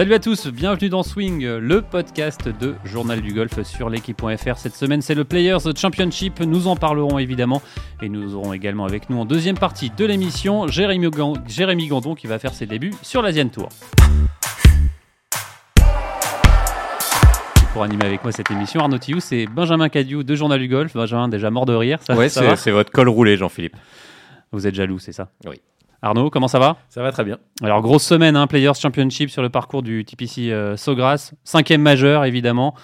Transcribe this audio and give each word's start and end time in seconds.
Salut 0.00 0.14
à 0.14 0.18
tous, 0.18 0.46
bienvenue 0.46 0.88
dans 0.88 1.02
Swing, 1.02 1.44
le 1.44 1.82
podcast 1.82 2.48
de 2.48 2.74
Journal 2.86 3.20
du 3.20 3.34
Golf 3.34 3.62
sur 3.64 3.90
l'équipe.fr. 3.90 4.56
Cette 4.56 4.74
semaine, 4.74 5.02
c'est 5.02 5.14
le 5.14 5.24
Players 5.24 5.58
Championship. 5.76 6.40
Nous 6.40 6.68
en 6.68 6.74
parlerons 6.74 7.18
évidemment 7.18 7.60
et 8.00 8.08
nous 8.08 8.34
aurons 8.34 8.54
également 8.54 8.86
avec 8.86 9.10
nous 9.10 9.18
en 9.18 9.26
deuxième 9.26 9.58
partie 9.58 9.90
de 9.90 10.06
l'émission 10.06 10.68
Jérémy, 10.68 11.10
Jérémy 11.46 11.88
Gandon 11.88 12.14
qui 12.14 12.28
va 12.28 12.38
faire 12.38 12.54
ses 12.54 12.64
débuts 12.64 12.94
sur 13.02 13.20
l'Asian 13.20 13.48
Tour. 13.48 13.68
Pour 17.74 17.82
animer 17.82 18.06
avec 18.06 18.22
moi 18.22 18.32
cette 18.32 18.50
émission, 18.50 18.80
Arnaud 18.80 18.96
Thiou, 18.96 19.20
c'est 19.20 19.44
Benjamin 19.44 19.90
Cadieu 19.90 20.24
de 20.24 20.34
Journal 20.34 20.58
du 20.58 20.68
Golf. 20.68 20.94
Benjamin, 20.94 21.28
déjà 21.28 21.50
mort 21.50 21.66
de 21.66 21.74
rire. 21.74 21.98
Ça, 22.00 22.16
ouais, 22.16 22.30
c'est 22.30 22.70
votre 22.70 22.90
col 22.90 23.10
roulé, 23.10 23.36
Jean-Philippe. 23.36 23.76
Vous 24.50 24.66
êtes 24.66 24.74
jaloux, 24.74 24.98
c'est 24.98 25.12
ça? 25.12 25.28
Oui. 25.44 25.60
Arnaud, 26.02 26.30
comment 26.30 26.48
ça 26.48 26.58
va? 26.58 26.78
Ça 26.88 27.02
va 27.02 27.12
très 27.12 27.24
bien. 27.24 27.38
Alors, 27.62 27.82
grosse 27.82 28.04
semaine, 28.04 28.34
hein, 28.34 28.46
Players 28.46 28.72
Championship 28.80 29.28
sur 29.28 29.42
le 29.42 29.50
parcours 29.50 29.82
du 29.82 30.06
TPC 30.06 30.50
euh, 30.50 30.74
Sogras. 30.74 31.32
Cinquième 31.44 31.82
majeur, 31.82 32.24
évidemment. 32.24 32.74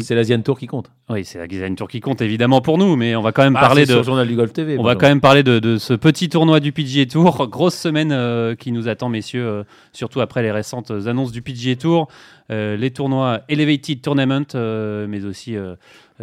C'est 0.00 0.14
l'Asian 0.14 0.40
Tour 0.40 0.58
qui 0.58 0.68
compte. 0.68 0.90
Oui, 1.10 1.22
c'est 1.26 1.38
l'Asian 1.38 1.74
Tour 1.74 1.86
qui 1.86 2.00
compte, 2.00 2.22
évidemment, 2.22 2.62
pour 2.62 2.78
nous. 2.78 2.96
Mais 2.96 3.14
on 3.14 3.20
va 3.20 3.32
quand 3.32 3.42
même 3.42 3.56
ah, 3.56 3.60
parler 3.60 3.84
de. 3.84 4.02
Journal 4.02 4.26
du 4.26 4.36
Golf 4.36 4.54
TV. 4.54 4.78
On 4.78 4.82
va 4.84 4.94
quand 4.94 5.06
même 5.06 5.20
parler 5.20 5.42
de, 5.42 5.76
ce 5.76 5.92
petit 5.92 6.30
tournoi 6.30 6.60
du 6.60 6.72
PGA 6.72 7.04
Tour. 7.04 7.46
Grosse 7.50 7.74
semaine 7.74 8.10
euh, 8.10 8.54
qui 8.54 8.72
nous 8.72 8.88
attend, 8.88 9.10
messieurs, 9.10 9.46
euh, 9.46 9.64
surtout 9.92 10.22
après 10.22 10.42
les 10.42 10.50
récentes 10.50 10.90
annonces 10.90 11.32
du 11.32 11.42
PGA 11.42 11.76
Tour. 11.76 12.08
les 12.48 12.90
tournois 12.90 13.40
Elevated 13.50 14.00
Tournament, 14.00 14.54
mais 14.54 15.24
aussi 15.26 15.56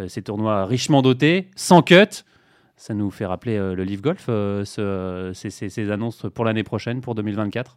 ces 0.08 0.22
tournois 0.22 0.64
richement 0.64 1.00
dotés, 1.00 1.48
sans 1.54 1.82
cut. 1.82 2.24
Ça 2.80 2.94
nous 2.94 3.10
fait 3.10 3.26
rappeler 3.26 3.58
euh, 3.58 3.74
le 3.74 3.84
Live 3.84 4.00
Golf, 4.00 4.24
euh, 4.30 4.64
ces, 4.64 5.90
annonces 5.90 6.24
pour 6.34 6.46
l'année 6.46 6.62
prochaine, 6.62 7.02
pour 7.02 7.14
2024. 7.14 7.76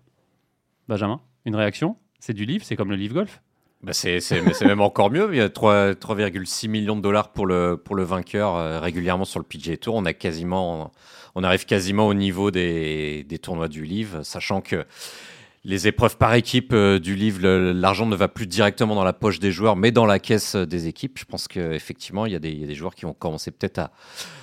Benjamin, 0.87 1.19
une 1.43 1.57
réaction? 1.57 1.97
C'est 2.21 2.31
du 2.31 2.45
Live, 2.45 2.63
c'est 2.63 2.77
comme 2.77 2.89
le 2.89 2.95
Live 2.95 3.11
Golf? 3.11 3.41
Bah 3.81 3.91
c'est 3.91 4.21
même 4.61 4.79
encore 4.79 5.11
mieux. 5.11 5.27
Il 5.33 5.39
y 5.39 5.41
a 5.41 5.49
3,6 5.49 6.69
millions 6.69 6.95
de 6.95 7.01
dollars 7.01 7.33
pour 7.33 7.45
le, 7.45 7.75
pour 7.75 7.97
le 7.97 8.03
vainqueur 8.03 8.55
euh, 8.55 8.79
régulièrement 8.79 9.25
sur 9.25 9.41
le 9.41 9.45
PGA 9.45 9.75
Tour. 9.75 9.95
On, 9.95 10.05
a 10.05 10.13
quasiment, 10.13 10.93
on 11.35 11.43
arrive 11.43 11.65
quasiment 11.65 12.07
au 12.07 12.13
niveau 12.13 12.49
des, 12.49 13.25
des 13.25 13.39
tournois 13.39 13.67
du 13.67 13.83
Live, 13.83 14.21
sachant 14.23 14.61
que 14.61 14.85
les 15.65 15.87
épreuves 15.87 16.17
par 16.17 16.33
équipe 16.33 16.73
euh, 16.73 16.99
du 16.99 17.15
livre, 17.15 17.47
l'argent 17.47 18.05
ne 18.05 18.17
va 18.17 18.27
plus 18.27 18.47
directement 18.47 18.95
dans 18.95 19.05
la 19.05 19.13
poche 19.13 19.39
des 19.39 19.53
joueurs, 19.53 19.77
mais 19.77 19.91
dans 19.91 20.05
la 20.05 20.19
caisse 20.19 20.55
euh, 20.55 20.65
des 20.65 20.87
équipes. 20.87 21.17
Je 21.17 21.23
pense 21.23 21.47
qu'effectivement, 21.47 22.25
il, 22.25 22.33
y, 22.33 22.35
a 22.35 22.39
des 22.39 22.75
joueurs 22.75 22.93
qui 22.95 23.05
vont 23.05 23.13
commencer 23.13 23.49
peut-être 23.49 23.79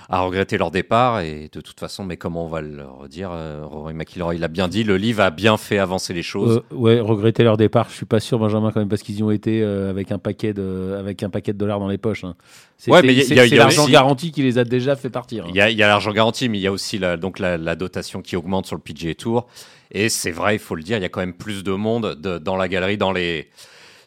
à, 0.09 0.21
regretter 0.23 0.57
leur 0.57 0.71
départ. 0.71 1.21
Et 1.21 1.51
de 1.53 1.61
toute 1.61 1.79
façon, 1.79 2.05
mais 2.05 2.17
comment 2.17 2.47
on 2.47 2.49
va 2.49 2.63
leur 2.63 3.07
dire 3.07 3.31
euh, 3.33 3.61
Rory 3.67 3.93
McIlroy 3.93 4.39
l'a 4.39 4.49
bien 4.49 4.67
dit, 4.67 4.83
le 4.83 4.97
livre 4.97 5.23
a 5.23 5.31
bien 5.31 5.59
fait 5.59 5.77
avancer 5.77 6.15
les 6.15 6.23
choses. 6.23 6.63
ouais, 6.71 7.01
regretter 7.01 7.45
leur 7.45 7.59
départ, 7.59 7.89
je 7.91 7.97
suis 7.97 8.07
pas 8.07 8.21
sûr, 8.21 8.39
Benjamin, 8.39 8.73
quand 8.73 8.81
même, 8.81 8.89
parce 8.89 9.03
qu'ils 9.03 9.19
y 9.19 9.23
ont 9.23 9.31
été 9.31 9.63
avec, 9.63 10.13
un 10.13 10.19
paquet 10.19 10.55
de, 10.55 10.97
avec 10.99 11.23
un 11.23 11.29
paquet 11.29 11.53
de 11.53 11.59
dollars 11.59 11.81
dans 11.81 11.89
les 11.89 11.99
poches. 11.99 12.25
Hein. 12.25 12.35
C'est 12.79 12.91
ouais, 12.91 13.03
l'argent 13.51 13.87
garanti 13.87 14.33
qui 14.33 14.43
les 14.43 14.57
a 14.57 14.65
déjà 14.65 14.97
fait 14.97 15.11
partir. 15.11 15.45
Il 15.51 15.55
y 15.55 15.61
a, 15.61 15.87
l'argent 15.87 16.13
garanti, 16.13 16.49
mais 16.49 16.57
il 16.57 16.63
y 16.63 16.67
a 16.67 16.73
aussi 16.73 16.97
la, 16.97 17.19
donc 17.19 17.39
la, 17.39 17.59
la 17.59 17.77
dotation 17.77 18.23
qui 18.23 18.37
augmente 18.37 18.65
sur 18.65 18.75
le 18.75 18.81
PGA 18.81 19.15
Tour. 19.15 19.47
Et 19.91 20.09
c'est 20.09 20.31
vrai, 20.31 20.55
il 20.55 20.59
faut 20.59 20.75
le 20.75 20.83
dire, 20.83 20.97
il 20.99 21.03
y 21.03 21.07
a 21.07 21.09
quand 21.09 21.21
même 21.21 21.35
plus 21.35 21.65
de 21.65 21.73
monde 21.73 22.15
dans 22.15 22.57
la 22.57 22.69
galerie, 22.69 22.97
dans 22.97 23.13
les, 23.13 23.51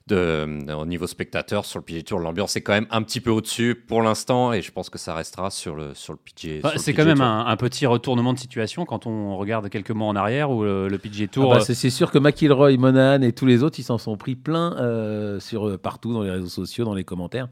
de, 0.07 0.71
au 0.73 0.85
niveau 0.85 1.07
spectateur 1.07 1.65
sur 1.65 1.79
le 1.79 1.85
PGA 1.85 2.03
Tour. 2.03 2.19
L'ambiance 2.19 2.55
est 2.55 2.61
quand 2.61 2.73
même 2.73 2.87
un 2.91 3.01
petit 3.03 3.21
peu 3.21 3.31
au-dessus 3.31 3.75
pour 3.75 4.01
l'instant 4.01 4.51
et 4.51 4.61
je 4.61 4.71
pense 4.71 4.89
que 4.89 4.97
ça 4.97 5.13
restera 5.13 5.49
sur 5.49 5.75
le, 5.75 5.93
sur 5.93 6.13
le 6.13 6.19
PGA, 6.19 6.61
bah, 6.61 6.73
C'est 6.77 6.93
quand 6.93 7.05
même 7.05 7.21
un, 7.21 7.55
petit 7.57 7.85
retournement 7.85 8.33
de 8.33 8.39
situation 8.39 8.85
quand 8.85 9.07
on 9.07 9.37
regarde 9.37 9.69
quelques 9.69 9.91
mois 9.91 10.07
en 10.07 10.15
arrière 10.15 10.51
où 10.51 10.63
le, 10.63 10.89
le 10.89 10.97
PGA 10.97 11.27
Tour. 11.27 11.53
Ah 11.53 11.59
bah, 11.59 11.63
c'est 11.65 11.89
sûr 11.89 12.11
que 12.11 12.17
McIlroy, 12.17 12.77
Monahan 12.77 13.21
et 13.21 13.31
tous 13.31 13.45
les 13.45 13.63
autres, 13.63 13.79
ils 13.79 13.83
s'en 13.83 13.97
sont 13.97 14.17
pris 14.17 14.35
plein 14.35 14.75
euh, 14.77 15.39
sur, 15.39 15.67
euh, 15.67 15.77
partout 15.77 16.13
dans 16.13 16.23
les 16.23 16.31
réseaux 16.31 16.47
sociaux, 16.47 16.85
dans 16.85 16.95
les 16.95 17.05
commentaires. 17.05 17.47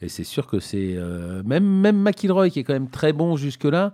Et 0.00 0.08
c'est 0.08 0.24
sûr 0.24 0.46
que 0.46 0.60
c'est. 0.60 0.94
Euh, 0.96 1.42
même, 1.44 1.64
même 1.64 2.00
McIlroy, 2.00 2.50
qui 2.50 2.60
est 2.60 2.64
quand 2.64 2.72
même 2.72 2.88
très 2.88 3.12
bon 3.12 3.36
jusque-là, 3.36 3.92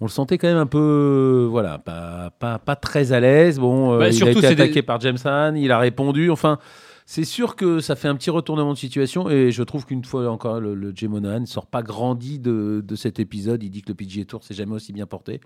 on 0.00 0.06
le 0.06 0.10
sentait 0.10 0.38
quand 0.38 0.48
même 0.48 0.56
un 0.56 0.66
peu. 0.66 1.46
Voilà, 1.50 1.78
pas, 1.78 2.30
pas, 2.38 2.58
pas 2.58 2.76
très 2.76 3.12
à 3.12 3.20
l'aise. 3.20 3.58
Bon, 3.58 3.94
euh, 3.94 3.98
bah, 3.98 4.08
il 4.08 4.24
a 4.24 4.30
été 4.30 4.46
attaqué 4.46 4.82
par 4.82 5.00
James 5.00 5.18
Hahn, 5.24 5.56
il 5.56 5.70
a 5.70 5.78
répondu. 5.78 6.30
Enfin. 6.30 6.58
C'est 7.06 7.24
sûr 7.24 7.54
que 7.54 7.80
ça 7.80 7.96
fait 7.96 8.08
un 8.08 8.16
petit 8.16 8.30
retournement 8.30 8.72
de 8.72 8.78
situation 8.78 9.28
et 9.28 9.50
je 9.50 9.62
trouve 9.62 9.84
qu'une 9.84 10.02
fois 10.06 10.26
encore, 10.30 10.58
le, 10.58 10.74
le 10.74 10.90
Jay 10.96 11.06
ne 11.06 11.44
sort 11.44 11.66
pas 11.66 11.82
grandi 11.82 12.38
de, 12.38 12.82
de, 12.82 12.96
cet 12.96 13.20
épisode. 13.20 13.62
Il 13.62 13.68
dit 13.68 13.82
que 13.82 13.88
le 13.88 13.94
PGA 13.94 14.24
Tour 14.24 14.42
s'est 14.42 14.54
jamais 14.54 14.72
aussi 14.72 14.94
bien 14.94 15.04
porté. 15.04 15.42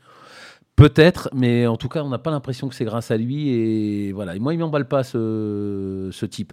Peut-être, 0.76 1.28
mais 1.34 1.66
en 1.66 1.76
tout 1.76 1.88
cas, 1.88 2.04
on 2.04 2.10
n'a 2.10 2.18
pas 2.18 2.30
l'impression 2.30 2.68
que 2.68 2.76
c'est 2.76 2.84
grâce 2.84 3.10
à 3.10 3.16
lui. 3.16 3.48
Et 3.48 4.12
voilà. 4.12 4.36
Et 4.36 4.38
moi, 4.38 4.54
il 4.54 4.60
m'emballe 4.60 4.86
pas 4.86 5.02
ce, 5.02 6.10
ce 6.12 6.26
type. 6.26 6.52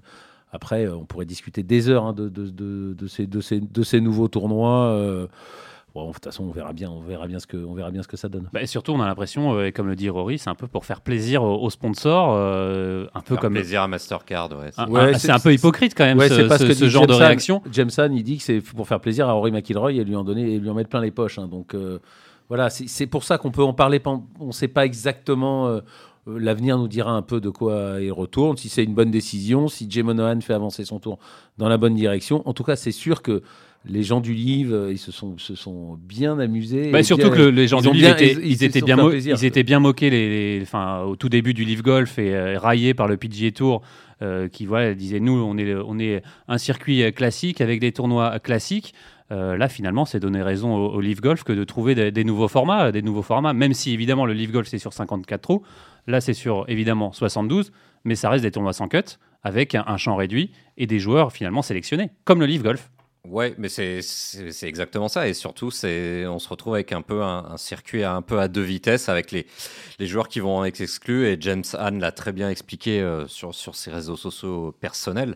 Après, 0.52 0.86
euh, 0.86 0.96
on 0.96 1.06
pourrait 1.06 1.26
discuter 1.26 1.64
des 1.64 1.90
heures 1.90 2.06
hein, 2.06 2.14
de, 2.14 2.30
de, 2.30 3.08
ces, 3.08 3.28
de, 3.28 3.84
ces, 3.84 4.02
nouveaux 4.02 4.28
tournois. 4.28 4.88
Euh, 4.88 5.28
de 5.96 6.12
toute 6.12 6.26
façon, 6.26 6.44
on 6.44 6.52
verra 6.52 6.74
bien, 6.74 6.90
on 6.90 7.00
verra 7.00 7.26
bien 7.26 7.40
ce 7.40 7.48
que, 7.48 7.56
on 7.56 7.74
verra 7.74 7.90
bien 7.90 8.04
ce 8.04 8.08
que 8.08 8.18
ça 8.18 8.28
donne. 8.28 8.50
Bah, 8.52 8.62
et 8.62 8.66
surtout, 8.66 8.92
on 8.92 9.02
a 9.02 9.06
l'impression, 9.06 9.54
euh, 9.54 9.68
et 9.68 9.72
comme 9.72 9.88
le 9.88 9.96
dit 9.96 10.10
Rory, 10.10 10.38
c'est 10.38 10.50
un 10.50 10.56
peu 10.56 10.68
pour 10.68 10.86
faire 10.86 11.00
plaisir 11.00 11.44
aux, 11.44 11.70
sponsors, 11.70 12.36
un 12.36 13.22
peu 13.22 13.38
comme 13.38 13.54
plaisir 13.54 13.82
à 13.82 13.88
Mastercard. 13.88 14.50
Ouais, 14.52 14.72
ah, 14.78 15.18
c'est 15.18 15.32
un 15.32 15.40
peu 15.40 15.54
hypocrite 15.54 15.94
quand 15.96 16.04
même, 16.04 16.20
ce, 16.20 16.42
parce 16.42 16.64
que 16.64 16.74
ce 16.74 16.90
genre 16.90 17.08
de 17.08 17.14
réaction. 17.14 17.62
Jameson, 17.72 18.10
il 18.14 18.24
dit 18.24 18.38
que 18.38 18.44
c'est 18.44 18.60
pour 18.60 18.88
faire 18.88 19.00
plaisir 19.00 19.30
à 19.30 19.32
Rory 19.32 19.52
McIlroy 19.52 19.94
et 19.94 20.04
lui 20.04 20.16
en 20.16 20.24
donner, 20.24 20.54
et 20.54 20.60
lui 20.60 20.70
en 20.70 20.74
mettre 20.74 20.90
plein 20.90 21.02
les 21.02 21.12
poches. 21.12 21.40
Hein. 21.40 21.48
donc 21.48 21.76
voilà, 22.48 22.70
c'est 22.70 23.08
pour 23.08 23.24
ça 23.24 23.38
qu'on 23.38 23.52
peut 23.52 23.64
en 23.64 23.74
parler. 23.74 24.02
On 24.06 24.48
ne 24.48 24.52
sait 24.52 24.68
pas 24.68 24.86
exactement. 24.86 25.68
Euh, 25.68 25.82
l'avenir 26.28 26.78
nous 26.78 26.88
dira 26.88 27.12
un 27.12 27.22
peu 27.22 27.40
de 27.40 27.50
quoi 27.50 27.98
il 28.02 28.12
retourne, 28.12 28.58
si 28.58 28.70
c'est 28.70 28.84
une 28.84 28.94
bonne 28.94 29.12
décision, 29.12 29.68
si 29.68 29.90
Jay 29.90 30.04
Monahan 30.04 30.42
fait 30.42 30.54
avancer 30.54 30.86
son 30.86 31.00
tour 31.00 31.20
dans 31.58 31.70
la 31.70 31.78
bonne 31.78 31.96
direction. 31.96 32.48
En 32.48 32.54
tout 32.54 32.64
cas, 32.64 32.76
c'est 32.76 32.92
sûr 32.92 33.22
que 33.22 33.44
les 33.88 34.04
gens 34.04 34.20
du 34.20 34.34
livre, 34.34 34.76
euh, 34.76 34.92
ils 34.92 34.98
se 34.98 35.12
sont, 35.12 35.38
se 35.38 35.56
sont 35.56 35.98
bien 36.02 36.40
amusés. 36.40 36.92
Bah, 36.92 37.04
surtout 37.04 37.30
que 37.30 37.42
les 37.42 37.68
gens 37.68 37.82
du 37.82 37.92
livre, 37.92 38.10
étaient, 38.10 38.34
ils, 38.44 38.64
étaient 38.64 38.82
bien 38.82 38.98
ils 39.12 39.46
étaient 39.46 39.64
bien 39.64 39.80
moqués 39.80 40.10
les, 40.10 40.60
enfin, 40.64 41.02
au 41.02 41.16
tout 41.16 41.30
début 41.30 41.54
du 41.54 41.64
livre 41.64 41.84
golf 41.84 42.18
et 42.18 42.34
euh, 42.34 42.58
raillés 42.58 42.94
par 42.94 43.08
le 43.08 43.18
PGA 43.18 43.52
Tour. 43.52 43.82
qui 44.52 44.66
voilà, 44.66 44.96
disait 44.96 45.20
nous 45.20 45.34
on 45.34 45.58
est, 45.58 45.76
on 45.76 46.00
est 46.00 46.24
un 46.48 46.58
circuit 46.58 47.14
classique 47.14 47.62
avec 47.62 47.80
des 47.80 47.92
tournois 47.92 48.40
classiques. 48.40 48.94
Là, 49.30 49.68
finalement, 49.68 50.06
c'est 50.06 50.20
donner 50.20 50.42
raison 50.42 50.76
au, 50.76 51.00
au 51.00 51.02
Golf 51.22 51.44
que 51.44 51.54
de 51.54 51.64
trouver 51.64 52.12
des, 52.12 52.24
nouveaux 52.24 52.48
formats, 52.48 52.92
des 52.92 53.02
nouveaux 53.02 53.22
formats. 53.22 53.54
Même 53.54 53.74
si 53.74 53.92
évidemment 53.92 54.26
le 54.26 54.34
Live 54.34 54.52
Golf 54.52 54.68
c'est 54.68 54.78
sur 54.78 54.94
54 54.94 55.42
trous, 55.42 55.64
Là, 56.08 56.22
c'est 56.22 56.34
sur 56.34 56.66
évidemment 56.68 57.12
72, 57.12 57.72
mais 58.04 58.16
ça 58.16 58.30
reste 58.30 58.44
des 58.44 58.52
tournois 58.52 58.74
sans 58.74 58.88
cut, 58.88 59.18
avec 59.44 59.76
un, 59.76 59.98
champ 59.98 60.16
réduit 60.16 60.52
et 60.78 60.88
des 60.88 61.00
joueurs 61.00 61.32
finalement 61.32 61.62
sélectionnés, 61.62 62.12
comme 62.24 62.40
le 62.40 62.46
Live 62.46 62.64
Golf. 62.64 62.92
Ouais, 63.28 63.56
mais 63.58 63.70
c'est 63.70 64.02
exactement 64.68 65.08
ça. 65.08 65.28
Et 65.28 65.34
surtout, 65.34 65.68
on 65.68 66.40
se 66.40 66.48
retrouve 66.48 66.76
avec 66.76 66.92
un 66.92 67.02
peu 67.02 67.24
un, 67.24 67.58
circuit 67.58 68.04
un 68.04 68.22
peu 68.22 68.40
à 68.40 68.48
deux 68.48 68.62
vitesses 68.62 69.10
avec 69.10 69.32
les, 69.32 69.48
les 69.98 70.06
joueurs 70.06 70.28
qui 70.28 70.40
vont 70.40 70.64
être 70.64 70.80
exclus. 70.80 71.28
Et 71.28 71.38
James 71.40 71.64
Hahn 71.74 72.00
l'a 72.00 72.12
très 72.12 72.34
bien 72.34 72.52
expliqué 72.52 73.02
euh, 73.02 73.26
sur, 73.28 73.56
sur 73.56 73.74
ses 73.76 73.90
réseaux 73.90 74.16
sociaux 74.16 74.76
personnels 74.80 75.36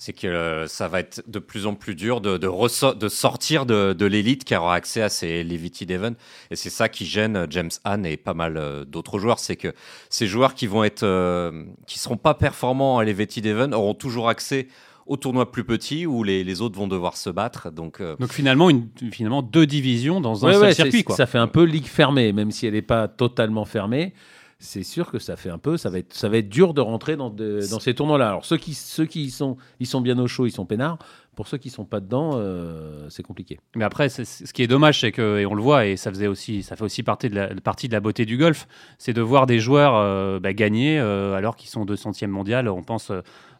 c'est 0.00 0.12
que 0.12 0.28
euh, 0.28 0.68
ça 0.68 0.86
va 0.86 1.00
être 1.00 1.22
de 1.26 1.40
plus 1.40 1.66
en 1.66 1.74
plus 1.74 1.96
dur 1.96 2.20
de, 2.20 2.38
de, 2.38 2.94
de 2.94 3.08
sortir 3.08 3.66
de, 3.66 3.92
de 3.92 4.06
l'élite 4.06 4.44
qui 4.44 4.54
aura 4.54 4.76
accès 4.76 5.02
à 5.02 5.08
ces 5.08 5.42
Levity 5.42 5.86
Events. 5.90 6.14
Et 6.52 6.56
c'est 6.56 6.70
ça 6.70 6.88
qui 6.88 7.04
gêne 7.04 7.46
James 7.50 7.70
Hahn 7.84 8.06
et 8.06 8.16
pas 8.16 8.32
mal 8.32 8.56
euh, 8.56 8.84
d'autres 8.84 9.18
joueurs. 9.18 9.40
C'est 9.40 9.56
que 9.56 9.74
ces 10.08 10.28
joueurs 10.28 10.54
qui 10.54 10.68
vont 10.68 10.84
être, 10.84 11.02
euh, 11.02 11.64
qui 11.88 11.98
seront 11.98 12.16
pas 12.16 12.34
performants 12.34 12.98
à 12.98 13.04
Levity 13.04 13.40
Events 13.40 13.72
auront 13.72 13.94
toujours 13.94 14.28
accès 14.28 14.68
aux 15.06 15.16
tournois 15.16 15.50
plus 15.50 15.64
petits 15.64 16.06
où 16.06 16.22
les, 16.22 16.44
les 16.44 16.60
autres 16.60 16.78
vont 16.78 16.86
devoir 16.86 17.16
se 17.16 17.30
battre. 17.30 17.72
Donc, 17.72 18.00
donc 18.00 18.32
finalement, 18.32 18.70
une, 18.70 18.88
finalement, 19.10 19.42
deux 19.42 19.66
divisions 19.66 20.20
dans 20.20 20.46
un 20.46 20.52
seul 20.52 20.74
circuit. 20.74 21.02
Quoi. 21.02 21.16
Ça 21.16 21.26
fait 21.26 21.38
un 21.38 21.48
peu 21.48 21.64
ligue 21.64 21.86
fermée, 21.86 22.32
même 22.32 22.50
si 22.50 22.66
elle 22.66 22.74
n'est 22.74 22.82
pas 22.82 23.08
totalement 23.08 23.64
fermée 23.64 24.12
c'est 24.60 24.82
sûr 24.82 25.10
que 25.12 25.20
ça 25.20 25.36
fait 25.36 25.50
un 25.50 25.58
peu, 25.58 25.76
ça 25.76 25.88
va 25.88 25.98
être, 25.98 26.12
ça 26.12 26.28
va 26.28 26.38
être 26.38 26.48
dur 26.48 26.74
de 26.74 26.80
rentrer 26.80 27.16
dans, 27.16 27.30
dans 27.30 27.78
ces 27.78 27.94
tournois-là. 27.94 28.28
Alors 28.28 28.44
ceux 28.44 28.56
qui, 28.56 28.74
ceux 28.74 29.06
qui 29.06 29.30
sont, 29.30 29.56
ils 29.78 29.86
sont 29.86 30.00
bien 30.00 30.18
au 30.18 30.26
chaud, 30.26 30.46
ils 30.46 30.50
sont 30.52 30.66
peinards. 30.66 30.98
Pour 31.36 31.46
ceux 31.46 31.58
qui 31.58 31.70
sont 31.70 31.84
pas 31.84 32.00
dedans, 32.00 32.32
euh, 32.34 33.06
c'est 33.10 33.22
compliqué. 33.22 33.60
Mais 33.76 33.84
après, 33.84 34.08
ce 34.08 34.52
qui 34.52 34.62
est 34.64 34.66
dommage, 34.66 35.00
c'est 35.02 35.12
que, 35.12 35.38
et 35.38 35.46
on 35.46 35.54
le 35.54 35.62
voit, 35.62 35.86
et 35.86 35.96
ça 35.96 36.10
faisait 36.10 36.26
aussi, 36.26 36.64
ça 36.64 36.74
fait 36.74 36.82
aussi 36.82 37.04
partie 37.04 37.28
de 37.28 37.36
la, 37.36 37.54
partie 37.54 37.86
de 37.86 37.92
la 37.92 38.00
beauté 38.00 38.24
du 38.24 38.36
golf, 38.36 38.66
c'est 38.98 39.12
de 39.12 39.22
voir 39.22 39.46
des 39.46 39.60
joueurs 39.60 39.94
euh, 39.94 40.40
bah, 40.40 40.52
gagner 40.52 40.98
euh, 40.98 41.34
alors 41.34 41.54
qu'ils 41.54 41.70
sont 41.70 41.84
200e 41.84 42.26
mondial. 42.26 42.68
On 42.68 42.82
pense, 42.82 43.12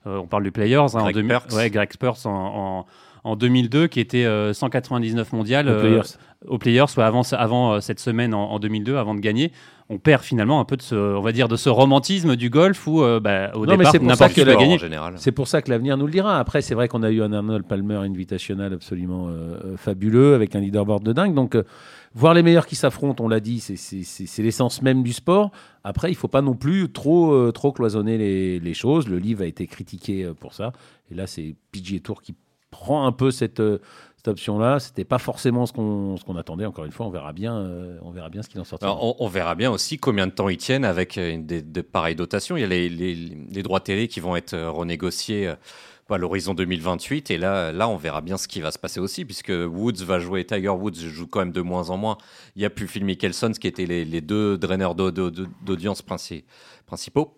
on 0.04 0.26
parle 0.26 0.42
du 0.42 0.50
Players, 0.50 0.86
hein, 0.94 1.12
Greg 1.12 1.18
en 1.18 1.54
ouais, 1.54 1.70
Greg 1.70 1.92
Spurs 1.92 2.26
en, 2.26 2.30
en 2.80 2.86
2002 3.36 3.86
qui 3.86 4.00
était 4.00 4.26
199 4.52 5.32
mondial 5.32 6.02
au 6.46 6.58
Players, 6.58 6.86
soit 6.88 7.06
avant, 7.06 7.22
avant 7.32 7.80
cette 7.80 8.00
semaine 8.00 8.32
en, 8.34 8.50
en, 8.50 8.58
2002, 8.58 8.96
avant 8.96 9.14
de 9.14 9.20
gagner 9.20 9.52
on 9.90 9.98
perd 9.98 10.22
finalement 10.22 10.60
un 10.60 10.64
peu 10.64 10.76
de 10.76 10.82
ce, 10.82 10.94
on 10.94 11.22
va 11.22 11.32
dire, 11.32 11.48
de 11.48 11.56
ce 11.56 11.70
romantisme 11.70 12.36
du 12.36 12.50
golf 12.50 12.86
où 12.86 13.02
euh, 13.02 13.20
bah, 13.20 13.50
au 13.54 13.64
départ 13.64 13.94
n'importe 14.02 14.34
qui 14.34 14.44
gagner. 14.44 14.78
C'est 15.16 15.32
pour 15.32 15.48
ça 15.48 15.62
que 15.62 15.70
l'avenir 15.70 15.96
nous 15.96 16.06
le 16.06 16.12
dira. 16.12 16.38
Après, 16.38 16.60
c'est 16.60 16.75
vrai 16.75 16.88
qu'on 16.88 17.02
a 17.02 17.10
eu 17.10 17.22
un 17.22 17.32
Arnold 17.32 17.66
Palmer 17.66 17.96
Invitational 17.96 18.75
absolument 18.75 19.28
euh, 19.28 19.76
fabuleux 19.76 20.34
avec 20.34 20.54
un 20.54 20.60
leaderboard 20.60 21.02
de 21.02 21.12
dingue. 21.12 21.34
Donc 21.34 21.56
voir 22.14 22.34
les 22.34 22.42
meilleurs 22.42 22.66
qui 22.66 22.76
s'affrontent, 22.76 23.24
on 23.24 23.28
l'a 23.28 23.40
dit, 23.40 23.60
c'est 23.60 24.42
l'essence 24.42 24.82
même 24.82 25.02
du 25.02 25.12
sport. 25.12 25.50
Après, 25.84 26.10
il 26.10 26.16
faut 26.16 26.28
pas 26.28 26.42
non 26.42 26.54
plus 26.54 26.92
trop, 26.92 27.32
euh, 27.32 27.52
trop 27.52 27.72
cloisonner 27.72 28.19
les, 28.19 28.60
les, 28.60 28.74
choses. 28.74 29.08
Le 29.08 29.19
livre 29.19 29.42
a 29.42 29.46
été 29.46 29.66
critiqué 29.66 30.24
euh, 30.24 30.34
pour 30.34 30.52
ça. 30.52 30.72
Et 31.10 31.14
là, 31.14 31.26
c'est 31.26 31.54
PGA 31.72 32.00
Tour 32.00 32.20
qui 32.20 32.34
prend 32.70 33.06
un 33.06 33.12
peu 33.12 33.31
cette, 33.31 33.61
euh, 33.61 33.79
cette 34.17 34.29
option-là. 34.29 34.79
C'était 34.81 35.05
pas 35.05 35.19
forcément 35.19 35.67
ce 35.67 35.73
qu'on 35.73 36.37
attendait. 36.37 36.67
Encore 36.67 36.85
une 36.85 36.93
fois, 36.93 37.06
on 37.06 37.11
verra 37.11 37.32
bien, 37.32 37.55
on 38.03 38.11
verra 38.11 38.29
bien 38.29 38.43
ce 38.43 38.49
qu'il 38.49 38.61
en 38.61 38.65
sortira. 38.65 38.97
On, 39.00 39.29
verra 39.29 39.55
bien 39.55 39.70
aussi 39.70 39.99
combien 39.99 40.26
de 40.26 40.32
temps 40.32 40.49
ils 40.49 40.56
tiennent 40.56 40.85
avec 40.85 41.19
des, 41.19 41.62
de 41.62 41.81
pareilles 41.81 42.17
dotations. 42.17 42.56
Il 42.56 42.61
y 42.61 42.65
a 42.65 42.69
les, 42.69 42.88
les, 42.88 43.15
les, 43.15 43.62
droits 43.62 43.81
télé 43.81 44.09
qui 44.09 44.20
vont 44.20 44.37
être 44.37 44.56
renégociés 44.56 45.55
à 46.15 46.19
l'horizon 46.19 46.55
2028. 46.55 47.31
Et 47.31 47.38
là, 47.38 47.73
là, 47.73 47.88
on 47.88 47.97
verra 47.97 48.20
bien 48.20 48.37
ce 48.37 48.49
qui 48.49 48.61
va 48.61 48.70
se 48.70 48.79
passer 48.79 49.00
aussi, 49.00 49.25
puisque 49.25 49.50
Woods 49.50 50.05
va 50.05 50.19
jouer, 50.19 50.44
Tiger 50.44 50.69
Woods 50.69 50.94
joue 50.94 51.26
quand 51.26 51.41
même 51.41 51.53
de 51.53 51.61
moins 51.61 51.91
en 51.91 51.97
moins. 51.97 52.19
Il 52.56 52.61
n'y 52.61 52.65
a 52.65 52.70
plus 52.70 52.87
Phil 52.87 53.05
Mickelson, 53.05 53.53
ce 53.55 53.61
qui 53.61 53.67
étaient 53.67 53.87
les, 53.87 54.05
les 54.05 54.20
deux 54.20 54.56
draineurs 54.59 54.94
d'audience 54.94 56.03
principaux. 56.03 57.37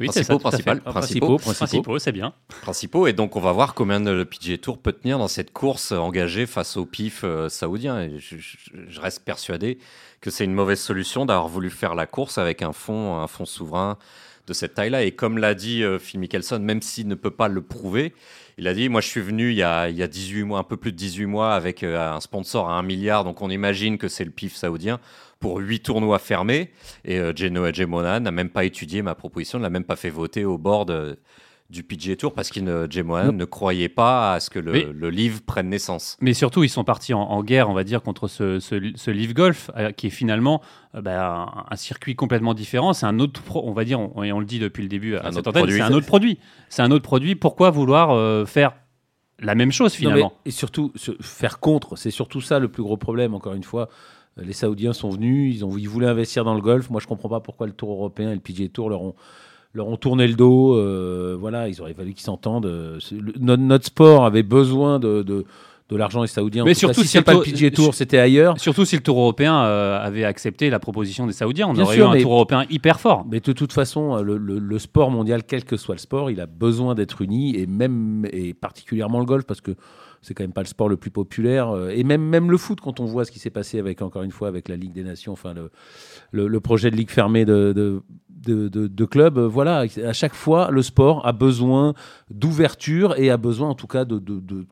Oui, 0.00 0.08
c'est 0.12 0.24
ça, 0.24 0.38
principal, 0.38 0.80
principaux, 0.80 1.36
principaux, 1.36 1.98
c'est 1.98 2.12
bien. 2.12 2.34
Principaux, 2.62 3.06
et 3.06 3.12
donc 3.12 3.36
on 3.36 3.40
va 3.40 3.52
voir 3.52 3.74
combien 3.74 4.00
le 4.00 4.24
PGA 4.24 4.58
Tour 4.58 4.78
peut 4.78 4.92
tenir 4.92 5.18
dans 5.18 5.28
cette 5.28 5.52
course 5.52 5.92
engagée 5.92 6.46
face 6.46 6.76
au 6.76 6.84
PIF 6.84 7.22
euh, 7.22 7.48
saoudien. 7.48 8.02
Et 8.02 8.18
je, 8.18 8.36
je, 8.38 9.00
reste 9.00 9.24
persuadé 9.24 9.78
que 10.20 10.30
c'est 10.30 10.44
une 10.44 10.54
mauvaise 10.54 10.80
solution 10.80 11.26
d'avoir 11.26 11.48
voulu 11.48 11.70
faire 11.70 11.94
la 11.94 12.06
course 12.06 12.38
avec 12.38 12.62
un 12.62 12.72
fonds, 12.72 13.16
un 13.16 13.28
fonds 13.28 13.46
souverain 13.46 13.98
de 14.46 14.52
cette 14.52 14.74
taille-là. 14.74 15.04
Et 15.04 15.12
comme 15.12 15.38
l'a 15.38 15.54
dit 15.54 15.82
euh, 15.82 15.98
Phil 15.98 16.20
Mickelson, 16.20 16.58
même 16.58 16.82
s'il 16.82 17.08
ne 17.08 17.14
peut 17.14 17.30
pas 17.30 17.48
le 17.48 17.62
prouver, 17.62 18.14
il 18.58 18.68
a 18.68 18.74
dit 18.74 18.88
Moi, 18.88 19.00
je 19.00 19.08
suis 19.08 19.20
venu 19.20 19.50
il 19.50 19.56
y 19.56 19.62
a, 19.62 19.88
il 19.88 19.96
y 19.96 20.02
a 20.02 20.08
18 20.08 20.42
mois, 20.44 20.58
un 20.58 20.64
peu 20.64 20.76
plus 20.76 20.92
de 20.92 20.96
18 20.96 21.26
mois, 21.26 21.54
avec 21.54 21.82
euh, 21.82 22.14
un 22.14 22.20
sponsor 22.20 22.68
à 22.68 22.74
1 22.74 22.82
milliard. 22.82 23.24
Donc, 23.24 23.42
on 23.42 23.50
imagine 23.50 23.98
que 23.98 24.08
c'est 24.08 24.24
le 24.24 24.30
PIF 24.30 24.54
saoudien 24.54 25.00
pour 25.44 25.58
8 25.58 25.80
tournois 25.80 26.18
fermés. 26.18 26.70
Et 27.04 27.18
euh, 27.18 27.34
Geno 27.36 27.66
Monan 27.86 28.20
n'a 28.20 28.30
même 28.30 28.48
pas 28.48 28.64
étudié 28.64 29.02
ma 29.02 29.14
proposition, 29.14 29.58
ne 29.58 29.64
l'a 29.64 29.68
même 29.68 29.84
pas 29.84 29.96
fait 29.96 30.08
voter 30.08 30.46
au 30.46 30.56
board 30.56 31.18
du 31.70 31.82
PGA 31.82 32.16
Tour 32.16 32.32
parce 32.32 32.48
qu'il 32.48 32.64
ne, 32.64 32.86
ne 32.86 33.44
croyait 33.44 33.90
pas 33.90 34.32
à 34.32 34.40
ce 34.40 34.48
que 34.48 34.58
le, 34.58 35.10
livre 35.10 35.40
prenne 35.44 35.68
naissance. 35.68 36.16
Mais 36.22 36.32
surtout, 36.32 36.64
ils 36.64 36.70
sont 36.70 36.84
partis 36.84 37.12
en, 37.12 37.42
guerre, 37.42 37.68
on 37.68 37.74
va 37.74 37.84
dire, 37.84 38.02
contre 38.02 38.26
ce, 38.26 38.58
ce, 38.60 39.10
livre 39.10 39.34
golf, 39.34 39.70
euh, 39.76 39.90
qui 39.92 40.06
est 40.06 40.10
finalement 40.10 40.62
euh, 40.94 41.02
bah, 41.02 41.66
un, 41.70 41.76
circuit 41.76 42.14
complètement 42.14 42.54
différent. 42.54 42.94
C'est 42.94 43.06
un 43.06 43.18
autre, 43.18 43.42
on 43.56 43.72
va 43.72 43.84
dire, 43.84 44.00
on, 44.00 44.22
et 44.22 44.32
on 44.32 44.40
le 44.40 44.46
dit 44.46 44.58
depuis 44.58 44.82
le 44.82 44.88
début 44.88 45.16
à 45.16 45.30
cette 45.30 45.46
antenne, 45.46 45.68
c'est 45.68 45.80
un 45.80 45.92
autre 45.92 46.06
produit. 46.06 46.38
C'est 46.70 46.82
un 46.82 46.90
autre 46.90 47.04
produit. 47.04 47.34
Pourquoi 47.34 47.70
vouloir 47.70 48.12
euh, 48.12 48.46
faire 48.46 48.74
la 49.40 49.54
même 49.54 49.72
chose 49.72 49.92
finalement? 49.92 50.32
Et 50.46 50.50
surtout, 50.50 50.92
faire 51.20 51.60
contre, 51.60 51.96
c'est 51.96 52.10
surtout 52.10 52.40
ça 52.40 52.58
le 52.58 52.68
plus 52.68 52.82
gros 52.82 52.96
problème, 52.96 53.34
encore 53.34 53.54
une 53.54 53.64
fois. 53.64 53.88
Les 54.36 54.52
Saoudiens 54.52 54.92
sont 54.92 55.10
venus, 55.10 55.54
ils, 55.56 55.64
ont, 55.64 55.76
ils 55.76 55.88
voulaient 55.88 56.08
investir 56.08 56.44
dans 56.44 56.54
le 56.54 56.60
golf. 56.60 56.90
Moi, 56.90 57.00
je 57.00 57.06
ne 57.06 57.08
comprends 57.08 57.28
pas 57.28 57.40
pourquoi 57.40 57.66
le 57.66 57.72
Tour 57.72 57.90
européen 57.92 58.30
et 58.30 58.34
le 58.34 58.40
PGA 58.40 58.68
Tour 58.68 58.90
leur 58.90 59.02
ont 59.02 59.14
leur 59.74 59.88
ont 59.88 59.96
tourné 59.96 60.26
le 60.26 60.34
dos. 60.34 60.76
Euh, 60.76 61.36
voilà, 61.38 61.68
ils 61.68 61.80
auraient 61.80 61.94
fallu 61.94 62.14
qu'ils 62.14 62.24
s'entendent. 62.24 62.66
Euh, 62.66 62.98
notre, 63.40 63.84
sport 63.84 64.24
avait 64.24 64.44
besoin 64.44 64.98
de, 64.98 65.22
de, 65.22 65.44
de 65.88 65.96
l'argent 65.96 66.22
des 66.22 66.28
Saoudiens. 66.28 66.64
Mais 66.64 66.74
surtout 66.74 67.02
si, 67.02 67.08
c'est 67.08 67.22
pas 67.22 67.34
le 67.34 67.40
PGA 67.40 67.70
Tour, 67.70 67.94
c'était 67.94 68.18
ailleurs. 68.18 68.58
Surtout 68.60 68.84
si 68.84 68.96
le 68.96 69.02
Tour 69.02 69.18
européen 69.18 69.64
euh, 69.64 69.98
avait 70.00 70.24
accepté 70.24 70.70
la 70.70 70.78
proposition 70.78 71.26
des 71.26 71.32
Saoudiens, 71.32 71.68
on 71.68 71.76
aurait 71.76 71.98
eu 71.98 72.02
un 72.02 72.16
Tour 72.20 72.32
européen 72.32 72.64
hyper 72.70 73.00
fort. 73.00 73.26
Mais 73.28 73.40
de 73.40 73.52
toute 73.52 73.72
façon, 73.72 74.22
le, 74.22 74.38
le, 74.38 74.78
sport 74.78 75.10
mondial, 75.10 75.42
quel 75.44 75.64
que 75.64 75.76
soit 75.76 75.96
le 75.96 76.00
sport, 76.00 76.30
il 76.30 76.40
a 76.40 76.46
besoin 76.46 76.94
d'être 76.94 77.20
uni 77.20 77.58
et 77.58 77.66
même 77.66 78.26
et 78.32 78.54
particulièrement 78.54 79.18
le 79.18 79.26
golf 79.26 79.44
parce 79.44 79.60
que 79.60 79.72
c'est 80.24 80.32
quand 80.32 80.42
même 80.42 80.52
pas 80.52 80.62
le 80.62 80.66
sport 80.66 80.88
le 80.88 80.96
plus 80.96 81.10
populaire. 81.10 81.70
Euh, 81.70 81.90
et 81.90 82.02
même, 82.02 82.22
même 82.22 82.50
le 82.50 82.56
foot, 82.56 82.80
quand 82.80 82.98
on 82.98 83.04
voit 83.04 83.26
ce 83.26 83.30
qui 83.30 83.38
s'est 83.38 83.50
passé 83.50 83.78
avec, 83.78 84.00
encore 84.00 84.22
une 84.22 84.30
fois, 84.30 84.48
avec 84.48 84.68
la 84.68 84.76
Ligue 84.76 84.92
des 84.92 85.04
Nations, 85.04 85.32
enfin, 85.32 85.52
le, 85.52 86.48
le, 86.48 86.60
projet 86.60 86.90
de 86.90 86.96
ligue 86.96 87.10
fermée 87.10 87.44
de, 87.44 87.72
de, 87.74 88.02
de, 88.68 88.86
de, 88.88 89.04
clubs, 89.04 89.36
euh, 89.36 89.46
voilà, 89.46 89.84
à 90.04 90.12
chaque 90.14 90.34
fois, 90.34 90.70
le 90.70 90.80
sport 90.80 91.26
a 91.26 91.32
besoin 91.32 91.92
d'ouverture 92.30 93.18
et 93.18 93.30
a 93.30 93.36
besoin, 93.36 93.68
en 93.68 93.74
tout 93.74 93.86
cas, 93.86 94.06
de, 94.06 94.18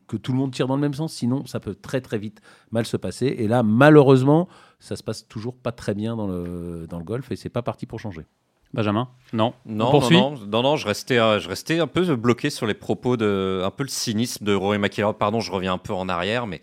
que 0.07 0.17
tout 0.17 0.31
le 0.31 0.39
monde 0.39 0.51
tire 0.51 0.67
dans 0.67 0.75
le 0.75 0.81
même 0.81 0.95
sens. 0.95 1.13
Sinon, 1.13 1.45
ça 1.45 1.59
peut 1.59 1.75
très, 1.75 2.01
très 2.01 2.17
vite 2.17 2.41
mal 2.71 2.85
se 2.85 2.97
passer. 2.97 3.27
Et 3.27 3.47
là, 3.47 3.61
malheureusement, 3.61 4.47
ça 4.79 4.95
se 4.95 5.03
passe 5.03 5.27
toujours 5.27 5.55
pas 5.55 5.71
très 5.71 5.93
bien 5.93 6.15
dans 6.15 6.27
le, 6.27 6.87
dans 6.89 6.97
le 6.97 7.05
golf 7.05 7.31
et 7.31 7.35
c'est 7.35 7.49
pas 7.49 7.61
parti 7.61 7.85
pour 7.85 7.99
changer. 7.99 8.25
Benjamin? 8.73 9.07
Non 9.33 9.53
non, 9.65 9.99
non, 10.11 10.35
non, 10.47 10.61
non, 10.61 10.75
je 10.77 10.87
restais, 10.87 11.17
euh, 11.17 11.39
je 11.39 11.49
restais 11.49 11.79
un 11.79 11.87
peu 11.87 12.15
bloqué 12.15 12.49
sur 12.49 12.67
les 12.67 12.73
propos 12.73 13.17
de, 13.17 13.61
un 13.63 13.71
peu 13.71 13.83
le 13.83 13.89
cynisme 13.89 14.45
de 14.45 14.53
Rory 14.53 14.77
McIlroy. 14.77 15.17
Pardon, 15.17 15.39
je 15.39 15.51
reviens 15.51 15.73
un 15.73 15.77
peu 15.77 15.93
en 15.93 16.07
arrière, 16.09 16.45
mais 16.45 16.61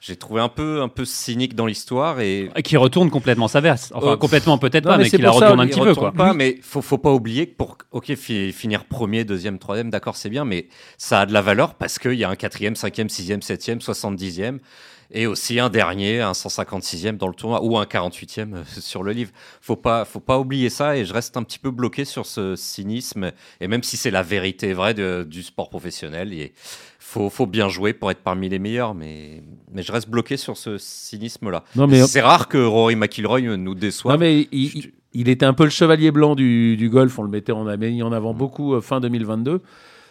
j'ai 0.00 0.16
trouvé 0.16 0.40
un 0.40 0.48
peu, 0.48 0.82
un 0.82 0.88
peu 0.88 1.04
cynique 1.04 1.54
dans 1.54 1.66
l'histoire 1.66 2.20
et 2.20 2.50
qui 2.64 2.76
retourne 2.76 3.10
complètement 3.10 3.48
sa 3.48 3.60
verse. 3.60 3.92
Enfin, 3.94 4.12
euh, 4.12 4.16
complètement 4.16 4.58
peut-être 4.58 4.84
pas, 4.84 4.98
mais, 4.98 5.10
qui 5.10 5.18
la 5.18 5.30
retourne 5.30 5.60
un 5.60 5.66
petit 5.66 5.80
peu, 5.80 5.94
quoi. 5.94 6.12
Pas, 6.12 6.32
mais 6.32 6.58
faut, 6.62 6.82
faut 6.82 6.98
pas 6.98 7.12
oublier 7.12 7.48
que 7.48 7.56
pour, 7.56 7.78
ok, 7.92 8.14
finir 8.14 8.84
premier, 8.84 9.24
deuxième, 9.24 9.58
troisième, 9.58 9.90
d'accord, 9.90 10.16
c'est 10.16 10.30
bien, 10.30 10.44
mais 10.44 10.68
ça 10.96 11.20
a 11.20 11.26
de 11.26 11.32
la 11.32 11.42
valeur 11.42 11.74
parce 11.74 11.98
qu'il 11.98 12.14
y 12.14 12.24
a 12.24 12.30
un 12.30 12.36
quatrième, 12.36 12.76
cinquième, 12.76 13.08
sixième, 13.08 13.42
septième, 13.42 13.80
soixante-dixième 13.80 14.60
et 15.10 15.26
aussi 15.26 15.58
un 15.58 15.70
dernier, 15.70 16.20
un 16.20 16.32
156e 16.32 17.16
dans 17.16 17.28
le 17.28 17.34
tournoi 17.34 17.62
ou 17.62 17.78
un 17.78 17.84
48e 17.84 18.54
euh, 18.54 18.62
sur 18.80 19.02
le 19.02 19.12
livre. 19.12 19.30
Faut 19.60 19.76
pas, 19.76 20.04
faut 20.04 20.20
pas 20.20 20.38
oublier 20.38 20.70
ça 20.70 20.96
et 20.96 21.04
je 21.04 21.12
reste 21.12 21.36
un 21.36 21.42
petit 21.42 21.58
peu 21.58 21.70
bloqué 21.70 22.04
sur 22.04 22.26
ce 22.26 22.56
cynisme 22.56 23.32
et 23.60 23.68
même 23.68 23.82
si 23.82 23.96
c'est 23.96 24.10
la 24.10 24.22
vérité 24.22 24.72
vraie 24.72 24.94
du 24.94 25.42
sport 25.42 25.70
professionnel, 25.70 26.32
il 26.32 26.50
faut, 26.98 27.30
faut 27.30 27.46
bien 27.46 27.68
jouer 27.68 27.92
pour 27.92 28.10
être 28.10 28.20
parmi 28.20 28.48
les 28.48 28.58
meilleurs, 28.58 28.94
mais, 28.94 29.42
mais 29.72 29.82
je 29.82 29.92
reste 29.92 30.08
bloqué 30.08 30.36
sur 30.36 30.56
ce 30.56 30.78
cynisme-là. 30.78 31.64
C'est 32.06 32.20
rare 32.20 32.48
que 32.48 32.58
Rory 32.58 32.96
McIlroy 32.96 33.56
nous 33.56 33.74
déçoive. 33.74 34.14
Non 34.14 34.20
mais 34.20 34.48
il, 34.52 35.28
était 35.28 35.46
un 35.46 35.54
peu 35.54 35.64
le 35.64 35.70
chevalier 35.70 36.10
blanc 36.10 36.34
du, 36.34 36.76
du 36.76 36.90
golf, 36.90 37.18
on 37.18 37.22
le 37.22 37.30
mettait, 37.30 37.52
mis 37.52 38.02
en 38.02 38.12
avant 38.12 38.34
beaucoup 38.34 38.74
euh, 38.74 38.80
fin 38.80 39.00
2022. 39.00 39.62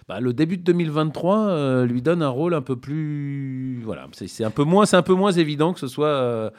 Bah, 0.08 0.22
le 0.22 0.32
début 0.32 0.56
de 0.56 0.64
2023 0.64 1.38
euh, 1.38 1.86
lui 1.86 2.02
donne 2.02 2.24
un 2.24 2.30
rôle 2.30 2.54
un 2.54 2.62
peu 2.62 2.78
plus. 2.78 3.82
Voilà, 3.84 4.08
c'est 4.14 4.44
un 4.46 4.52
peu 4.52 4.64
moins, 4.64 4.86
c'est 4.86 4.96
un 4.96 5.02
peu 5.02 5.14
moins 5.14 5.34
évident 5.34 5.74
que 5.74 5.82
ce 5.82 5.88
soit. 5.88 6.08
Euh, 6.08 6.50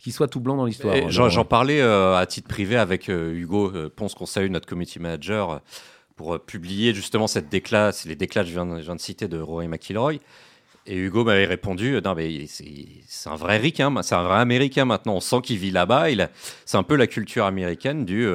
qu'il 0.00 0.12
soit 0.12 0.28
tout 0.28 0.40
blanc 0.40 0.56
dans 0.56 0.66
l'histoire. 0.66 0.94
J'en 1.08 1.44
parlais 1.44 1.80
euh, 1.80 2.16
à 2.16 2.26
titre 2.26 2.48
privé 2.48 2.76
avec 2.76 3.08
Hugo 3.08 3.72
Ponce, 3.96 4.14
qu'on 4.14 4.26
salue, 4.26 4.50
notre 4.50 4.66
committee 4.66 4.98
manager, 4.98 5.62
pour 6.16 6.38
publier 6.38 6.92
justement 6.92 7.26
cette 7.26 7.48
déclat, 7.48 7.92
les 8.04 8.14
déclats 8.14 8.42
que 8.42 8.48
je 8.48 8.52
viens, 8.52 8.66
de 8.66 9.00
citer 9.00 9.26
de 9.26 9.38
Rory 9.38 9.68
McIlroy. 9.68 10.16
Et 10.84 10.96
Hugo 10.96 11.24
m'avait 11.24 11.46
répondu 11.46 11.98
non 12.04 12.14
mais 12.14 12.46
c'est 12.46 13.28
un 13.28 13.34
vrai 13.36 13.56
ricain, 13.56 13.92
c'est 14.02 14.14
un 14.14 14.22
vrai 14.22 14.38
américain 14.38 14.84
maintenant. 14.84 15.14
On 15.14 15.20
sent 15.20 15.40
qu'il 15.42 15.56
vit 15.56 15.70
là-bas. 15.70 16.08
C'est 16.66 16.76
un 16.76 16.82
peu 16.82 16.94
la 16.94 17.06
culture 17.06 17.46
américaine 17.46 18.04
du 18.04 18.28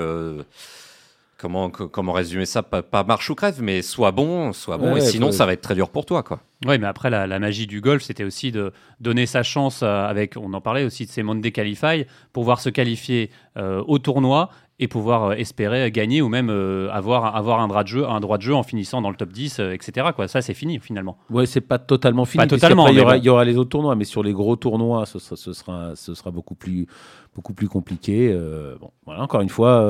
comment, 1.42 1.70
comment 1.72 2.14
résumer 2.14 2.46
ça? 2.46 2.62
Pas, 2.62 3.04
marche 3.04 3.30
ou 3.30 3.36
crève, 3.36 3.62
mais 3.62 3.82
soit 3.82 4.12
bon, 4.12 4.54
soit 4.54 4.78
bon, 4.78 4.96
et 4.96 5.02
sinon 5.02 5.32
ça 5.32 5.46
va 5.46 5.54
être 5.54 5.62
très 5.62 5.76
dur 5.76 5.90
pour 5.90 6.06
toi. 6.06 6.22
quoi. 6.22 6.40
Oui, 6.68 6.78
mais 6.78 6.86
après, 6.86 7.10
la, 7.10 7.40
magie 7.40 7.66
du 7.66 7.82
golf, 7.82 8.04
c'était 8.04 8.24
aussi 8.24 8.52
de 8.52 8.72
donner 9.00 9.26
sa 9.26 9.42
chance 9.42 9.82
euh, 9.82 10.06
avec, 10.06 10.38
on 10.38 10.54
en 10.54 10.62
parlait 10.62 10.84
aussi 10.84 11.08
de 11.08 11.12
ces 11.12 11.24
Monday 11.24 11.52
Qualify, 11.52 12.06
pour 12.32 12.44
pouvoir 12.44 12.62
se 12.62 12.70
qualifier 12.70 13.32
euh, 13.58 13.84
au 13.88 13.98
tournoi 13.98 14.52
et 14.80 14.88
pouvoir 14.88 15.24
euh, 15.24 15.34
espérer 15.34 15.90
gagner 15.92 16.22
ou 16.22 16.30
même 16.30 16.50
avoir, 16.92 17.36
avoir 17.36 17.60
un, 17.62 17.68
droit 17.68 17.84
de 17.84 17.88
jeu, 17.88 18.08
un 18.08 18.20
droit 18.20 18.38
de 18.38 18.44
jeu 18.44 18.54
en 18.54 18.62
finissant 18.62 19.02
dans 19.02 19.10
le 19.10 19.16
top 19.16 19.30
10, 19.30 19.60
etc. 19.60 20.10
Quoi. 20.16 20.28
Ça, 20.28 20.44
c'est 20.44 20.54
fini 20.54 20.80
finalement. 20.80 21.18
Ouais, 21.32 21.48
c'est 21.48 21.62
pas 21.62 21.80
totalement 21.80 22.26
fini. 22.26 22.44
Pas 22.44 22.48
totalement. 22.48 22.88
il, 22.88 22.98
y 22.98 23.02
aura, 23.02 23.18
il 23.18 23.24
y 23.24 23.30
aura, 23.30 23.44
les 23.44 23.58
autres 23.58 23.72
tournois, 23.72 23.96
mais 23.96 24.06
sur 24.06 24.22
les 24.22 24.34
gros 24.34 24.56
tournois, 24.56 25.08
ce, 25.08 25.18
ce, 25.18 25.54
sera, 25.54 25.96
ce 25.96 26.14
sera 26.14 26.30
beaucoup 26.30 26.56
plus, 26.56 26.86
beaucoup 27.36 27.54
plus 27.54 27.68
compliqué. 27.70 28.36
bon, 28.80 28.92
voilà, 29.06 29.22
encore 29.22 29.42
une 29.42 29.50
fois, 29.50 29.86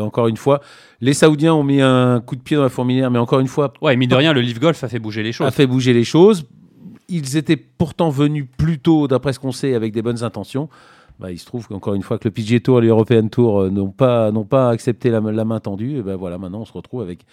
encore 0.00 0.28
une 0.28 0.36
fois, 0.36 0.60
les 1.00 1.12
Saoudiens 1.12 1.54
ont 1.54 1.64
mis 1.64 1.80
un 1.80 2.20
coup 2.20 2.36
de 2.36 2.40
pied 2.40 2.56
dans 2.56 2.62
la 2.62 2.68
fourmilière, 2.68 3.10
mais 3.10 3.18
encore 3.18 3.40
une 3.40 3.48
fois. 3.48 3.72
Ouais, 3.82 3.96
mine 3.96 4.08
de 4.08 4.14
rien, 4.14 4.32
le 4.32 4.40
Live 4.40 4.60
Golf 4.60 4.82
a 4.82 4.88
fait 4.88 4.98
bouger 4.98 5.22
les 5.22 5.32
choses. 5.32 5.46
A 5.46 5.50
fait 5.50 5.66
bouger 5.66 5.92
les 5.92 6.04
choses. 6.04 6.46
Ils 7.08 7.36
étaient 7.36 7.56
pourtant 7.56 8.08
venus 8.08 8.46
plus 8.56 8.78
tôt, 8.78 9.08
d'après 9.08 9.34
ce 9.34 9.38
qu'on 9.38 9.52
sait, 9.52 9.74
avec 9.74 9.92
des 9.92 10.00
bonnes 10.00 10.24
intentions. 10.24 10.70
Bah, 11.20 11.30
il 11.30 11.38
se 11.38 11.46
trouve 11.46 11.68
qu'encore 11.68 11.94
une 11.94 12.02
fois 12.02 12.18
que 12.18 12.26
le 12.26 12.32
PGA 12.32 12.58
Tour 12.58 12.82
et 12.82 12.86
l'European 12.86 13.28
Tour 13.28 13.62
euh, 13.62 13.70
n'ont 13.70 13.90
pas, 13.90 14.32
n'ont 14.32 14.44
pas 14.44 14.70
accepté 14.70 15.10
la, 15.10 15.20
main 15.20 15.60
tendue, 15.60 15.98
et 15.98 16.02
ben 16.02 16.16
voilà, 16.16 16.38
maintenant 16.38 16.62
on 16.62 16.64
se 16.64 16.72
retrouve 16.72 17.02
avec 17.02 17.24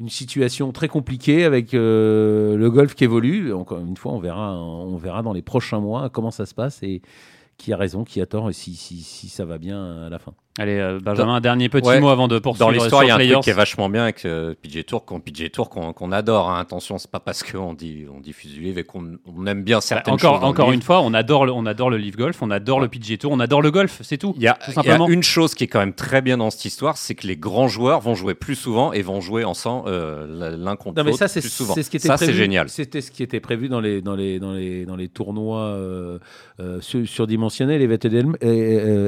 une 0.00 0.08
situation 0.08 0.72
très 0.72 0.88
compliquée 0.88 1.44
avec 1.44 1.74
euh, 1.74 2.56
le 2.56 2.70
golf 2.70 2.94
qui 2.94 3.04
évolue. 3.04 3.52
Encore 3.52 3.78
une 3.78 3.96
fois, 3.96 4.12
on 4.12 4.18
verra, 4.18 4.56
on 4.56 4.96
verra 4.96 5.22
dans 5.22 5.32
les 5.32 5.42
prochains 5.42 5.78
mois 5.78 6.08
comment 6.08 6.30
ça 6.32 6.46
se 6.46 6.54
passe 6.54 6.82
et 6.82 7.02
qui 7.60 7.72
a 7.72 7.76
raison, 7.76 8.04
qui 8.04 8.20
a 8.20 8.26
tort 8.26 8.48
et 8.50 8.52
si, 8.52 8.74
si, 8.74 9.02
si 9.02 9.28
ça 9.28 9.44
va 9.44 9.58
bien 9.58 10.06
à 10.06 10.08
la 10.08 10.18
fin. 10.18 10.34
Allez, 10.58 10.78
euh, 10.80 10.98
Benjamin, 11.00 11.36
un 11.36 11.40
dernier 11.40 11.68
petit 11.68 12.00
mot 12.00 12.08
avant 12.08 12.26
de 12.26 12.40
poursuivre. 12.40 12.66
Dans 12.66 12.72
l'histoire, 12.72 13.04
il 13.04 13.06
y 13.06 13.10
a 13.10 13.14
un 13.14 13.18
truc 13.18 13.44
qui 13.44 13.50
est 13.50 13.54
vachement 13.54 13.88
bien 13.88 14.02
avec 14.02 14.24
euh, 14.24 14.54
PJ 14.60 14.84
Tour, 14.84 15.04
qu'on 15.04 15.20
Tour 15.52 15.70
qu'on 15.70 16.12
adore. 16.12 16.50
Hein. 16.50 16.58
Attention, 16.58 16.98
c'est 16.98 17.10
pas 17.10 17.20
parce 17.20 17.44
qu'on 17.44 17.72
dit, 17.72 18.06
on 18.12 18.18
diffuse 18.18 18.54
du 18.54 18.60
livre 18.60 18.78
et 18.78 18.84
qu'on 18.84 19.16
aime 19.46 19.62
bien 19.62 19.80
certaines 19.80 20.14
encore, 20.14 20.40
choses. 20.40 20.44
Encore 20.44 20.72
une 20.72 20.82
fois, 20.82 21.02
on 21.02 21.14
adore, 21.14 21.46
le, 21.46 21.52
on 21.52 21.66
adore 21.66 21.88
le 21.88 21.98
Live 21.98 22.16
Golf, 22.16 22.42
on 22.42 22.50
adore 22.50 22.80
le 22.80 22.88
PJ 22.88 23.18
Tour, 23.18 23.30
on 23.30 23.38
adore 23.38 23.62
le 23.62 23.70
golf, 23.70 24.00
c'est 24.02 24.18
tout. 24.18 24.34
Il 24.36 24.42
y, 24.42 24.48
a, 24.48 24.58
y 24.84 24.88
a 24.88 24.98
une 25.08 25.22
chose 25.22 25.54
qui 25.54 25.64
est 25.64 25.66
quand 25.68 25.78
même 25.78 25.94
très 25.94 26.20
bien 26.20 26.36
dans 26.36 26.50
cette 26.50 26.64
histoire, 26.64 26.96
c'est 26.96 27.14
que 27.14 27.28
les 27.28 27.36
grands 27.36 27.68
joueurs 27.68 28.00
vont 28.00 28.16
jouer 28.16 28.34
plus 28.34 28.56
souvent 28.56 28.92
et 28.92 29.02
vont 29.02 29.20
jouer 29.20 29.44
ensemble 29.44 29.84
euh, 29.88 30.56
l'un 30.56 30.74
contre 30.74 31.00
l'autre 31.04 31.26
plus 31.26 31.48
souvent. 31.48 31.74
Ce 31.74 31.88
qui 31.88 32.00
ça, 32.00 32.16
c'est 32.16 32.32
génial. 32.32 32.68
C'était 32.68 33.02
ce 33.02 33.12
qui 33.12 33.22
était 33.22 33.40
prévu 33.40 33.68
dans 33.68 33.80
les, 33.80 34.02
dans 34.02 34.16
les, 34.16 34.40
dans 34.40 34.52
les, 34.52 34.84
dans 34.84 34.96
les 34.96 35.08
tournois 35.08 35.78
surdimensionnés, 36.80 37.78
les 37.78 37.90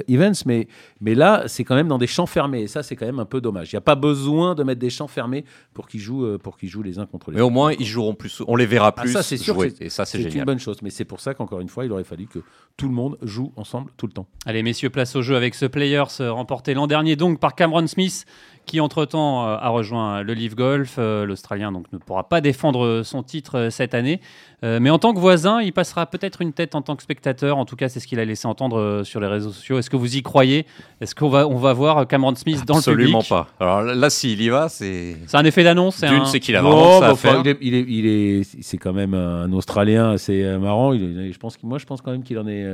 events, 0.08 0.42
mais, 0.46 0.68
mais 1.00 1.14
là, 1.16 1.31
c'est 1.46 1.64
quand 1.64 1.74
même 1.74 1.88
dans 1.88 1.98
des 1.98 2.06
champs 2.06 2.26
fermés. 2.26 2.62
Et 2.62 2.66
ça, 2.66 2.82
c'est 2.82 2.96
quand 2.96 3.06
même 3.06 3.18
un 3.18 3.24
peu 3.24 3.40
dommage. 3.40 3.72
Il 3.72 3.76
n'y 3.76 3.78
a 3.78 3.82
pas 3.82 3.94
besoin 3.94 4.54
de 4.54 4.62
mettre 4.62 4.80
des 4.80 4.90
champs 4.90 5.08
fermés 5.08 5.44
pour 5.74 5.88
qu'ils 5.88 6.00
jouent, 6.00 6.24
euh, 6.24 6.38
pour 6.38 6.56
qu'ils 6.56 6.68
jouent 6.68 6.82
les 6.82 6.98
uns 6.98 7.06
contre 7.06 7.30
les 7.30 7.36
autres. 7.36 7.44
Mais 7.44 7.46
au 7.46 7.50
moins, 7.50 7.72
ils 7.72 7.86
joueront 7.86 8.14
plus. 8.14 8.42
On 8.46 8.56
les 8.56 8.66
verra 8.66 8.88
ah, 8.96 9.02
plus. 9.02 9.12
ça, 9.12 9.22
c'est 9.22 9.36
sûr. 9.36 9.56
Et 9.64 9.88
ça, 9.88 10.04
c'est 10.04 10.18
génial. 10.18 10.38
une 10.38 10.44
bonne 10.44 10.58
chose. 10.58 10.78
Mais 10.82 10.90
c'est 10.90 11.04
pour 11.04 11.20
ça 11.20 11.34
qu'encore 11.34 11.60
une 11.60 11.68
fois, 11.68 11.84
il 11.84 11.92
aurait 11.92 12.04
fallu 12.04 12.26
que 12.26 12.40
tout 12.76 12.88
le 12.88 12.94
monde 12.94 13.18
joue 13.22 13.52
ensemble 13.56 13.90
tout 13.96 14.06
le 14.06 14.12
temps. 14.12 14.26
Allez, 14.46 14.62
messieurs, 14.62 14.90
place 14.90 15.14
au 15.16 15.22
jeu 15.22 15.36
avec 15.36 15.54
ce 15.54 15.66
Players 15.66 16.04
remporté 16.20 16.74
l'an 16.74 16.86
dernier 16.86 17.16
donc 17.16 17.40
par 17.40 17.54
Cameron 17.54 17.86
Smith 17.86 18.24
qui 18.66 18.80
entre-temps 18.80 19.46
euh, 19.46 19.56
a 19.56 19.68
rejoint 19.68 20.22
le 20.22 20.34
Live 20.34 20.54
Golf. 20.54 20.96
Euh, 20.98 21.26
L'Australien 21.26 21.72
donc 21.72 21.86
ne 21.92 21.98
pourra 21.98 22.28
pas 22.28 22.40
défendre 22.40 23.02
son 23.04 23.22
titre 23.22 23.58
euh, 23.58 23.70
cette 23.70 23.94
année. 23.94 24.20
mais 24.62 24.90
en 24.90 24.98
tant 24.98 25.12
que 25.12 25.18
voisin, 25.18 25.60
il 25.60 25.72
passera 25.72 26.06
peut-être 26.06 26.40
une 26.40 26.52
tête 26.52 26.76
en 26.76 26.82
tant 26.82 26.94
que 26.94 27.02
spectateur. 27.02 27.58
En 27.58 27.64
tout 27.64 27.74
cas, 27.74 27.88
c'est 27.88 27.98
ce 27.98 28.06
qu'il 28.06 28.20
a 28.20 28.24
laissé 28.24 28.46
entendre 28.46 29.02
sur 29.04 29.18
les 29.18 29.26
réseaux 29.26 29.50
sociaux. 29.50 29.78
Est-ce 29.78 29.90
que 29.90 29.96
vous 29.96 30.16
y 30.16 30.22
croyez? 30.22 30.66
Est-ce 31.00 31.16
qu'on 31.16 31.28
va, 31.28 31.48
on 31.48 31.56
va 31.56 31.72
voir 31.72 32.06
Cameron 32.06 32.36
Smith 32.36 32.64
dans 32.64 32.76
le 32.76 32.82
public? 32.82 33.12
Absolument 33.12 33.22
pas. 33.24 33.48
Alors 33.58 33.82
là, 33.82 34.08
s'il 34.08 34.40
y 34.40 34.48
va, 34.48 34.68
c'est... 34.68 35.16
C'est 35.26 35.36
un 35.36 35.44
effet 35.44 35.64
d'annonce 35.64 36.00
D'une, 36.00 36.26
c'est 36.26 36.38
qu'il 36.38 36.54
a 36.54 36.62
vraiment 36.62 37.00
ça 37.00 37.08
à 37.08 37.16
faire. 37.16 37.42
Il 37.60 37.74
est, 37.74 37.84
il 37.88 38.06
est, 38.06 38.62
c'est 38.62 38.78
quand 38.78 38.92
même 38.92 39.14
un 39.14 39.52
Australien 39.52 40.12
assez 40.12 40.44
marrant. 40.58 40.92
Il 40.92 41.32
je 41.32 41.38
pense, 41.38 41.60
moi, 41.64 41.78
je 41.78 41.84
pense 41.84 42.00
quand 42.00 42.12
même 42.12 42.22
qu'il 42.22 42.38
en 42.38 42.46
est, 42.46 42.64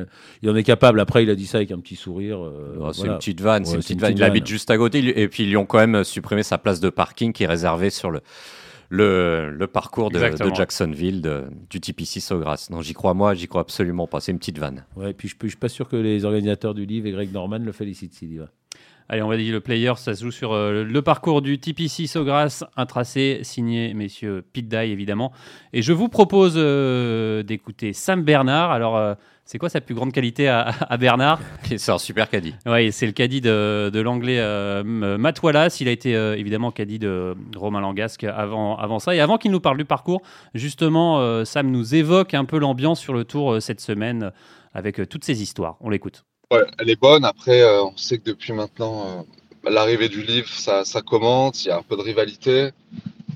il 0.43 0.51
en 0.51 0.57
est 0.57 0.65
capable. 0.65 1.01
Après, 1.01 1.23
il 1.23 1.31
a 1.31 1.35
dit 1.35 1.47
ça 1.47 1.57
avec 1.57 1.71
un 1.71 1.79
petit 1.79 1.97
sourire. 1.97 2.39
Oh, 2.39 2.93
c'est 2.93 3.07
une 3.07 3.17
petite 3.17 3.41
vanne. 3.41 3.65
c'est 3.65 3.77
une 3.77 3.81
petite 3.81 4.01
vanne. 4.01 4.15
Il 4.15 4.23
habite 4.23 4.47
juste 4.47 4.71
à 4.71 4.77
côté. 4.77 4.99
Et 5.19 5.29
puis, 5.29 5.45
ils 5.45 5.49
lui 5.49 5.57
ont 5.57 5.65
quand 5.79 5.87
même 5.87 6.05
supprimé 6.05 6.43
sa 6.43 6.59
place 6.59 6.81
de 6.81 6.91
parking 6.91 7.33
qui 7.33 7.45
est 7.45 7.47
réservée 7.47 7.91
sur 7.91 8.11
le, 8.11 8.21
le, 8.89 9.51
le 9.51 9.67
parcours 9.67 10.11
de, 10.11 10.19
de 10.19 10.55
Jacksonville 10.55 11.23
de, 11.23 11.45
du 11.71 11.81
TPC 11.81 12.21
Sawgrass. 12.21 12.71
Non, 12.71 12.83
j'y 12.83 12.95
crois 12.95 13.15
moi, 13.15 13.35
j'y 13.35 13.47
crois 13.47 13.61
absolument 13.61 14.07
pas. 14.07 14.21
C'est 14.21 14.33
une 14.33 14.39
petite 14.39 14.59
vanne. 14.59 14.85
Ouais, 14.97 15.11
et 15.11 15.15
puis 15.15 15.29
je 15.29 15.37
ne 15.41 15.49
suis 15.49 15.57
pas 15.57 15.69
sûr 15.69 15.89
que 15.89 15.97
les 15.97 16.25
organisateurs 16.25 16.75
du 16.75 16.85
livre 16.85 17.07
et 17.07 17.13
Greg 17.13 17.33
Norman 17.33 17.59
le 17.59 17.73
félicitent 17.73 18.15
s'il 18.15 18.33
y 18.33 18.39
va. 18.39 18.49
Allez, 19.11 19.23
on 19.23 19.29
va 19.29 19.39
dire 19.39 19.55
le 19.55 19.61
player, 19.61 19.93
ça 19.97 20.15
se 20.15 20.23
joue 20.23 20.31
sur 20.31 20.53
euh, 20.53 20.85
le 20.85 21.03
parcours 21.03 21.41
du 21.41 21.59
TPC 21.59 22.07
Sawgrass, 22.07 22.65
un 22.77 22.85
tracé 22.85 23.41
signé 23.43 23.95
messieurs 23.95 24.45
Pete 24.53 24.69
Dye 24.69 24.91
évidemment. 24.91 25.33
Et 25.73 25.81
je 25.81 25.95
vous 25.95 26.09
propose 26.11 26.55
euh, 26.57 27.43
d'écouter 27.43 27.95
Sam 27.95 28.23
Bernard. 28.23 28.71
Alors, 28.71 28.97
euh, 28.99 29.15
c'est 29.49 29.59
quoi 29.59 29.69
sa 29.69 29.81
plus 29.81 29.95
grande 29.95 30.13
qualité 30.13 30.47
à, 30.47 30.97
Bernard 31.01 31.41
C'est 31.77 31.91
un 31.91 31.99
super 31.99 32.29
caddie. 32.29 32.55
Oui, 32.67 32.93
c'est 32.93 33.07
le 33.07 33.13
caddie 33.13 33.41
de, 33.41 33.91
de 33.93 34.01
l'anglais 34.01 34.39
Matt 34.85 35.43
Wallace. 35.43 35.81
Il 35.81 35.89
a 35.89 35.91
été 35.91 36.13
évidemment 36.13 36.71
caddie 36.71 36.99
de 36.99 37.35
Romain 37.57 37.81
Langasque 37.81 38.25
avant, 38.25 38.77
avant 38.77 38.99
ça. 38.99 39.15
Et 39.15 39.21
avant 39.21 39.39
qu'il 39.39 39.51
nous 39.51 39.61
parle 39.61 39.79
du 39.79 39.87
parcours, 39.87 40.21
justement, 40.53 41.45
Sam 41.47 41.71
nous 41.71 41.95
évoque 41.95 42.35
un 42.35 42.45
peu 42.45 42.59
l'ambiance 42.59 43.01
sur 43.01 43.15
le 43.15 43.25
tour 43.25 43.63
cette 43.63 43.81
semaine 43.81 44.33
avec 44.75 45.09
toutes 45.09 45.25
ces 45.25 45.43
histoires. 45.43 45.77
On 45.81 45.89
l'écoute. 45.89 46.25
Ouais, 46.51 46.65
elle 46.79 46.89
est 46.89 47.01
bonne. 47.01 47.27
Après, 47.27 47.61
euh, 47.61 47.85
on 47.85 47.97
sait 47.97 48.17
que 48.17 48.25
depuis 48.25 48.55
maintenant, 48.55 49.27
euh, 49.67 49.71
l'arrivée 49.71 50.09
du 50.09 50.23
livre, 50.23 50.49
ça, 50.49 50.85
ça, 50.87 51.03
commente. 51.03 51.63
Il 51.63 51.69
y 51.69 51.71
a 51.71 51.77
un 51.77 51.83
peu 51.83 51.95
de 51.95 52.01
rivalité. 52.01 52.71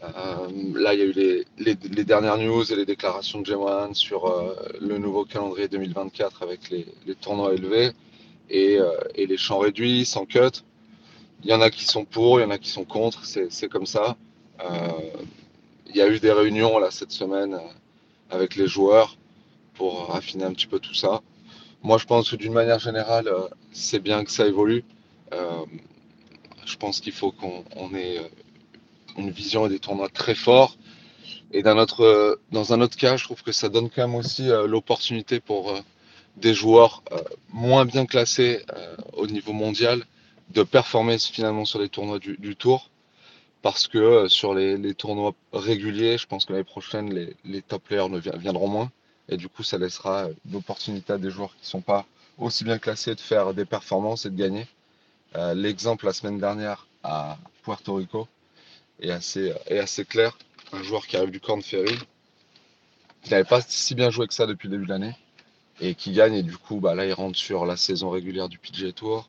Euh, 0.02 0.48
là, 0.74 0.94
il 0.94 1.00
y 1.00 1.02
a 1.02 1.06
eu 1.06 1.44
les, 1.58 2.04
dernières 2.04 2.38
news 2.38 2.70
et 2.72 2.76
les 2.76 2.86
déclarations 2.86 3.40
de 3.40 3.46
J1 3.46 3.94
sur 3.94 4.32
le 4.80 4.98
nouveau 4.98 5.24
calendrier 5.24 5.68
2024 5.68 6.42
avec 6.42 6.70
les, 6.70 6.86
les 7.06 7.14
tournois 7.14 7.54
élevés 7.54 7.92
et, 8.50 8.78
et, 9.14 9.26
les 9.26 9.36
champs 9.36 9.58
réduits, 9.58 10.04
sans 10.04 10.26
cut. 10.26 10.62
Il 11.44 11.50
y 11.50 11.54
en 11.54 11.60
a 11.60 11.70
qui 11.70 11.84
sont 11.84 12.04
pour, 12.04 12.40
il 12.40 12.42
y 12.42 12.46
en 12.46 12.50
a 12.50 12.58
qui 12.58 12.70
sont 12.70 12.84
contre. 12.84 13.24
C'est 13.24 13.68
comme 13.68 13.86
ça. 13.86 14.16
il 15.88 15.96
y 15.96 16.00
a 16.00 16.08
eu 16.08 16.18
des 16.18 16.32
réunions 16.32 16.78
là 16.78 16.90
cette 16.90 17.12
semaine 17.12 17.58
avec 18.30 18.56
les 18.56 18.66
joueurs 18.66 19.16
pour 19.74 20.14
affiner 20.14 20.44
un 20.44 20.52
petit 20.52 20.66
peu 20.66 20.80
tout 20.80 20.94
ça. 20.94 21.22
Moi, 21.82 21.98
je 21.98 22.06
pense 22.06 22.30
que 22.30 22.36
d'une 22.36 22.52
manière 22.52 22.78
générale, 22.78 23.26
euh, 23.28 23.48
c'est 23.72 23.98
bien 23.98 24.24
que 24.24 24.30
ça 24.30 24.46
évolue. 24.46 24.84
Euh, 25.32 25.64
je 26.64 26.76
pense 26.76 27.00
qu'il 27.00 27.12
faut 27.12 27.32
qu'on 27.32 27.94
ait 27.94 28.18
euh, 28.18 28.28
une 29.16 29.30
vision 29.30 29.66
et 29.66 29.68
des 29.68 29.78
tournois 29.78 30.08
très 30.08 30.34
forts. 30.34 30.76
Et 31.52 31.62
dans, 31.62 31.74
notre, 31.74 32.40
dans 32.50 32.72
un 32.72 32.80
autre 32.80 32.96
cas, 32.96 33.16
je 33.16 33.24
trouve 33.24 33.42
que 33.42 33.52
ça 33.52 33.68
donne 33.68 33.90
quand 33.90 34.06
même 34.06 34.14
aussi 34.14 34.48
l'opportunité 34.66 35.38
pour 35.38 35.78
des 36.36 36.54
joueurs 36.54 37.02
moins 37.50 37.84
bien 37.84 38.06
classés 38.06 38.64
au 39.12 39.26
niveau 39.26 39.52
mondial 39.52 40.02
de 40.50 40.62
performer 40.62 41.18
finalement 41.18 41.66
sur 41.66 41.78
les 41.78 41.90
tournois 41.90 42.18
du, 42.18 42.56
tour. 42.56 42.90
Parce 43.60 43.86
que 43.86 44.28
sur 44.28 44.54
les, 44.54 44.94
tournois 44.94 45.34
réguliers, 45.52 46.16
je 46.16 46.26
pense 46.26 46.46
que 46.46 46.52
l'année 46.52 46.64
prochaine, 46.64 47.12
les, 47.12 47.36
les 47.44 47.60
top 47.60 47.82
players 47.84 48.08
ne 48.08 48.18
viendront 48.18 48.68
moins. 48.68 48.90
Et 49.28 49.36
du 49.36 49.48
coup, 49.48 49.62
ça 49.62 49.78
laissera 49.78 50.28
une 50.48 50.56
opportunité 50.56 51.12
à 51.12 51.18
des 51.18 51.30
joueurs 51.30 51.54
qui 51.56 51.62
ne 51.62 51.66
sont 51.66 51.80
pas 51.80 52.06
aussi 52.38 52.64
bien 52.64 52.78
classés 52.78 53.14
de 53.14 53.20
faire 53.20 53.54
des 53.54 53.64
performances 53.64 54.26
et 54.26 54.30
de 54.30 54.36
gagner. 54.36 54.66
Euh, 55.36 55.54
l'exemple 55.54 56.06
la 56.06 56.12
semaine 56.12 56.38
dernière 56.38 56.86
à 57.02 57.38
Puerto 57.62 57.94
Rico 57.94 58.28
est 59.02 59.10
assez, 59.10 59.52
est 59.66 59.78
assez 59.78 60.04
clair. 60.04 60.36
Un 60.72 60.82
joueur 60.82 61.06
qui 61.06 61.16
arrive 61.16 61.30
du 61.30 61.40
Corn 61.40 61.60
Ferry, 61.60 61.98
qui 63.22 63.30
n'avait 63.30 63.44
pas 63.44 63.60
si 63.60 63.94
bien 63.94 64.10
joué 64.10 64.26
que 64.26 64.34
ça 64.34 64.46
depuis 64.46 64.68
le 64.68 64.72
début 64.72 64.86
de 64.86 64.90
l'année, 64.90 65.14
et 65.80 65.94
qui 65.94 66.12
gagne. 66.12 66.34
Et 66.34 66.42
du 66.42 66.56
coup, 66.56 66.80
bah, 66.80 66.94
là, 66.94 67.04
il 67.04 67.12
rentre 67.12 67.38
sur 67.38 67.66
la 67.66 67.76
saison 67.76 68.10
régulière 68.10 68.48
du 68.48 68.58
PGA 68.58 68.92
Tour. 68.92 69.28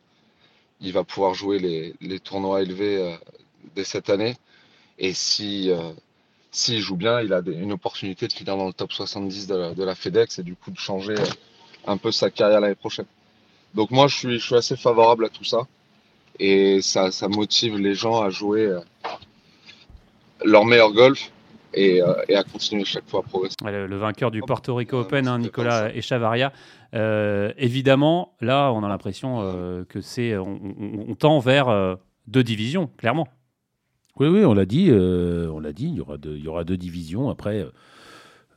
Il 0.80 0.94
va 0.94 1.03
pouvoir 1.03 1.34
jouer 1.34 1.60
les, 1.60 1.96
les 2.01 2.20
tournois 2.20 2.62
élevés 2.62 2.98
euh, 2.98 3.15
dès 3.75 3.84
cette 3.84 4.10
année. 4.10 4.38
Et 5.00 5.13
si, 5.13 5.70
euh, 5.70 5.92
s'il 6.51 6.80
joue 6.80 6.96
bien, 6.96 7.20
il 7.22 7.34
a 7.34 7.42
une 7.46 7.72
opportunité 7.72 8.27
de 8.27 8.34
finir 8.34 8.58
dans 8.58 8.68
le 8.68 8.74
top 8.74 8.94
70 8.94 9.48
de 9.48 9.84
la, 9.84 9.96
FedEx 9.96 10.39
et 10.39 10.44
du 10.44 10.56
coup 10.56 10.72
de 10.72 10.77
changer 10.77 11.15
euh, 11.18 11.25
un 11.88 11.98
peu 11.98 12.12
sa 12.12 12.30
carrière 12.30 12.62
l'année 12.62 12.75
prochaine. 12.75 13.08
Donc 13.74 13.92
moi, 13.92 14.08
je 14.08 14.15
suis, 14.15 14.39
je 14.39 14.46
suis 14.46 14.56
assez 14.56 14.77
favorable 14.77 15.25
à 15.25 15.30
tout 15.30 15.44
ça 15.44 15.68
et 16.39 16.82
ça, 16.82 17.12
ça 17.12 17.27
motive 17.27 17.77
les 17.77 17.96
gens 17.96 18.22
à 18.22 18.30
jouer 18.30 18.65
euh, 18.65 18.80
leur 20.44 20.66
meilleur 20.66 20.92
golf 20.92 21.32
et, 21.74 22.02
euh, 22.02 22.14
et, 22.28 22.36
à 22.36 22.44
continuer 22.44 22.86
chaque 22.86 23.08
fois 23.08 23.22
à 23.22 23.24
progresser. 23.24 23.56
le, 23.64 23.98
vainqueur 23.98 24.32
du 24.32 24.42
Porto 24.42 24.76
Rico 24.76 25.00
Open, 25.00 25.28
hein, 25.28 25.40
Nicolas 25.40 25.90
Echavaria. 25.96 26.52
évidemment, 27.58 28.36
là, 28.42 28.72
on 28.72 28.84
a 28.84 28.88
l'impression 28.88 29.86
que 29.90 30.02
c'est, 30.02 30.38
on, 30.38 30.60
on, 31.10 31.16
tend 31.16 31.40
vers 31.40 31.98
deux 32.28 32.44
divisions, 32.44 32.90
clairement. 32.98 33.28
Oui, 34.20 34.28
oui, 34.28 34.46
on 34.46 34.54
l'a 34.54 34.66
dit, 34.66 34.90
euh, 34.92 35.50
on 35.52 35.60
l'a 35.60 35.74
dit, 35.74 35.88
il 35.88 35.96
y 35.96 36.02
aura 36.02 36.18
deux, 36.18 36.38
il 36.38 36.44
y 36.44 36.48
aura 36.48 36.64
deux 36.64 36.78
divisions. 36.78 37.30
Après, 37.30 37.60
euh, 37.62 37.72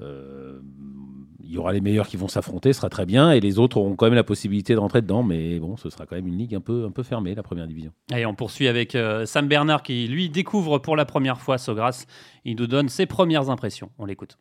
il 0.00 1.53
y 1.53 1.59
aura 1.59 1.73
les 1.73 1.81
meilleurs 1.81 2.09
qui 2.09 2.17
vont 2.17 2.29
s'affronter, 2.29 2.73
ce 2.73 2.79
sera 2.81 2.91
très 2.91 3.07
bien, 3.07 3.31
et 3.31 3.41
les 3.41 3.59
autres 3.59 3.76
auront 3.76 3.95
quand 3.95 4.07
même 4.07 4.15
la 4.15 4.25
possibilité 4.25 4.75
de 4.75 4.79
rentrer 4.79 5.00
dedans, 5.00 5.23
mais 5.23 5.59
bon, 5.59 5.76
ce 5.76 5.91
sera 5.91 6.07
quand 6.07 6.17
même 6.17 6.26
une 6.26 6.37
ligue 6.37 6.55
un 6.55 6.61
peu, 6.61 6.85
un 6.85 6.91
peu 6.91 7.03
fermée, 7.03 7.35
la 7.35 7.43
première 7.43 7.67
division. 7.67 7.93
Allez, 8.11 8.26
on 8.26 8.35
poursuit 8.35 8.69
avec 8.69 8.95
euh, 8.95 9.26
Sam 9.26 9.47
Bernard 9.47 9.83
qui, 9.83 10.09
lui, 10.09 10.29
découvre 10.29 10.79
pour 10.79 10.97
la 10.97 11.05
première 11.05 11.41
fois 11.41 11.59
Sogras. 11.59 12.07
Il 12.45 12.57
nous 12.57 12.67
donne 12.67 12.88
ses 12.88 13.07
premières 13.07 13.49
impressions. 13.49 13.91
On 13.99 14.07
l'écoute. 14.07 14.38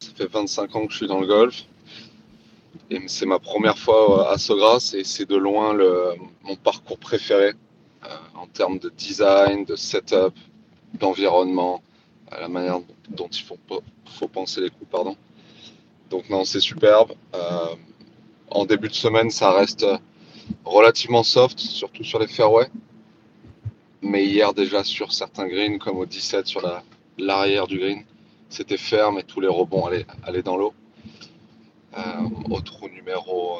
Ça 0.00 0.10
fait 0.16 0.30
25 0.30 0.74
ans 0.74 0.86
que 0.86 0.92
je 0.92 0.98
suis 0.98 1.06
dans 1.06 1.20
le 1.20 1.26
golf, 1.26 1.64
et 2.90 3.00
c'est 3.06 3.26
ma 3.26 3.38
première 3.38 3.78
fois 3.78 4.32
à 4.32 4.38
Sogras, 4.38 4.94
et 4.96 5.04
c'est 5.04 5.28
de 5.28 5.36
loin 5.36 5.74
le, 5.74 6.14
mon 6.42 6.56
parcours 6.56 6.98
préféré. 6.98 7.52
Euh, 8.04 8.08
en 8.34 8.48
termes 8.48 8.78
de 8.80 8.88
design, 8.88 9.64
de 9.64 9.76
setup, 9.76 10.34
d'environnement, 10.94 11.80
la 12.40 12.48
manière 12.48 12.80
dont 13.08 13.28
il 13.28 13.42
faut, 13.42 13.58
faut 14.06 14.28
penser 14.28 14.60
les 14.60 14.70
coups. 14.70 14.90
Pardon. 14.90 15.16
Donc 16.10 16.28
non, 16.28 16.44
c'est 16.44 16.60
superbe. 16.60 17.12
Euh, 17.34 17.74
en 18.50 18.66
début 18.66 18.88
de 18.88 18.94
semaine, 18.94 19.30
ça 19.30 19.50
reste 19.52 19.86
relativement 20.64 21.22
soft, 21.22 21.58
surtout 21.58 22.04
sur 22.04 22.18
les 22.18 22.26
fairways. 22.26 22.68
Mais 24.02 24.26
hier 24.26 24.52
déjà 24.52 24.84
sur 24.84 25.12
certains 25.12 25.46
greens, 25.46 25.78
comme 25.78 25.96
au 25.96 26.06
17 26.06 26.46
sur 26.46 26.60
l'arrière 27.18 27.66
du 27.66 27.78
green, 27.78 28.04
c'était 28.48 28.76
ferme 28.76 29.18
et 29.18 29.22
tous 29.22 29.40
les 29.40 29.48
rebonds 29.48 29.86
allaient, 29.86 30.42
dans 30.42 30.56
l'eau. 30.56 30.74
Euh, 31.96 32.00
au 32.50 32.60
trou 32.60 32.88
numéro 32.88 33.58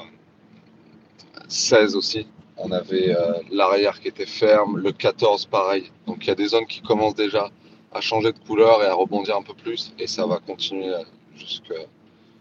16 1.48 1.96
aussi, 1.96 2.26
on 2.56 2.70
avait 2.72 3.14
euh, 3.14 3.34
l'arrière 3.50 4.00
qui 4.00 4.08
était 4.08 4.26
ferme, 4.26 4.78
le 4.78 4.92
14 4.92 5.46
pareil. 5.46 5.90
Donc 6.06 6.24
il 6.24 6.28
y 6.28 6.30
a 6.30 6.34
des 6.34 6.48
zones 6.48 6.66
qui 6.66 6.82
commencent 6.82 7.14
déjà 7.14 7.50
à 7.94 8.00
changer 8.00 8.32
de 8.32 8.38
couleur 8.38 8.82
et 8.82 8.86
à 8.86 8.94
rebondir 8.94 9.36
un 9.36 9.42
peu 9.42 9.54
plus. 9.54 9.92
Et 9.98 10.06
ça 10.06 10.26
va 10.26 10.38
continuer 10.38 10.94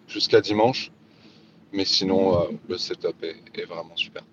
jusqu'à 0.08 0.42
dimanche. 0.42 0.92
Mais 1.74 1.86
sinon, 1.86 2.38
euh, 2.38 2.48
le 2.68 2.78
setup 2.78 3.24
est, 3.24 3.66
vraiment 3.66 3.96
super. 3.96 4.24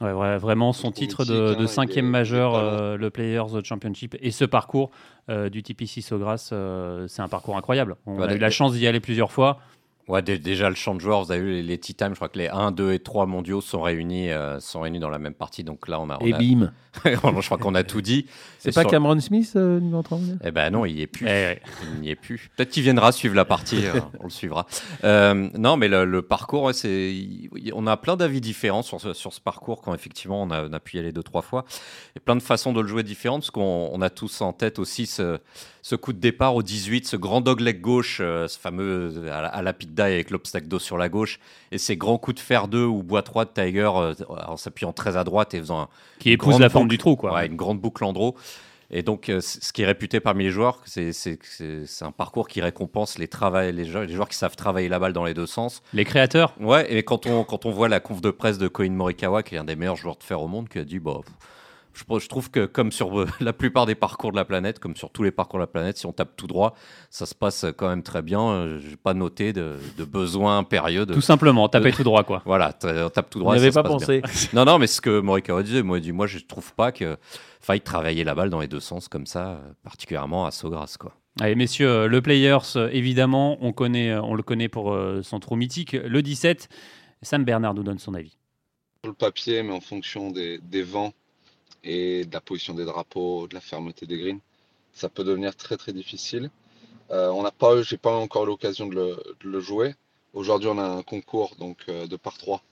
Ouais, 0.00 0.38
vraiment, 0.38 0.72
son 0.72 0.90
titre 0.92 1.26
de, 1.26 1.54
de 1.54 1.66
cinquième 1.66 2.06
majeur, 2.06 2.96
le 2.96 3.10
Players 3.10 3.62
Championship, 3.62 4.16
et 4.22 4.30
ce 4.30 4.46
parcours 4.46 4.90
du 5.28 5.62
TPC 5.62 6.00
Sogras, 6.00 6.54
c'est 7.06 7.20
un 7.20 7.28
parcours 7.28 7.58
incroyable. 7.58 7.96
On 8.06 8.22
a 8.22 8.34
eu 8.34 8.38
la 8.38 8.48
chance 8.48 8.72
d'y 8.72 8.86
aller 8.86 9.00
plusieurs 9.00 9.30
fois. 9.30 9.58
Ouais, 10.08 10.22
déjà 10.22 10.68
le 10.68 10.74
champ 10.74 10.94
de 10.94 11.00
joueurs, 11.00 11.22
vous 11.24 11.30
avez 11.30 11.40
vu 11.40 11.52
les, 11.52 11.62
les 11.62 11.78
Tea 11.78 11.94
Time, 11.94 12.10
je 12.10 12.14
crois 12.16 12.28
que 12.28 12.38
les 12.38 12.48
1, 12.48 12.72
2 12.72 12.92
et 12.92 12.98
3 12.98 13.26
mondiaux 13.26 13.60
sont 13.60 13.82
réunis, 13.82 14.30
euh, 14.30 14.58
sont 14.58 14.80
réunis 14.80 14.98
dans 14.98 15.08
la 15.08 15.18
même 15.18 15.34
partie. 15.34 15.62
Donc 15.62 15.86
là, 15.86 16.00
on 16.00 16.10
a. 16.10 16.18
et 16.20 16.32
bim 16.32 16.72
Je 17.04 17.44
crois 17.44 17.58
qu'on 17.58 17.74
a 17.74 17.84
tout 17.84 18.00
dit. 18.00 18.26
C'est 18.58 18.74
pas 18.74 18.84
Cameron 18.84 19.20
Smith, 19.20 19.52
euh, 19.56 19.78
niveau 19.78 20.02
Eh 20.44 20.50
ben 20.50 20.70
non, 20.70 20.84
il 20.84 20.96
n'y 20.96 21.02
est 21.02 21.06
plus. 21.06 21.26
Eh 21.28 21.58
il 21.94 22.00
n'y 22.00 22.10
est 22.10 22.16
plus. 22.16 22.50
Peut-être 22.56 22.70
qu'il 22.70 22.82
viendra 22.82 23.12
suivre 23.12 23.34
la 23.34 23.44
partie, 23.44 23.86
euh, 23.86 24.00
on 24.18 24.24
le 24.24 24.30
suivra. 24.30 24.66
Euh, 25.04 25.48
non, 25.56 25.76
mais 25.76 25.88
le, 25.88 26.22
parcours, 26.22 26.74
c'est, 26.74 27.14
on 27.72 27.86
a 27.86 27.96
plein 27.96 28.16
d'avis 28.16 28.40
différents 28.40 28.82
sur 28.82 29.00
ce, 29.00 29.12
sur 29.12 29.32
ce 29.32 29.40
parcours 29.40 29.82
quand 29.82 29.94
effectivement 29.94 30.42
on 30.42 30.50
a, 30.50 30.66
on 30.66 30.72
a 30.72 30.80
pu 30.80 30.96
y 30.96 31.00
aller 31.00 31.12
deux, 31.12 31.22
trois 31.22 31.42
fois. 31.42 31.64
Et 32.16 32.20
plein 32.20 32.36
de 32.36 32.42
façons 32.42 32.72
de 32.72 32.80
le 32.80 32.88
jouer 32.88 33.02
différentes 33.02 33.42
parce 33.42 33.50
qu'on 33.50 34.02
a 34.02 34.10
tous 34.10 34.40
en 34.40 34.52
tête 34.52 34.78
aussi 34.78 35.06
ce 35.06 35.38
ce 35.82 35.94
coup 35.94 36.12
de 36.12 36.18
départ 36.18 36.54
au 36.54 36.62
18, 36.62 37.06
ce 37.06 37.16
grand 37.16 37.40
dogleg 37.40 37.80
gauche, 37.80 38.18
euh, 38.20 38.48
ce 38.48 38.58
fameux 38.58 39.30
à 39.30 39.62
la, 39.62 39.72
pit 39.72 39.89
die 39.94 40.02
avec 40.02 40.30
l'obstacle 40.30 40.68
d'eau 40.68 40.78
sur 40.78 40.96
la 40.96 41.08
gauche, 41.08 41.38
et 41.72 41.78
ces 41.78 41.96
grands 41.96 42.18
coups 42.18 42.36
de 42.36 42.40
fer 42.40 42.68
2 42.68 42.84
ou 42.84 43.02
bois 43.02 43.22
3 43.22 43.44
de 43.46 43.50
Tiger 43.50 43.90
euh, 43.94 44.14
en 44.28 44.56
s'appuyant 44.56 44.92
très 44.92 45.16
à 45.16 45.24
droite 45.24 45.54
et 45.54 45.58
faisant 45.58 45.82
un, 45.82 45.88
qui 46.18 46.30
épouse 46.30 46.58
la 46.58 46.68
forme 46.68 46.88
du 46.88 46.98
trou, 46.98 47.16
quoi. 47.16 47.34
Ouais, 47.34 47.46
une 47.46 47.56
grande 47.56 47.80
boucle 47.80 48.04
en 48.04 48.12
draw. 48.12 48.34
Et 48.92 49.02
donc, 49.02 49.30
ce 49.40 49.72
qui 49.72 49.82
est 49.82 49.86
réputé 49.86 50.18
parmi 50.18 50.44
les 50.44 50.50
joueurs, 50.50 50.80
c'est 50.84 51.36
un 52.00 52.10
parcours 52.10 52.48
qui 52.48 52.60
récompense 52.60 53.18
les, 53.18 53.28
les, 53.72 53.84
joueurs, 53.84 54.04
les 54.04 54.12
joueurs 54.14 54.28
qui 54.28 54.36
savent 54.36 54.56
travailler 54.56 54.88
la 54.88 54.98
balle 54.98 55.12
dans 55.12 55.24
les 55.24 55.32
deux 55.32 55.46
sens. 55.46 55.80
Les 55.92 56.04
créateurs 56.04 56.54
Ouais, 56.58 56.92
et 56.92 57.04
quand 57.04 57.26
on, 57.26 57.44
quand 57.44 57.66
on 57.66 57.70
voit 57.70 57.88
la 57.88 58.00
conf 58.00 58.20
de 58.20 58.32
presse 58.32 58.58
de 58.58 58.66
Koin 58.66 58.90
Morikawa, 58.90 59.44
qui 59.44 59.54
est 59.54 59.58
un 59.58 59.64
des 59.64 59.76
meilleurs 59.76 59.94
joueurs 59.94 60.16
de 60.16 60.24
fer 60.24 60.42
au 60.42 60.48
monde, 60.48 60.68
qui 60.68 60.80
a 60.80 60.84
dit 60.84 60.98
bah, 60.98 61.20
je, 61.94 62.28
trouve 62.28 62.50
que 62.50 62.66
comme 62.66 62.92
sur 62.92 63.20
euh, 63.20 63.26
la 63.40 63.52
plupart 63.52 63.86
des 63.86 63.94
parcours 63.94 64.32
de 64.32 64.36
la 64.36 64.44
planète, 64.44 64.78
comme 64.78 64.96
sur 64.96 65.10
tous 65.10 65.22
les 65.22 65.30
parcours 65.30 65.58
de 65.58 65.62
la 65.62 65.66
planète, 65.66 65.96
si 65.96 66.06
on 66.06 66.12
tape 66.12 66.36
tout 66.36 66.46
droit, 66.46 66.74
ça 67.10 67.26
se 67.26 67.34
passe 67.34 67.66
quand 67.76 67.88
même 67.88 68.02
très 68.02 68.22
bien. 68.22 68.40
Euh, 68.40 68.78
je 68.80 68.90
n'ai 68.90 68.96
pas 68.96 69.14
noté 69.14 69.52
de, 69.52 69.76
besoin 70.04 70.58
impérieux. 70.58 71.06
tout 71.06 71.20
simplement, 71.20 71.68
taper 71.68 71.92
tout 71.92 72.04
droit, 72.04 72.24
quoi. 72.24 72.42
Voilà, 72.44 72.72
on 72.84 73.10
tape 73.10 73.30
tout 73.30 73.38
droit. 73.38 73.56
Je 73.56 73.70
pas 73.70 73.82
pensé. 73.82 74.22
non, 74.52 74.64
non, 74.64 74.78
mais 74.78 74.86
ce 74.86 75.00
que 75.00 75.20
Morikawa 75.20 75.62
disait, 75.62 75.82
moi, 75.82 76.00
dit, 76.00 76.12
moi 76.12 76.26
je 76.26 76.38
trouve 76.38 76.74
pas 76.74 76.92
que 76.92 77.16
faille 77.60 77.80
travailler 77.80 78.24
la 78.24 78.34
balle 78.34 78.50
dans 78.50 78.60
les 78.60 78.68
deux 78.68 78.80
sens 78.80 79.08
comme 79.08 79.26
ça, 79.26 79.60
particulièrement 79.84 80.46
à 80.46 80.50
Sogras, 80.50 80.96
quoi. 80.98 81.14
Allez, 81.38 81.54
messieurs, 81.54 82.06
le 82.06 82.20
Players, 82.20 82.76
évidemment, 82.92 83.56
on, 83.60 83.72
connaît, 83.72 84.14
on 84.16 84.34
le 84.34 84.42
connaît 84.42 84.68
pour 84.68 84.92
euh, 84.92 85.22
son 85.22 85.38
trou 85.38 85.56
mythique. 85.56 85.92
Le 85.92 86.22
17, 86.22 86.68
Sam 87.22 87.44
Bernard 87.44 87.74
nous 87.74 87.82
donne 87.82 87.98
son 87.98 88.14
avis. 88.14 88.36
Sur 89.04 89.12
le 89.12 89.14
papier, 89.14 89.62
mais 89.62 89.72
en 89.72 89.80
fonction 89.80 90.30
des, 90.30 90.58
des 90.58 90.82
vents 90.82 91.12
et 91.84 92.24
de 92.24 92.32
la 92.32 92.40
position 92.40 92.74
des 92.74 92.84
drapeaux, 92.84 93.46
de 93.48 93.54
la 93.54 93.60
fermeté 93.60 94.06
des 94.06 94.18
greens, 94.18 94.40
ça 94.92 95.08
peut 95.08 95.24
devenir 95.24 95.56
très 95.56 95.76
très 95.76 95.92
difficile. 95.92 96.50
Euh, 97.10 97.28
on 97.30 97.42
n'a 97.42 97.50
pas, 97.50 97.82
j'ai 97.82 97.96
pas 97.96 98.14
encore 98.14 98.46
l'occasion 98.46 98.86
de, 98.86 99.16
le, 99.42 99.60
jouer. 99.60 99.94
Aujourd'hui, 100.32 100.68
on 100.68 100.78
a 100.78 100.84
un 100.84 101.02
concours 101.02 101.56
donc 101.58 101.84
euh, 101.88 102.06
de 102.06 102.16
par 102.16 102.38
3. 102.38 102.62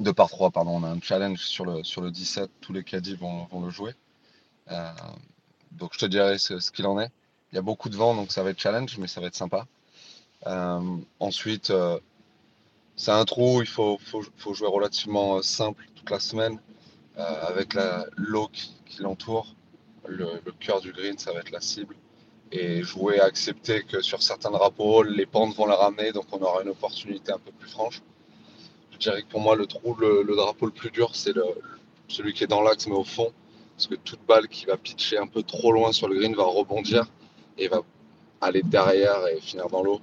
De 0.00 0.10
par 0.10 0.28
3, 0.28 0.50
pardon, 0.50 0.72
on 0.72 0.84
a 0.84 0.88
un 0.88 1.00
challenge 1.00 1.38
sur 1.38 1.64
le, 1.64 1.82
sur 1.84 2.02
le 2.02 2.10
17. 2.10 2.50
Tous 2.60 2.72
les 2.72 2.84
caddies 2.84 3.16
vont, 3.16 3.46
vont 3.46 3.62
le 3.62 3.70
jouer. 3.70 3.92
Euh, 4.70 4.90
donc 5.72 5.92
je 5.94 5.98
te 5.98 6.06
dirai 6.06 6.38
ce, 6.38 6.70
qu'il 6.70 6.86
en 6.86 7.00
est. 7.00 7.10
Il 7.52 7.56
y 7.56 7.58
a 7.58 7.62
beaucoup 7.62 7.88
de 7.88 7.96
vent, 7.96 8.14
donc 8.14 8.32
ça 8.32 8.42
va 8.42 8.50
être 8.50 8.60
challenge, 8.60 8.98
mais 8.98 9.06
ça 9.06 9.20
va 9.20 9.28
être 9.28 9.36
sympa. 9.36 9.66
ensuite, 11.20 11.72
c'est 12.96 13.10
un 13.10 13.24
trou, 13.24 13.62
il 13.62 13.68
faut, 13.68 13.98
faut, 14.00 14.54
jouer 14.54 14.68
relativement 14.68 15.40
simple 15.42 15.86
toute 15.94 16.10
la 16.10 16.20
semaine. 16.20 16.58
Euh, 17.16 17.46
avec 17.46 17.74
l'eau 18.16 18.48
qui, 18.48 18.72
l'entoure. 19.00 19.54
Le, 20.06 20.26
cœur 20.60 20.80
du 20.80 20.92
green, 20.92 21.16
ça 21.16 21.32
va 21.32 21.40
être 21.40 21.50
la 21.50 21.60
cible. 21.60 21.94
Et 22.50 22.82
jouer 22.82 23.20
à 23.20 23.24
accepter 23.24 23.84
que 23.84 24.00
sur 24.00 24.22
certains 24.22 24.50
drapeaux, 24.50 25.02
les 25.02 25.26
pentes 25.26 25.54
vont 25.54 25.66
la 25.66 25.76
ramener, 25.76 26.12
donc 26.12 26.26
on 26.32 26.42
aura 26.42 26.62
une 26.62 26.68
opportunité 26.68 27.32
un 27.32 27.38
peu 27.38 27.52
plus 27.52 27.70
franche. 27.70 28.02
Je 28.92 28.98
dirais 28.98 29.22
que 29.22 29.28
pour 29.28 29.40
moi, 29.40 29.56
le 29.56 29.66
trou, 29.66 29.94
le, 29.94 30.24
drapeau 30.36 30.66
le 30.66 30.72
plus 30.72 30.90
dur, 30.90 31.14
c'est 31.14 31.34
celui 32.08 32.32
qui 32.32 32.44
est 32.44 32.48
dans 32.48 32.62
l'axe 32.62 32.86
mais 32.86 32.94
au 32.94 33.04
fond. 33.04 33.32
Parce 33.76 33.86
que 33.88 33.94
toute 33.94 34.24
balle 34.26 34.46
qui 34.48 34.66
va 34.66 34.76
pitcher 34.76 35.18
un 35.18 35.26
peu 35.26 35.42
trop 35.42 35.72
loin 35.72 35.92
sur 35.92 36.08
le 36.08 36.16
green 36.16 36.34
va 36.34 36.44
rebondir 36.44 37.06
et 37.58 37.68
va 37.68 37.80
aller 38.40 38.62
derrière 38.62 39.26
et 39.28 39.40
finir 39.40 39.68
dans 39.68 39.82
l'eau. 39.82 40.00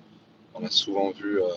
On 0.53 0.65
a 0.65 0.70
souvent 0.70 1.12
vu 1.12 1.41
euh, 1.41 1.48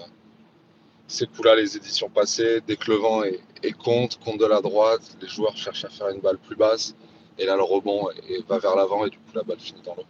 ces 1.07 1.27
coups-là, 1.27 1.55
les 1.57 1.77
éditions 1.77 2.09
passées, 2.09 2.61
dès 2.67 2.77
que 2.77 2.91
le 2.91 2.97
vent 2.97 3.23
est, 3.23 3.73
contre, 3.73 4.19
contre 4.19 4.39
de 4.39 4.47
la 4.47 4.61
droite, 4.61 5.17
les 5.21 5.29
joueurs 5.29 5.57
cherchent 5.57 5.85
à 5.85 5.89
faire 5.89 6.09
une 6.09 6.21
balle 6.21 6.39
plus 6.39 6.57
basse, 6.57 6.95
et 7.39 7.47
là 7.47 7.57
le 7.57 7.63
rebond 7.63 8.09
va 8.49 8.59
vers 8.59 8.77
l'avant, 8.77 9.07
et 9.07 9.11
du 9.11 9.19
coup 9.19 9.35
la 9.35 9.43
balle 9.43 9.59
finit 9.59 9.83
dans 9.85 9.95
l'eau. 9.95 10.05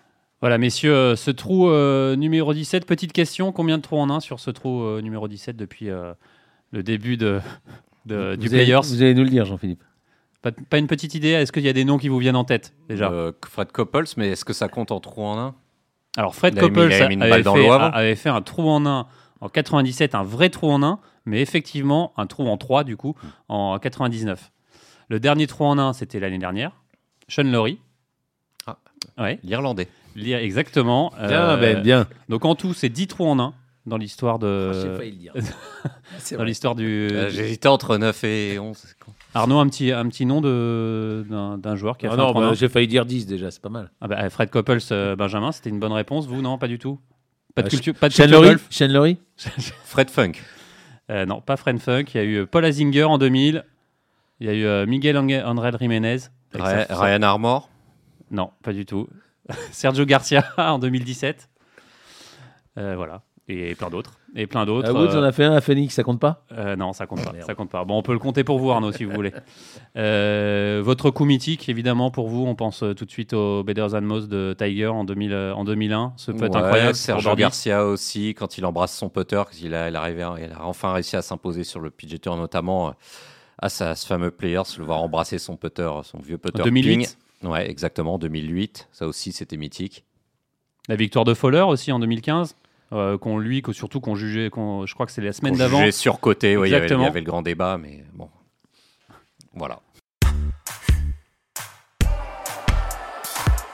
Voilà, 0.45 0.59
messieurs, 0.59 0.95
euh, 0.95 1.17
ce 1.17 1.31
trou 1.31 1.71
euh, 1.71 2.17
numéro 2.17 2.53
17, 2.53 2.85
petite 2.85 3.15
question, 3.15 3.51
combien 3.51 3.79
de 3.79 3.83
trous 3.83 3.97
en 3.97 4.11
un 4.11 4.21
sur 4.21 4.41
ce 4.41 4.51
trou 4.51 4.83
euh, 4.83 5.01
numéro 5.01 5.27
17 5.27 5.57
depuis 5.57 5.87
le 5.87 6.83
début 6.83 7.17
de, 7.17 7.41
du 8.05 8.51
Players 8.51 8.81
Vous 8.83 9.01
allez 9.01 9.15
nous 9.15 9.25
le 9.25 9.31
dire, 9.31 9.47
Jean-Philippe. 9.47 9.83
Pas, 10.43 10.77
une 10.77 10.87
petite 10.87 11.15
idée? 11.15 11.31
Est-ce 11.31 11.51
qu'il 11.51 11.63
y 11.63 11.69
a 11.71 11.73
des 11.73 11.87
noms 11.87 11.97
qui 11.97 12.09
vous 12.09 12.19
viennent 12.19 12.37
en 12.37 12.45
tête 12.45 12.75
déjà? 12.91 13.11
Fred 13.49 13.73
Coppels, 13.73 14.05
mais 14.19 14.33
est-ce 14.33 14.45
que 14.45 14.53
ça 14.53 14.69
compte 14.69 14.91
en 14.91 15.01
trou 15.01 15.23
en 15.23 15.39
un? 15.39 15.55
Alors 16.19 16.35
Fred 16.35 16.59
Coppels 16.59 16.93
avait, 16.93 18.15
fait 18.15 18.29
un 18.29 18.43
trou 18.43 18.69
en 18.69 18.85
un 18.85 19.07
en 19.41 19.49
97, 19.49 20.15
un 20.15 20.23
vrai 20.23 20.51
trou 20.51 20.71
en 20.71 20.83
1, 20.83 20.99
mais 21.27 21.41
effectivement 21.41 22.13
un 22.17 22.27
trou 22.27 22.47
en 22.49 22.57
3 22.57 22.85
du 22.85 22.97
coup 22.97 23.15
en 23.49 23.79
99. 23.79 24.51
Le 25.09 25.21
dernier 25.21 25.47
trou 25.47 25.65
en 25.65 25.79
1, 25.79 25.93
c'était 25.93 26.21
l'année 26.21 26.39
dernière. 26.39 26.73
Sean 27.29 27.45
Laurie. 27.45 27.79
Ah, 28.67 28.79
ouais. 29.19 29.39
L'Irlandais. 29.43 29.89
Exactement. 30.17 31.13
Bien, 31.17 31.51
euh, 31.51 31.57
ben, 31.57 31.83
bien. 31.83 32.07
Donc 32.29 32.45
en 32.45 32.55
tout, 32.55 32.75
c'est 32.75 32.89
10 32.89 33.09
trous 33.09 33.27
en 33.27 33.39
1 33.39 33.55
dans 33.87 33.97
l'histoire 33.97 34.39
de. 34.39 34.71
Ah, 34.73 34.81
j'ai 34.81 34.97
failli 34.97 35.11
le 35.11 35.17
dire. 35.17 35.35
dans 36.39 36.45
l'histoire 36.45 36.75
du. 36.75 37.09
Euh, 37.13 37.29
J'hésitais 37.31 37.69
entre 37.69 37.97
9 37.97 38.25
et 38.25 38.59
11. 38.59 38.97
Arnaud, 39.35 39.59
un 39.59 39.69
petit, 39.69 39.91
un 39.91 40.09
petit 40.09 40.27
nom 40.27 40.41
d'un 40.41 41.77
joueur 41.77 41.99
qui 41.99 42.07
a 42.07 42.11
ah 42.11 42.13
fait 42.13 42.19
non, 42.19 42.33
bah, 42.33 42.53
J'ai 42.55 42.69
failli 42.69 42.87
dire 42.87 43.05
10 43.05 43.27
déjà, 43.27 43.51
c'est 43.51 43.61
pas 43.61 43.69
mal. 43.69 43.91
Ah 44.01 44.09
bah, 44.09 44.31
Fred 44.31 44.49
Coppels, 44.51 44.81
euh, 44.93 45.17
Benjamin, 45.17 45.51
c'était 45.53 45.71
une 45.71 45.81
bonne 45.81 45.93
réponse. 45.93 46.27
Vous, 46.27 46.41
non, 46.41 46.57
pas 46.57 46.69
du 46.69 46.79
tout? 46.79 47.01
Pas 47.55 47.63
de 47.63 47.67
euh, 47.67 47.71
culture, 47.71 47.95
pas 47.95 48.09
de 48.09 48.15
Shane 48.15 49.17
Fred 49.85 50.11
Funk. 50.11 50.33
Euh, 51.11 51.27
non, 51.27 51.41
pas 51.41 51.57
Fred 51.57 51.79
Funk. 51.79 52.05
Il 52.15 52.17
y 52.17 52.21
a 52.21 52.25
eu 52.25 52.37
euh, 52.39 52.47
Paul 52.47 52.65
Azinger 52.65 53.05
en 53.05 53.19
2000. 53.19 53.65
Il 54.41 54.47
y 54.47 54.51
a 54.51 54.83
eu 54.83 54.87
Miguel 54.87 55.17
André 55.17 55.71
Jiménez. 55.79 56.19
Ryan 56.53 57.23
Armour 57.23 57.71
Non, 58.31 58.51
pas 58.63 58.73
du 58.73 58.85
tout. 58.85 59.09
Sergio 59.71 60.05
Garcia 60.05 60.45
en 60.57 60.79
2017. 60.79 61.49
voilà. 62.77 63.23
Et 63.49 63.75
plein 63.75 63.91
d'autres 63.91 64.19
et 64.37 64.47
plein 64.47 64.67
d'autres. 64.67 64.89
Ah, 64.91 64.93
Woods, 64.93 65.15
on 65.15 65.23
a 65.23 65.33
fait 65.33 65.45
un 65.45 65.53
à 65.53 65.61
Phoenix, 65.61 65.95
ça 65.95 66.03
compte 66.03 66.19
pas 66.19 66.45
euh, 66.53 66.77
Non, 66.77 66.93
ça 66.93 67.07
compte 67.07 67.25
pas. 67.25 67.33
Ça 67.47 67.55
compte 67.55 67.71
pas. 67.71 67.85
Bon, 67.85 67.99
on 67.99 68.03
peut 68.03 68.13
le 68.13 68.19
compter 68.19 68.43
pour 68.43 68.59
vous, 68.59 68.71
Arnaud, 68.71 68.93
si 68.93 69.05
vous 69.05 69.13
voulez. 69.13 69.33
Euh, 69.97 70.83
votre 70.85 71.11
coup 71.11 71.25
mythique, 71.25 71.69
évidemment, 71.69 72.11
pour 72.11 72.29
vous, 72.29 72.45
on 72.45 72.57
pense 72.57 72.83
tout 72.97 73.05
de 73.05 73.11
suite 73.11 73.33
au 73.33 73.63
Better 73.63 73.87
Than 73.93 74.01
Most 74.01 74.29
de 74.29 74.53
Tiger 74.59 74.89
en, 74.89 75.05
2000, 75.05 75.33
en 75.55 75.63
2001. 75.63 76.15
Ce 76.17 76.33
peut 76.33 76.47
être 76.47 76.57
incroyable. 76.57 76.97
Sergio 76.97 77.37
Garcia 77.37 77.87
aussi, 77.87 78.35
quand 78.35 78.59
il 78.59 78.67
embrasse 78.67 78.97
son 78.97 79.09
putter, 79.09 79.45
il 79.63 79.73
a, 79.73 79.89
il, 79.89 79.97
a, 79.97 80.11
il 80.11 80.53
a 80.53 80.65
enfin 80.65 80.93
réussi 80.93 81.15
à 81.15 81.23
s'imposer 81.23 81.63
sur 81.63 81.79
le 81.79 81.91
PGA 81.91 82.19
Tour, 82.19 82.37
notamment 82.37 82.95
à, 83.59 83.69
ce 83.69 83.95
fameux 84.05 84.33
Players, 84.33 84.63
le 84.79 84.85
voir 84.85 85.01
embrasser 85.01 85.39
son 85.39 85.57
putter, 85.57 85.89
son 86.03 86.19
vieux 86.19 86.39
putter. 86.39 86.65
2008 86.65 87.17
Ouais, 87.45 87.71
exactement, 87.71 88.19
2008. 88.19 88.89
Ça 88.91 89.07
aussi, 89.07 89.31
c'était 89.31 89.57
mythique. 89.57 90.05
La 90.89 90.97
victoire 90.97 91.25
de 91.25 91.35
Fowler 91.35 91.61
aussi 91.61 91.93
en 91.93 92.01
2015 92.01 92.57
euh, 92.93 93.19
qu'on 93.19 93.39
lui, 93.39 93.63
surtout 93.73 94.01
qu'on 94.01 94.15
jugeait, 94.15 94.51
je 94.55 94.95
crois 94.95 95.07
que 95.07 95.13
c'est 95.13 95.23
la 95.23 95.33
semaine 95.33 95.57
d'avant. 95.57 95.79
Jugeait 95.79 95.93
surcoté, 95.93 96.57
oui, 96.57 96.69
il 96.69 96.73
y, 96.73 96.75
avait, 96.75 96.87
il 96.87 97.01
y 97.01 97.05
avait 97.05 97.21
le 97.21 97.27
grand 97.27 97.43
débat, 97.43 97.79
mais 97.79 98.05
bon, 98.13 98.29
voilà. 99.55 99.81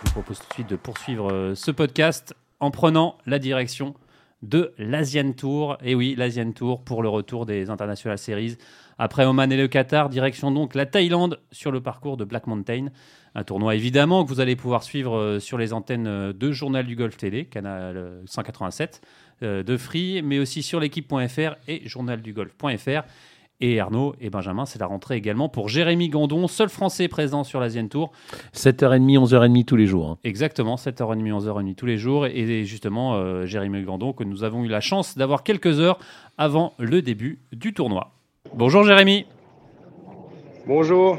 Je 0.03 0.07
vous 0.07 0.13
propose 0.13 0.39
tout 0.39 0.49
de 0.49 0.55
suite 0.55 0.71
de 0.71 0.77
poursuivre 0.77 1.31
euh, 1.33 1.55
ce 1.55 1.71
podcast 1.71 2.35
en 2.59 2.71
prenant 2.71 3.19
la 3.27 3.39
direction 3.39 3.95
de 4.43 4.73
l'Asian 4.79 5.33
Tour. 5.33 5.77
Et 5.83 5.95
oui, 5.95 6.15
l'Asian 6.17 6.53
Tour 6.53 6.83
pour 6.83 7.03
le 7.03 7.09
retour 7.09 7.47
des 7.47 7.71
International 7.71 8.19
Series. 8.19 8.57
Après 8.99 9.25
Oman 9.25 9.51
et 9.53 9.57
le 9.57 9.69
Qatar, 9.69 10.09
direction 10.09 10.51
donc 10.51 10.75
la 10.75 10.87
Thaïlande 10.87 11.41
sur 11.53 11.71
le 11.73 11.81
parcours 11.81 12.17
de 12.17 12.25
Black 12.25 12.47
Mountain. 12.47 12.89
Un 13.35 13.45
tournoi 13.45 13.77
évidemment 13.77 14.25
que 14.25 14.29
vous 14.29 14.41
allez 14.41 14.57
pouvoir 14.57 14.83
suivre 14.83 15.17
euh, 15.17 15.39
sur 15.39 15.57
les 15.57 15.73
antennes 15.73 16.07
euh, 16.09 16.33
de 16.33 16.51
Journal 16.51 16.85
du 16.85 16.97
Golf 16.97 17.17
Télé, 17.17 17.45
canal 17.45 18.23
187 18.27 19.01
euh, 19.43 19.63
de 19.63 19.77
Free, 19.77 20.21
mais 20.23 20.41
aussi 20.41 20.63
sur 20.63 20.81
l'équipe.fr 20.81 21.55
et 21.69 21.83
journaldugolf.fr. 21.89 23.03
Et 23.63 23.79
Arnaud 23.79 24.15
et 24.21 24.31
Benjamin, 24.31 24.65
c'est 24.65 24.79
la 24.79 24.87
rentrée 24.87 25.17
également 25.17 25.51
pour 25.51 25.69
Jérémy 25.69 26.09
Gandon, 26.09 26.49
seul 26.49 26.71
Français 26.71 27.09
présent 27.09 27.45
sur 27.45 27.61
l'Asian 27.61 27.87
Tour. 27.89 28.11
7h30, 28.55 29.19
11h30 29.19 29.65
tous 29.67 29.77
les 29.77 29.87
jours. 29.87 30.09
Hein. 30.09 30.19
Exactement, 30.25 30.77
7h30, 30.77 31.31
11h30 31.31 31.75
tous 31.75 31.85
les 31.85 31.99
jours. 31.99 32.25
Et 32.25 32.65
justement, 32.65 33.45
Jérémy 33.45 33.83
Gandon, 33.83 34.15
que 34.15 34.25
nous 34.25 34.45
avons 34.45 34.65
eu 34.65 34.69
la 34.69 34.81
chance 34.81 35.19
d'avoir 35.19 35.43
quelques 35.43 35.79
heures 35.79 35.99
avant 36.39 36.73
le 36.79 37.03
début 37.03 37.41
du 37.53 37.75
tournoi. 37.75 38.13
Bonjour 38.55 38.83
Jérémy. 38.83 39.27
Bonjour. 40.67 41.19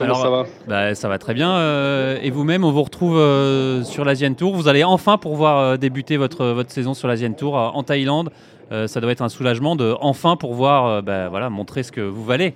Comment 0.00 0.14
ça 0.14 0.30
va 0.30 0.46
bah, 0.66 0.94
Ça 0.94 1.08
va 1.08 1.18
très 1.18 1.34
bien. 1.34 1.52
Euh, 1.52 2.18
et 2.22 2.30
vous-même, 2.30 2.64
on 2.64 2.72
vous 2.72 2.82
retrouve 2.82 3.18
euh, 3.18 3.84
sur 3.84 4.04
l'Asian 4.04 4.32
Tour. 4.32 4.56
Vous 4.56 4.66
allez 4.66 4.82
enfin 4.82 5.18
pouvoir 5.18 5.58
euh, 5.58 5.76
débuter 5.76 6.16
votre, 6.16 6.46
votre 6.46 6.70
saison 6.70 6.94
sur 6.94 7.06
l'Asian 7.06 7.32
Tour 7.32 7.54
en 7.54 7.82
Thaïlande. 7.82 8.30
ça 8.70 9.00
doit 9.00 9.12
être 9.12 9.20
un 9.22 9.28
soulagement 9.28 9.76
de 9.76 9.94
enfin 10.00 10.36
pouvoir 10.36 11.02
bah, 11.02 11.28
voilà, 11.28 11.50
montrer 11.50 11.82
ce 11.82 11.92
que 11.92 12.00
vous 12.00 12.24
valez. 12.24 12.54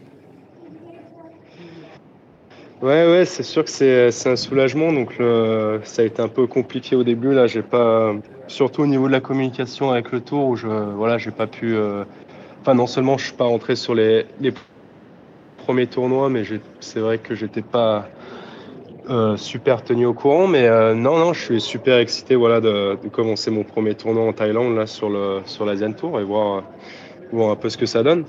Ouais, 2.81 3.07
ouais, 3.07 3.25
c'est 3.25 3.43
sûr 3.43 3.65
que 3.65 3.71
c'est 3.71 4.27
un 4.27 4.37
soulagement. 4.37 4.93
Donc, 4.93 5.17
ça 5.85 6.03
a 6.03 6.05
été 6.05 6.23
un 6.23 6.29
peu 6.29 6.47
compliqué 6.47 6.97
au 6.97 7.05
début. 7.05 7.35
Là, 7.35 7.47
j'ai 7.47 7.63
pas, 7.63 8.15
surtout 8.47 8.83
au 8.83 8.87
niveau 8.87 9.07
de 9.07 9.13
la 9.13 9.21
communication 9.21 9.91
avec 9.91 10.13
le 10.13 10.21
tour, 10.21 10.47
où 10.47 10.57
je, 10.57 10.67
voilà, 10.69 11.19
j'ai 11.19 11.31
pas 11.31 11.47
pu. 11.47 11.77
Enfin, 12.63 12.75
non 12.75 12.87
seulement 12.87 13.19
je 13.19 13.27
suis 13.27 13.35
pas 13.35 13.45
rentré 13.45 13.77
sur 13.77 13.95
les, 13.95 14.25
les 14.41 14.55
premier 15.65 15.87
tournoi, 15.87 16.29
mais 16.29 16.43
c'est 16.81 17.01
vrai 17.01 17.19
que 17.19 17.35
j'étais 17.35 17.63
pas 17.63 18.07
euh, 19.09 19.37
super 19.37 19.83
tenu 19.83 20.07
au 20.07 20.15
courant. 20.15 20.47
Mais 20.47 20.67
euh, 20.67 20.95
non, 20.95 21.19
non, 21.19 21.33
je 21.33 21.41
suis 21.41 21.61
super 21.61 21.99
excité 21.99 22.37
voilà, 22.37 22.61
de, 22.61 22.97
commencer 23.11 23.51
mon 23.51 23.65
premier 23.65 23.95
tournoi 23.95 24.27
en 24.27 24.33
Thaïlande 24.33 24.77
là, 24.77 24.87
sur, 24.87 25.09
le, 25.09 25.41
sur 25.47 25.67
Tour 25.97 26.21
et 26.21 26.25
voir, 26.25 26.65
voir 27.33 27.51
un 27.51 27.57
peu 27.57 27.71
ce 27.71 27.79
que 27.79 27.87
ça 27.87 28.03
donne. 28.03 28.25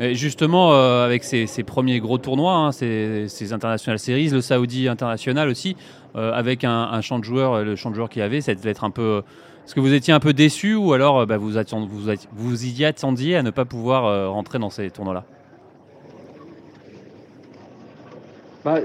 Et 0.00 0.14
justement, 0.14 0.74
euh, 0.74 1.04
avec 1.04 1.24
ces, 1.24 1.46
premiers 1.62 2.00
gros 2.00 2.18
tournois, 2.18 2.54
hein, 2.54 2.72
ces, 2.72 3.26
ces, 3.28 3.52
International 3.52 3.98
Series, 3.98 4.28
le 4.28 4.40
Saudi 4.40 4.88
International 4.88 5.48
aussi, 5.48 5.76
avec 6.14 6.62
un, 6.62 7.00
champ 7.00 7.18
de 7.18 7.24
joueurs, 7.24 7.64
le 7.64 7.74
champ 7.74 7.90
de 7.90 7.96
joueurs 7.96 8.08
qu'il 8.08 8.20
y 8.20 8.24
avait, 8.24 8.40
ça 8.40 8.54
devait 8.54 8.70
être 8.70 8.84
un 8.84 8.90
peu. 8.90 9.22
Est-ce 9.64 9.74
que 9.74 9.80
vous 9.80 9.92
étiez 9.94 10.12
un 10.12 10.20
peu 10.20 10.32
déçu 10.32 10.74
ou 10.74 10.92
alors 10.92 11.26
bah, 11.26 11.38
vous, 11.38 11.50
vous, 11.50 12.12
vous 12.32 12.64
y 12.66 12.84
attendiez 12.84 13.36
à 13.36 13.42
ne 13.42 13.50
pas 13.50 13.64
pouvoir 13.64 14.30
rentrer 14.30 14.60
dans 14.60 14.70
ces 14.70 14.90
tournois-là? 14.90 15.24
Bah, 18.64 18.78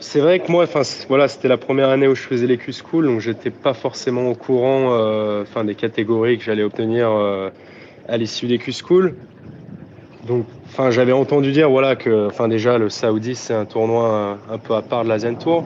c'est 0.00 0.18
vrai 0.18 0.40
que 0.40 0.50
moi, 0.50 0.66
voilà, 1.08 1.28
c'était 1.28 1.46
la 1.46 1.56
première 1.56 1.88
année 1.88 2.08
où 2.08 2.16
je 2.16 2.22
faisais 2.22 2.48
les 2.48 2.58
Q-School, 2.58 3.06
donc 3.06 3.20
j'étais 3.20 3.50
pas 3.50 3.72
forcément 3.72 4.28
au 4.28 4.34
courant 4.34 4.88
euh, 4.90 5.44
des 5.64 5.76
catégories 5.76 6.36
que 6.36 6.42
j'allais 6.42 6.64
obtenir 6.64 7.12
euh, 7.12 7.50
à 8.08 8.16
l'issue 8.16 8.48
des 8.48 8.58
Q-School. 8.58 9.14
Donc, 10.26 10.46
enfin, 10.66 10.90
j'avais 10.90 11.12
entendu 11.12 11.52
dire 11.52 11.70
voilà, 11.70 11.94
que 11.94 12.26
enfin, 12.26 12.48
déjà 12.48 12.76
le 12.76 12.88
Saoudi, 12.88 13.36
c'est 13.36 13.54
un 13.54 13.66
tournoi 13.66 14.36
un, 14.50 14.58
peu 14.58 14.74
à 14.74 14.82
part 14.82 15.04
de 15.04 15.10
la 15.10 15.20
Zen 15.20 15.38
Tour. 15.38 15.64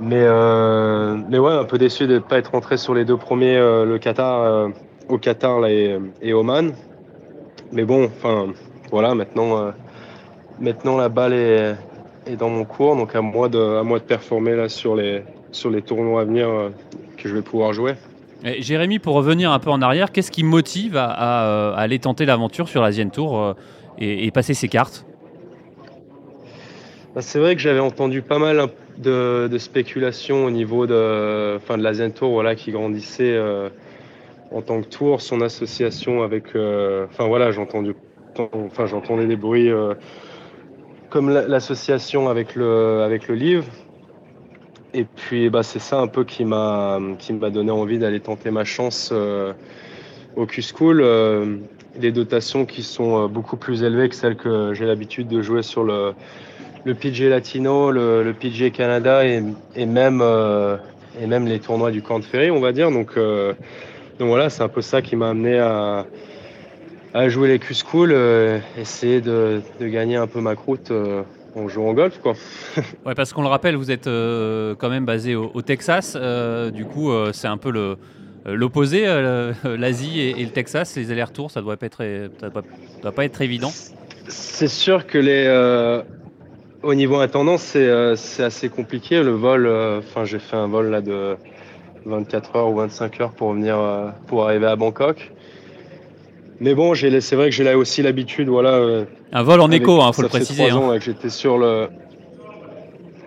Mais, 0.00 0.22
euh, 0.22 1.18
mais 1.28 1.38
ouais, 1.38 1.52
un 1.52 1.64
peu 1.64 1.76
déçu 1.76 2.06
de 2.06 2.14
ne 2.14 2.18
pas 2.20 2.38
être 2.38 2.52
rentré 2.52 2.78
sur 2.78 2.94
les 2.94 3.04
deux 3.04 3.18
premiers, 3.18 3.58
le 3.58 3.98
Qatar, 3.98 4.70
au 5.10 5.18
Qatar 5.18 5.66
et, 5.66 5.98
et, 6.22 6.32
Oman. 6.32 6.72
Mais 7.70 7.84
bon, 7.84 8.04
enfin, 8.06 8.46
voilà, 8.90 9.14
maintenant, 9.14 9.72
maintenant 10.58 10.96
la 10.96 11.10
balle 11.10 11.34
est 11.34 11.76
et 12.26 12.36
dans 12.36 12.48
mon 12.48 12.64
cours. 12.64 12.96
Donc 12.96 13.14
à 13.14 13.20
moi 13.20 13.48
de, 13.48 13.78
à 13.78 13.82
moi 13.82 13.98
de 13.98 14.04
performer 14.04 14.56
là 14.56 14.68
sur 14.68 14.96
les, 14.96 15.22
sur 15.52 15.70
les 15.70 15.82
tournois 15.82 16.22
à 16.22 16.24
venir 16.24 16.48
euh, 16.48 16.70
que 17.16 17.28
je 17.28 17.34
vais 17.34 17.42
pouvoir 17.42 17.72
jouer. 17.72 17.94
Et 18.44 18.60
Jérémy, 18.60 18.98
pour 18.98 19.14
revenir 19.14 19.52
un 19.52 19.58
peu 19.60 19.70
en 19.70 19.80
arrière, 19.82 20.10
qu'est-ce 20.10 20.32
qui 20.32 20.42
motive 20.42 20.96
à, 20.96 21.46
euh, 21.46 21.74
aller 21.76 22.00
tenter 22.00 22.24
l'aventure 22.24 22.68
sur 22.68 22.82
l'Asian 22.82 23.08
Tour 23.08 23.38
euh, 23.38 23.54
et, 23.98 24.30
passer 24.32 24.54
ses 24.54 24.66
cartes? 24.68 25.06
Bah, 27.14 27.22
C'est 27.22 27.38
vrai 27.38 27.54
que 27.54 27.60
j'avais 27.60 27.78
entendu 27.78 28.20
pas 28.20 28.40
mal 28.40 28.66
de, 28.98 29.48
de 29.50 29.58
spéculations 29.58 30.44
au 30.44 30.50
niveau 30.50 30.88
de, 30.88 31.56
enfin, 31.56 31.78
de 31.78 31.84
l'Asian 31.84 32.10
Tour 32.10 32.32
voilà, 32.32 32.56
qui 32.56 32.72
grandissait 32.72 33.38
en 34.50 34.60
tant 34.60 34.82
que 34.82 34.88
tour, 34.88 35.20
son 35.20 35.40
association 35.40 36.24
avec. 36.24 36.46
enfin 36.48 37.28
voilà, 37.28 37.52
j'entendais 37.52 37.94
des 39.26 39.36
bruits 39.36 39.70
comme 41.12 41.28
l'association 41.28 42.30
avec 42.30 42.56
le, 42.56 43.02
avec 43.02 43.28
le 43.28 43.34
livre. 43.34 43.66
Et 44.94 45.04
puis 45.04 45.50
bah, 45.50 45.62
c'est 45.62 45.78
ça 45.78 46.00
un 46.00 46.06
peu 46.06 46.24
qui 46.24 46.42
m'a 46.46 46.98
donné 47.52 47.70
envie 47.70 47.98
d'aller 47.98 48.20
tenter 48.20 48.50
ma 48.50 48.64
chance 48.64 49.10
euh, 49.12 49.52
au 50.36 50.46
Q-School. 50.46 51.02
Euh, 51.02 51.58
des 51.96 52.12
dotations 52.12 52.64
qui 52.64 52.82
sont 52.82 53.24
euh, 53.24 53.28
beaucoup 53.28 53.58
plus 53.58 53.82
élevées 53.82 54.08
que 54.08 54.14
celles 54.14 54.36
que 54.36 54.72
j'ai 54.72 54.86
l'habitude 54.86 55.28
de 55.28 55.42
jouer 55.42 55.62
sur 55.62 55.84
le, 55.84 56.14
le 56.86 56.94
PG 56.94 57.28
Latino, 57.28 57.90
le, 57.90 58.22
le 58.22 58.32
PG 58.32 58.70
Canada 58.70 59.26
et, 59.26 59.42
et 59.76 59.84
même, 59.84 60.24
et 61.20 61.26
même 61.26 61.46
les 61.46 61.60
tournois 61.60 61.90
du 61.90 62.00
Camp 62.00 62.20
de 62.20 62.24
Ferry, 62.24 62.50
on 62.50 62.60
va 62.60 62.72
dire. 62.72 62.90
Donc, 62.90 63.16
donc 63.16 64.28
voilà, 64.28 64.48
c'est 64.48 64.62
un 64.62 64.68
peu 64.68 64.80
ça 64.80 65.02
qui 65.02 65.16
m'a 65.16 65.28
amené 65.28 65.58
à, 65.58 66.06
à 67.14 67.28
jouer 67.28 67.48
les 67.48 67.58
Q-School, 67.58 68.10
euh, 68.12 68.58
essayer 68.78 69.20
de, 69.20 69.62
gagner 69.80 70.16
un 70.16 70.26
peu 70.26 70.40
ma 70.40 70.56
croûte 70.56 70.90
euh, 70.90 71.22
en 71.54 71.68
jouant 71.68 71.90
au 71.90 71.94
golf. 71.94 72.18
Quoi. 72.22 72.34
ouais, 73.06 73.14
parce 73.14 73.32
qu'on 73.32 73.42
le 73.42 73.48
rappelle, 73.48 73.76
vous 73.76 73.90
êtes 73.90 74.06
euh, 74.06 74.74
quand 74.76 74.88
même 74.88 75.04
basé 75.04 75.34
au, 75.34 75.62
Texas. 75.62 76.16
du 76.72 76.84
coup, 76.84 77.10
c'est 77.32 77.48
un 77.48 77.58
peu 77.58 77.70
le, 77.70 77.96
l'opposé, 78.46 79.04
l'Asie 79.64 80.20
et, 80.20 80.42
le 80.42 80.50
Texas. 80.50 80.96
Les 80.96 81.10
allers-retours, 81.10 81.50
ça 81.50 81.60
ne 81.60 81.66
doit, 81.66 81.76
pas 81.76 81.86
être, 81.86 82.02
doit, 83.02 83.12
pas 83.12 83.24
être 83.24 83.42
évident. 83.42 83.72
C'est 84.28 84.68
sûr 84.68 85.06
que 85.06 85.18
les, 85.18 86.02
au 86.82 86.94
niveau 86.94 87.16
intendant, 87.16 87.58
c'est, 87.58 88.16
c'est 88.16 88.44
assez 88.44 88.70
compliqué. 88.70 89.22
Le 89.22 89.32
vol, 89.32 89.68
enfin, 89.98 90.24
j'ai 90.24 90.38
fait 90.38 90.56
un 90.56 90.68
vol 90.68 90.90
là, 90.90 91.02
de 91.02 91.36
24 92.06 92.56
heures 92.56 92.70
ou 92.70 92.76
25 92.76 93.20
heures 93.20 93.32
pour, 93.32 93.52
venir, 93.52 93.76
pour 94.26 94.44
arriver 94.44 94.66
à 94.66 94.76
Bangkok. 94.76 95.30
Mais 96.60 96.74
bon, 96.74 96.94
c'est 96.94 97.34
vrai 97.34 97.46
que 97.46 97.50
j'ai 97.50 97.64
là 97.64 97.76
aussi 97.76 98.02
l'habitude, 98.02 98.48
voilà. 98.48 98.74
Euh, 98.74 99.04
un 99.32 99.42
vol 99.42 99.60
en 99.60 99.70
écho, 99.70 99.98
il 99.98 100.02
hein, 100.02 100.12
faut 100.12 100.22
le 100.22 100.28
préciser. 100.28 100.70
Hein. 100.70 100.98
j'étais 101.00 101.30
sur 101.30 101.58
le. 101.58 101.88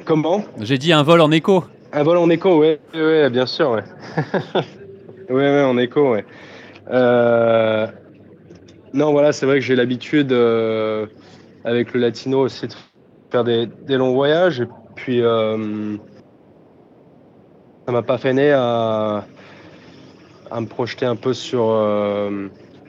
Comment? 0.05 0.43
J'ai 0.61 0.77
dit 0.77 0.93
un 0.93 1.03
vol 1.03 1.21
en 1.21 1.31
écho. 1.31 1.63
Un 1.91 2.03
vol 2.03 2.17
en 2.17 2.29
écho, 2.29 2.61
oui, 2.61 2.77
ouais, 2.93 3.29
bien 3.29 3.45
sûr, 3.45 3.71
ouais. 3.71 3.83
Oui, 5.29 5.41
ouais, 5.41 5.63
en 5.63 5.77
écho, 5.77 6.11
ouais. 6.11 6.23
Euh, 6.91 7.87
non, 8.93 9.11
voilà, 9.11 9.31
c'est 9.31 9.47
vrai 9.47 9.55
que 9.55 9.65
j'ai 9.65 9.75
l'habitude 9.75 10.31
euh, 10.31 11.07
avec 11.63 11.93
le 11.93 11.99
latino 11.99 12.41
aussi 12.41 12.67
de 12.67 12.73
faire 13.31 13.43
des, 13.43 13.67
longs 13.89 14.13
voyages. 14.13 14.61
Et 14.61 14.67
puis, 14.93 15.21
ça 17.85 17.91
m'a 17.91 18.03
pas 18.03 18.19
freiné 18.19 18.51
à, 18.51 19.25
à 20.51 20.61
me 20.61 20.67
projeter 20.67 21.07
un 21.07 21.15
peu 21.15 21.33
sur 21.33 21.71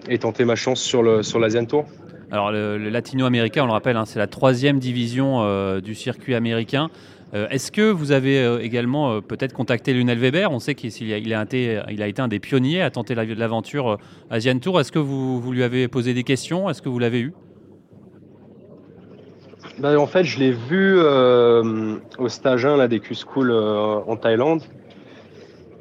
et 0.08 0.18
tenter 0.18 0.44
ma 0.44 0.56
chance 0.56 0.80
sur 0.80 1.02
le 1.02 1.22
sur 1.22 1.38
l'Asian 1.38 1.64
Tour. 1.64 1.84
Alors 2.30 2.50
le, 2.50 2.76
latino-américain, 2.76 3.62
on 3.62 3.66
le 3.66 3.72
rappelle, 3.72 3.96
hein, 3.96 4.04
c'est 4.04 4.18
la 4.18 4.26
troisième 4.26 4.78
division 4.78 5.42
euh, 5.42 5.80
du 5.80 5.94
circuit 5.94 6.34
américain. 6.34 6.90
Euh, 7.34 7.48
est-ce 7.50 7.70
que 7.70 7.88
vous 7.88 8.10
avez 8.10 8.38
euh, 8.40 8.58
également 8.60 9.20
peut-être 9.20 9.52
contacté 9.52 9.92
Lunel 9.92 10.18
Weber? 10.18 10.50
On 10.50 10.58
sait 10.58 10.74
qu'il 10.74 11.12
a, 11.12 11.18
il 11.18 11.32
a, 11.32 11.42
été, 11.42 11.80
il 11.90 12.02
a 12.02 12.08
été 12.08 12.20
un 12.20 12.28
des 12.28 12.40
pionniers 12.40 12.82
à 12.82 12.90
tenter 12.90 13.14
l'aventure 13.14 13.98
Asian 14.30 14.58
Tour. 14.58 14.80
Est-ce 14.80 14.90
que 14.90 14.98
vous, 14.98 15.40
vous, 15.40 15.52
lui 15.52 15.62
avez 15.62 15.86
posé 15.86 16.14
des 16.14 16.24
questions? 16.24 16.68
Est-ce 16.68 16.82
que 16.82 16.88
vous 16.88 16.98
l'avez 16.98 17.20
eu? 17.20 17.32
Ben, 19.78 19.96
En 19.96 20.06
fait, 20.06 20.24
je 20.24 20.40
l'ai 20.40 20.52
vu 20.52 20.98
au 20.98 22.28
stage 22.28 22.66
1 22.66 22.76
là, 22.76 22.88
des 22.88 22.98
Q-School 22.98 23.52
en 23.52 24.16
Thaïlande. 24.16 24.62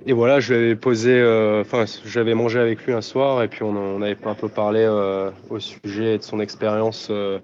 Et 0.07 0.13
voilà, 0.13 0.39
je 0.39 0.53
lui 0.53 0.75
posé, 0.75 1.19
euh, 1.19 1.61
enfin, 1.61 1.85
j'avais 2.05 2.35
mangé 2.35 2.59
avec 2.59 2.85
lui 2.85 2.93
un 2.93 3.01
soir 3.01 3.41
et 3.41 3.47
puis 3.47 3.63
on, 3.63 4.01
avait 4.03 4.17
un 4.25 4.35
peu 4.35 4.49
parlé 4.49 4.81
euh, 4.81 5.31
au 5.49 5.57
sujet 5.59 6.19
de 6.19 6.23
son 6.23 6.39
expérience 6.39 7.07
euh, 7.09 7.39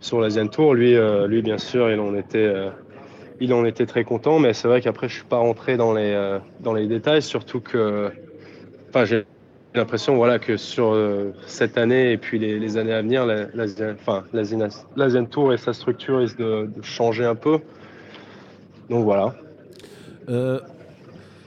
sur 0.00 0.20
l'Asian 0.20 0.46
Tour. 0.46 0.74
Lui, 0.74 0.96
lui, 1.26 1.42
bien 1.42 1.58
sûr, 1.58 1.90
il 1.90 1.98
en 1.98 2.14
était, 2.14 2.52
il 3.40 3.52
en 3.52 3.64
était 3.64 3.86
très 3.86 4.04
content, 4.04 4.38
mais 4.38 4.52
c'est 4.52 4.68
vrai 4.68 4.80
qu'après, 4.80 5.08
je 5.08 5.14
suis 5.14 5.24
pas 5.24 5.38
rentré 5.38 5.76
dans 5.76 5.92
les, 5.92 6.38
dans 6.60 6.72
les 6.72 6.86
détails, 6.86 7.22
surtout 7.22 7.60
que, 7.60 8.12
enfin, 8.90 9.04
j'ai 9.04 9.24
l'impression, 9.74 10.14
voilà, 10.14 10.38
que 10.38 10.56
sur 10.56 10.96
cette 11.46 11.76
année 11.78 12.12
et 12.12 12.16
puis 12.16 12.38
les, 12.38 12.76
années 12.76 12.92
à 12.92 13.02
venir, 13.02 13.26
l'Asian 13.26 15.24
Tour 15.24 15.52
et 15.52 15.56
sa 15.56 15.72
structure 15.72 16.18
risquent 16.18 16.38
de, 16.38 16.70
de 16.76 16.82
changer 16.84 17.24
un 17.24 17.34
peu. 17.34 17.58
Donc 18.88 19.02
voilà. 19.02 19.34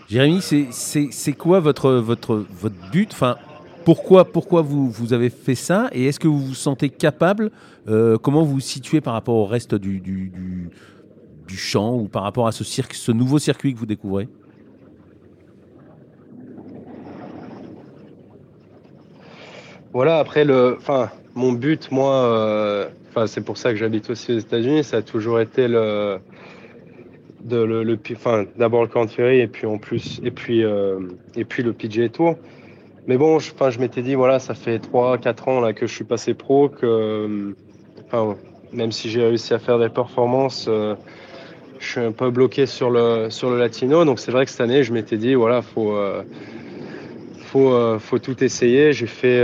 Jérémy, 0.09 0.39
c'est 0.41 1.33
quoi 1.33 1.59
votre, 1.59 1.91
votre, 1.91 2.45
votre 2.49 2.91
but? 2.91 3.09
Enfin, 3.11 3.35
pourquoi, 3.83 4.23
pourquoi 4.23 4.61
vous, 4.61 4.89
vous, 4.89 5.11
avez 5.11 5.29
fait 5.29 5.55
ça? 5.55 5.89
Et 5.91 6.05
est-ce 6.05 6.19
que 6.19 6.29
vous 6.29 6.39
vous 6.39 6.55
sentez 6.55 6.89
capable 6.89 7.51
euh, 7.89 8.17
Comment 8.17 8.43
vous 8.43 8.53
vous 8.53 8.59
situez 8.61 9.01
par 9.01 9.13
rapport 9.13 9.35
au 9.35 9.45
reste 9.45 9.75
du, 9.75 9.99
du, 9.99 10.31
du, 11.45 11.57
champ 11.57 11.93
ou 11.95 12.07
par 12.07 12.23
rapport 12.23 12.47
à 12.47 12.53
ce, 12.53 12.63
cirque, 12.63 12.93
ce 12.93 13.11
nouveau 13.11 13.37
circuit 13.37 13.73
que 13.73 13.79
vous 13.79 13.85
découvrez? 13.85 14.29
Voilà, 19.91 20.19
après, 20.19 20.45
le, 20.45 20.77
enfin, 20.79 21.09
mon 21.35 21.51
but, 21.51 21.91
moi, 21.91 22.13
euh, 22.13 22.89
c'est 23.25 23.43
pour 23.43 23.57
ça 23.57 23.71
que 23.71 23.77
j'habite 23.77 24.09
aussi 24.09 24.31
aux 24.31 24.39
États-Unis, 24.39 24.85
ça 24.85 24.97
a 24.97 25.01
toujours 25.01 25.41
été 25.41 25.67
le, 25.67 26.19
de 27.47 27.57
le, 27.57 27.97
enfin, 28.11 28.45
d'abord 28.57 28.81
le 28.81 28.87
country 28.87 29.39
et 29.39 29.47
puis 29.47 29.65
en 29.65 29.77
plus 29.77 30.19
et 30.23 30.31
puis 30.31 30.63
euh, 30.63 30.99
et 31.35 31.45
puis 31.45 31.63
le 31.63 31.73
PGA 31.73 32.09
Tour. 32.09 32.35
Mais 33.07 33.17
bon, 33.17 33.39
je, 33.39 33.79
m'étais 33.79 34.01
dit 34.01 34.15
voilà, 34.15 34.39
ça 34.39 34.53
fait 34.53 34.79
3 34.79 35.17
4 35.17 35.47
ans 35.47 35.61
là 35.61 35.73
que 35.73 35.87
je 35.87 35.93
suis 35.93 36.03
passé 36.03 36.33
pro 36.33 36.67
que 36.67 37.55
enfin, 38.05 38.35
même 38.73 38.91
si 38.91 39.09
j'ai 39.09 39.21
réussi 39.23 39.53
à 39.53 39.59
faire 39.59 39.79
des 39.79 39.89
performances, 39.89 40.67
je 40.67 41.87
suis 41.87 42.01
un 42.01 42.11
peu 42.11 42.31
bloqué 42.31 42.65
sur 42.65 42.89
le, 42.89 43.29
sur 43.29 43.49
le 43.49 43.57
latino. 43.57 44.03
Donc 44.03 44.19
c'est 44.19 44.31
vrai 44.31 44.43
que 44.43 44.51
cette 44.51 44.61
année, 44.61 44.83
je 44.83 44.91
m'étais 44.91 45.15
dit, 45.15 45.35
voilà, 45.35 45.61
faut, 45.61 45.95
faut, 47.45 47.99
faut 47.99 48.19
tout 48.19 48.43
essayer. 48.43 48.91
J'ai 48.91 49.07
fait, 49.07 49.41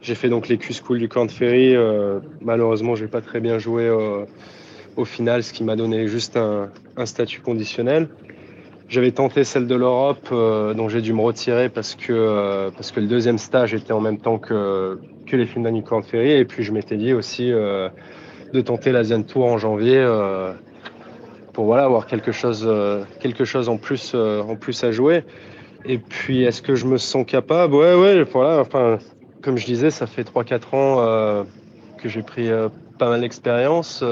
j'ai 0.00 0.14
fait 0.14 0.30
donc 0.30 0.48
les 0.48 0.56
Q-School 0.56 0.98
du 0.98 1.08
Corn 1.08 1.28
Ferry. 1.28 1.76
malheureusement, 2.40 2.94
je 2.94 3.04
n'ai 3.04 3.10
pas 3.10 3.20
très 3.20 3.40
bien 3.40 3.58
joué 3.58 3.90
au 4.96 5.04
final, 5.04 5.42
ce 5.42 5.52
qui 5.52 5.64
m'a 5.64 5.76
donné 5.76 6.06
juste 6.08 6.36
un, 6.36 6.70
statut 7.06 7.40
conditionnel. 7.40 8.08
J'avais 8.88 9.12
tenté 9.12 9.44
celle 9.44 9.66
de 9.66 9.74
l'Europe, 9.74 10.28
euh, 10.32 10.74
dont 10.74 10.88
j'ai 10.88 11.00
dû 11.00 11.12
me 11.12 11.20
retirer 11.20 11.68
parce 11.68 11.94
que, 11.94 12.12
euh, 12.12 12.70
parce 12.70 12.90
que 12.90 13.00
le 13.00 13.06
deuxième 13.06 13.38
stage 13.38 13.72
était 13.72 13.92
en 13.92 14.00
même 14.00 14.18
temps 14.18 14.38
que, 14.38 14.98
que 15.26 15.36
les 15.36 15.46
films 15.46 15.64
d'Annie 15.64 15.84
Ferry. 16.02 16.32
Et 16.32 16.44
puis 16.44 16.64
je 16.64 16.72
m'étais 16.72 16.96
dit 16.96 17.14
aussi 17.14 17.52
euh, 17.52 17.88
de 18.52 18.60
tenter 18.60 18.90
l'Asian 18.90 19.22
Tour 19.22 19.46
en 19.46 19.58
janvier 19.58 20.04
pour 21.52 21.66
voilà, 21.66 21.84
avoir 21.84 22.06
quelque 22.06 22.32
chose, 22.32 22.68
quelque 23.20 23.44
chose 23.44 23.68
en, 23.68 23.76
plus, 23.76 24.14
en 24.14 24.56
plus 24.56 24.82
à 24.82 24.90
jouer. 24.90 25.22
Et 25.84 25.98
puis, 25.98 26.42
est-ce 26.42 26.60
que 26.60 26.74
je 26.74 26.84
me 26.84 26.98
sens 26.98 27.24
capable? 27.24 27.74
Ouais, 27.74 27.94
ouais, 27.94 28.22
voilà. 28.24 28.60
Enfin, 28.60 28.98
comme 29.40 29.56
je 29.56 29.66
disais, 29.66 29.90
ça 29.90 30.06
fait 30.06 30.22
3-4 30.22 30.76
ans 30.76 31.46
que 31.96 32.08
j'ai 32.08 32.22
pris 32.22 32.50
pas 32.98 33.08
mal 33.08 33.20
d'expérience. 33.20 34.02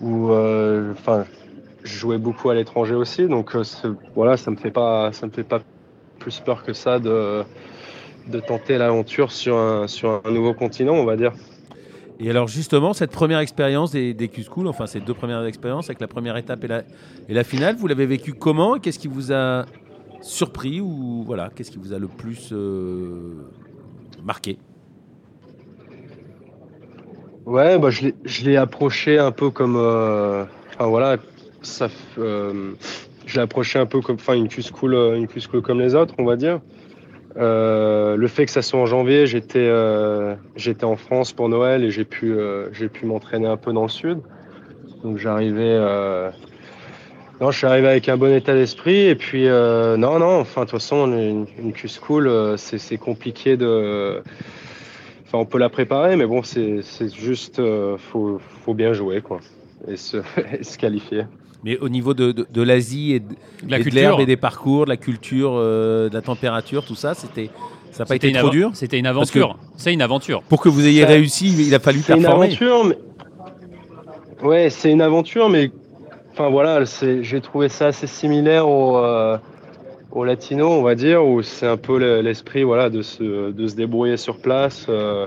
Où, 0.00 0.30
enfin, 0.92 1.24
je 1.84 1.98
jouais 1.98 2.18
beaucoup 2.18 2.50
à 2.50 2.54
l'étranger 2.54 2.94
aussi, 2.94 3.26
donc 3.26 3.54
euh, 3.54 3.62
voilà, 4.14 4.36
ça 4.36 4.50
me 4.50 4.56
fait 4.56 4.70
pas, 4.70 5.12
ça 5.12 5.26
me 5.26 5.32
fait 5.32 5.44
pas 5.44 5.60
plus 6.18 6.40
peur 6.40 6.62
que 6.62 6.72
ça 6.72 6.98
de, 6.98 7.42
de 8.28 8.40
tenter 8.40 8.78
l'aventure 8.78 9.32
sur 9.32 9.56
un, 9.56 9.86
sur 9.86 10.20
un 10.24 10.30
nouveau 10.30 10.54
continent, 10.54 10.94
on 10.94 11.04
va 11.04 11.16
dire. 11.16 11.32
Et 12.20 12.28
alors 12.30 12.48
justement, 12.48 12.92
cette 12.92 13.12
première 13.12 13.38
expérience 13.38 13.92
des, 13.92 14.12
des 14.12 14.28
Q-School, 14.28 14.66
enfin 14.66 14.86
ces 14.86 15.00
deux 15.00 15.14
premières 15.14 15.44
expériences 15.44 15.88
avec 15.88 16.00
la 16.00 16.08
première 16.08 16.36
étape 16.36 16.64
et 16.64 16.68
la, 16.68 16.82
et 17.28 17.34
la 17.34 17.44
finale, 17.44 17.76
vous 17.76 17.86
l'avez 17.86 18.06
vécu 18.06 18.32
comment 18.34 18.78
Qu'est-ce 18.78 18.98
qui 18.98 19.08
vous 19.08 19.32
a 19.32 19.66
surpris 20.20 20.80
ou 20.80 21.22
voilà, 21.24 21.50
qu'est-ce 21.54 21.70
qui 21.70 21.78
vous 21.78 21.92
a 21.92 21.98
le 21.98 22.08
plus 22.08 22.50
euh, 22.52 23.46
marqué? 24.24 24.58
Ouais, 27.48 27.78
bah, 27.78 27.88
je 27.88 28.44
l'ai 28.44 28.58
approché 28.58 29.18
un 29.18 29.30
peu 29.30 29.48
comme, 29.48 29.78
euh, 29.78 30.44
enfin 30.74 30.86
voilà, 30.86 31.16
ça, 31.62 31.88
euh, 32.18 32.72
j'ai 33.24 33.40
approché 33.40 33.78
un 33.78 33.86
peu 33.86 34.02
comme 34.02 34.16
enfin, 34.16 34.34
une 34.34 34.48
Q-School 34.48 34.92
euh, 34.92 35.16
une 35.16 35.26
comme 35.62 35.80
les 35.80 35.94
autres, 35.94 36.12
on 36.18 36.26
va 36.26 36.36
dire. 36.36 36.60
Le 37.36 38.26
fait 38.26 38.44
que 38.44 38.50
ça 38.50 38.60
soit 38.60 38.78
en 38.78 38.84
janvier, 38.84 39.26
j'étais 39.26 39.72
j'étais 40.56 40.84
en 40.84 40.96
France 40.96 41.32
pour 41.32 41.48
Noël 41.48 41.84
et 41.84 41.90
j'ai 41.90 42.04
pu 42.04 42.36
j'ai 42.72 42.90
pu 42.90 43.06
m'entraîner 43.06 43.46
un 43.46 43.56
peu 43.56 43.72
dans 43.72 43.84
le 43.84 43.88
sud. 43.88 44.18
Donc 45.02 45.16
j'arrivais 45.16 45.78
non, 47.40 47.50
je 47.50 47.56
suis 47.56 47.66
arrivé 47.66 47.88
avec 47.88 48.10
un 48.10 48.18
bon 48.18 48.34
état 48.34 48.52
d'esprit 48.52 49.06
et 49.06 49.14
puis 49.14 49.46
non 49.46 50.18
non, 50.18 50.40
enfin 50.40 50.62
de 50.62 50.66
toute 50.66 50.80
façon 50.80 51.06
une, 51.06 51.46
une 51.58 51.72
Q-School 51.72 52.58
c'est 52.58 52.98
compliqué 52.98 53.56
de 53.56 54.22
enfin 55.28 55.38
on 55.38 55.44
peut 55.44 55.58
la 55.58 55.68
préparer 55.68 56.16
mais 56.16 56.26
bon 56.26 56.42
c'est 56.42 56.82
juste 57.14 57.62
faut 57.98 58.40
faut 58.64 58.74
bien 58.74 58.92
jouer 58.92 59.20
quoi 59.20 59.40
et 59.86 59.96
se, 59.96 60.16
et 60.58 60.64
se 60.64 60.78
qualifier. 60.78 61.24
Mais 61.64 61.76
au 61.78 61.88
niveau 61.88 62.14
de, 62.14 62.32
de, 62.32 62.62
l'Asie 62.62 63.14
et 63.14 63.20
de, 63.20 63.90
l'herbe 63.90 64.20
et 64.20 64.26
des 64.26 64.36
parcours, 64.36 64.84
de 64.84 64.90
la 64.90 64.96
culture, 64.96 65.52
euh, 65.54 66.08
de 66.08 66.14
la 66.14 66.22
température, 66.22 66.84
tout 66.84 66.94
ça, 66.94 67.14
c'était 67.14 67.50
ça 67.90 68.04
n'a 68.04 68.06
pas 68.06 68.16
été 68.16 68.30
trop 68.32 68.50
dur 68.50 68.70
C'était 68.74 68.98
une 68.98 69.06
aventure. 69.06 69.58
C'est 69.76 69.92
une 69.92 70.02
aventure. 70.02 70.42
Pour 70.42 70.60
que 70.60 70.68
vous 70.68 70.86
ayez 70.86 71.04
réussi, 71.04 71.66
il 71.66 71.74
a 71.74 71.80
fallu 71.80 72.00
performer. 72.00 72.50
C'est 72.50 72.64
une 72.64 72.68
aventure, 72.70 72.84
mais... 72.84 74.46
Ouais, 74.46 74.70
c'est 74.70 74.92
une 74.92 75.00
aventure, 75.00 75.48
mais 75.48 75.72
enfin 76.30 76.48
voilà, 76.48 76.84
j'ai 76.84 77.40
trouvé 77.40 77.68
ça 77.68 77.86
assez 77.86 78.06
similaire 78.06 78.68
au, 78.68 78.98
euh, 78.98 79.36
au 80.12 80.24
latino, 80.24 80.68
on 80.68 80.82
va 80.82 80.94
dire, 80.94 81.24
où 81.24 81.42
c'est 81.42 81.66
un 81.66 81.76
peu 81.76 82.20
l'esprit 82.20 82.62
voilà, 82.62 82.90
de, 82.90 83.02
se, 83.02 83.50
de 83.50 83.66
se 83.66 83.76
débrouiller 83.76 84.16
sur 84.16 84.38
place. 84.38 84.86
Euh, 84.88 85.26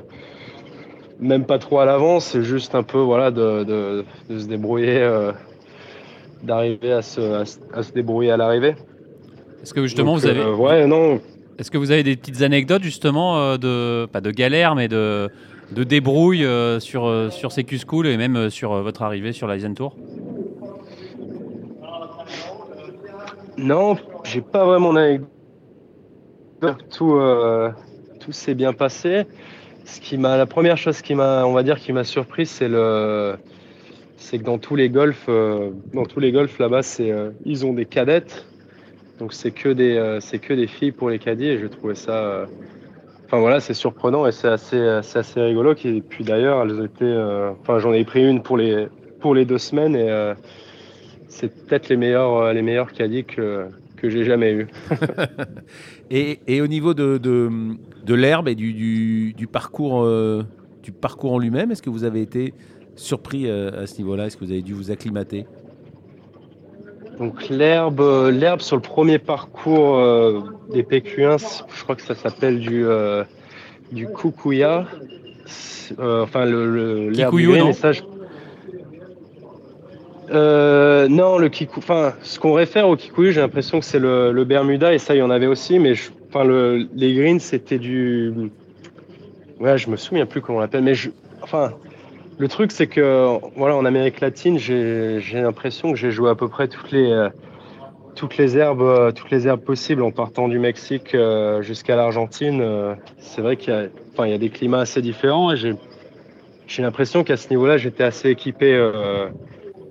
même 1.19 1.45
pas 1.45 1.59
trop 1.59 1.79
à 1.79 1.85
l'avance, 1.85 2.25
c'est 2.25 2.43
juste 2.43 2.73
un 2.73 2.83
peu 2.83 2.97
voilà, 2.97 3.29
de, 3.31 3.63
de, 3.63 4.05
de 4.29 4.39
se 4.39 4.47
débrouiller 4.47 5.31
d'arriver 6.43 6.91
à 6.91 7.01
se, 7.01 7.21
à, 7.73 7.83
se 7.83 7.91
débrouiller 7.91 8.31
à 8.31 8.37
l'arrivée. 8.37 8.75
Est-ce 9.61 9.73
que 9.73 9.83
justement 9.83 10.15
vous 10.15 10.25
avez. 10.25 10.39
Euh, 10.39 10.55
ouais, 10.55 10.87
non. 10.87 11.19
Est-ce 11.59 11.69
que 11.69 11.77
vous 11.77 11.91
avez 11.91 12.03
des 12.03 12.15
petites 12.15 12.41
anecdotes 12.41 12.83
justement 12.83 13.39
euh, 13.39 13.57
de. 13.57 14.07
pas 14.07 14.21
de 14.21 14.31
galère, 14.31 14.75
mais 14.75 14.87
de, 14.87 15.29
de 15.71 15.83
débrouille 15.83 16.45
euh, 16.45 16.79
sur, 16.79 17.11
sur 17.31 17.51
ces 17.51 17.63
Q-School 17.63 18.07
et 18.07 18.17
même 18.17 18.49
sur 18.49 18.73
votre 18.81 19.03
arrivée 19.03 19.31
sur 19.31 19.47
la 19.47 19.57
Tour 19.59 19.95
Non, 23.62 23.95
j'ai 24.24 24.41
pas 24.41 24.65
vraiment 24.65 24.93
d'anecdote. 24.93 25.30
Tout, 26.91 27.19
tout 28.19 28.32
s'est 28.32 28.54
bien 28.54 28.74
passé. 28.74 29.26
Ce 29.86 30.00
qui 30.00 30.17
m'a, 30.17 30.38
la 30.38 30.45
première 30.45 30.78
chose 30.78 31.02
qui 31.02 31.15
m'a, 31.15 31.45
on 31.45 31.54
va 31.54 31.63
dire, 31.63 31.80
qui 31.80 31.91
m'a 31.91 32.04
surpris, 32.04 32.45
c'est 32.45 32.67
le, 32.67 33.36
c'est 34.17 34.38
que 34.38 34.43
dans 34.43 34.60
tous 34.60 34.76
les 34.76 34.89
golfs, 34.89 35.26
euh, 35.28 35.71
dans 35.93 36.06
tous 36.06 36.19
les 36.19 36.32
golfs 36.32 36.60
là-bas, 36.60 36.84
c'est, 36.84 37.12
euh, 37.12 37.32
ils 37.43 37.65
ont 37.65 37.74
des 37.74 37.86
cadettes. 37.86 38.45
Donc 39.19 39.34
c'est 39.34 39.52
que 39.52 39.69
des, 39.69 39.97
euh, 39.97 40.19
c'est 40.19 40.39
que 40.39 40.54
des 40.54 40.67
filles 40.67 40.91
pour 40.91 41.10
les 41.10 41.19
caddies 41.19 41.47
et 41.47 41.58
je 41.60 41.67
trouvais 41.67 41.95
ça, 41.95 42.47
enfin 43.26 43.39
voilà, 43.39 43.60
c'est 43.60 43.74
surprenant 43.74 44.26
et 44.26 44.32
c'est 44.32 44.47
assez, 44.47 44.80
assez 44.80 45.41
rigolo. 45.41 45.74
Et 45.84 46.02
puis 46.02 46.24
d'ailleurs, 46.24 46.62
elles 46.63 46.86
étaient, 46.86 47.17
enfin 47.60 47.80
j'en 47.80 47.93
ai 47.93 48.04
pris 48.06 48.28
une 48.28 48.41
pour 48.41 48.58
les, 48.58 48.88
pour 49.19 49.36
les 49.36 49.45
deux 49.45 49.58
semaines 49.58 49.95
et 49.95 50.34
c'est 51.31 51.47
peut-être 51.65 51.89
les 51.89 51.97
meilleurs, 51.97 52.53
les 52.53 52.61
meilleurs 52.61 52.91
caddies 52.91 53.23
que, 53.23 53.65
que 53.97 54.09
j'ai 54.09 54.23
jamais 54.23 54.53
eu. 54.53 54.67
et, 56.11 56.39
et, 56.47 56.61
au 56.61 56.67
niveau 56.67 56.93
de, 56.93 57.17
de, 57.17 57.49
de 58.05 58.13
l'herbe 58.13 58.47
et 58.47 58.55
du, 58.55 58.73
du, 58.73 59.33
du 59.33 59.47
parcours, 59.47 60.05
du 60.83 60.91
parcours 60.91 61.33
en 61.33 61.39
lui-même, 61.39 61.71
est-ce 61.71 61.81
que 61.81 61.89
vous 61.89 62.03
avez 62.03 62.21
été 62.21 62.53
surpris 62.95 63.49
euh, 63.49 63.83
à 63.83 63.87
ce 63.87 63.97
niveau-là? 63.97 64.27
Est-ce 64.27 64.37
que 64.37 64.45
vous 64.45 64.51
avez 64.51 64.61
dû 64.61 64.73
vous 64.73 64.91
acclimater? 64.91 65.45
Donc 67.19 67.49
l'herbe, 67.49 68.01
euh, 68.01 68.31
l'herbe 68.31 68.61
sur 68.61 68.75
le 68.75 68.81
premier 68.81 69.19
parcours 69.19 69.97
euh, 69.97 70.39
des 70.73 70.83
PQ1, 70.83 71.63
je 71.75 71.83
crois 71.83 71.95
que 71.95 72.01
ça 72.01 72.15
s'appelle 72.15 72.59
du 72.59 72.85
du 73.91 74.07
kukuya. 74.07 74.85
enfin 75.99 76.45
le, 76.45 77.09
l'herbe 77.09 77.35
non 80.31 81.09
non, 81.09 81.37
le 81.37 81.49
kikou. 81.49 81.79
Enfin, 81.79 82.13
ce 82.21 82.39
qu'on 82.39 82.53
réfère 82.53 82.87
au 82.87 82.95
kikuyu, 82.95 83.31
j'ai 83.31 83.41
l'impression 83.41 83.79
que 83.79 83.85
c'est 83.85 83.99
le, 83.99 84.43
Bermuda 84.43 84.93
et 84.93 84.97
ça, 84.97 85.15
il 85.15 85.19
y 85.19 85.21
en 85.21 85.29
avait 85.29 85.47
aussi, 85.47 85.79
mais 85.79 85.93
enfin 86.29 86.43
le, 86.43 86.87
les 86.95 87.13
greens, 87.13 87.39
c'était 87.39 87.79
du. 87.79 88.33
Ouais, 89.59 89.77
je 89.77 89.89
me 89.89 89.95
souviens 89.95 90.25
plus 90.25 90.41
comment 90.41 90.57
on 90.57 90.61
l'appelle, 90.61 90.83
mais 90.83 90.95
je, 90.95 91.11
enfin, 91.41 91.73
le 92.41 92.47
truc, 92.47 92.71
c'est 92.71 92.87
que 92.87 93.37
voilà, 93.55 93.75
en 93.75 93.85
Amérique 93.85 94.19
latine, 94.19 94.57
j'ai 94.57 95.21
l'impression 95.33 95.91
que 95.91 95.97
j'ai 95.97 96.09
joué 96.09 96.27
à 96.29 96.35
peu 96.35 96.47
près 96.47 96.67
toutes 96.67 96.91
les, 96.91 97.11
euh, 97.11 97.29
toutes 98.15 98.37
les 98.37 98.57
herbes, 98.57 98.81
euh, 98.81 99.11
toutes 99.11 99.29
les 99.29 99.47
herbes 99.47 99.61
possibles 99.61 100.01
en 100.01 100.09
partant 100.09 100.47
du 100.47 100.57
Mexique 100.57 101.13
euh, 101.13 101.61
jusqu'à 101.61 101.95
l'Argentine. 101.95 102.95
c'est 103.19 103.41
vrai 103.41 103.57
qu'il 103.57 103.71
y, 103.71 103.77
a, 103.77 103.83
enfin, 104.11 104.25
il 104.25 104.31
y 104.31 104.33
a 104.33 104.39
des 104.39 104.49
climats 104.49 104.79
assez 104.79 105.03
différents 105.03 105.53
et 105.53 105.55
j'ai 105.55 106.81
l'impression 106.81 107.23
qu'à 107.23 107.37
ce 107.37 107.49
niveau-là, 107.49 107.77
j'étais 107.77 108.03
assez 108.03 108.29
équipé 108.29 108.73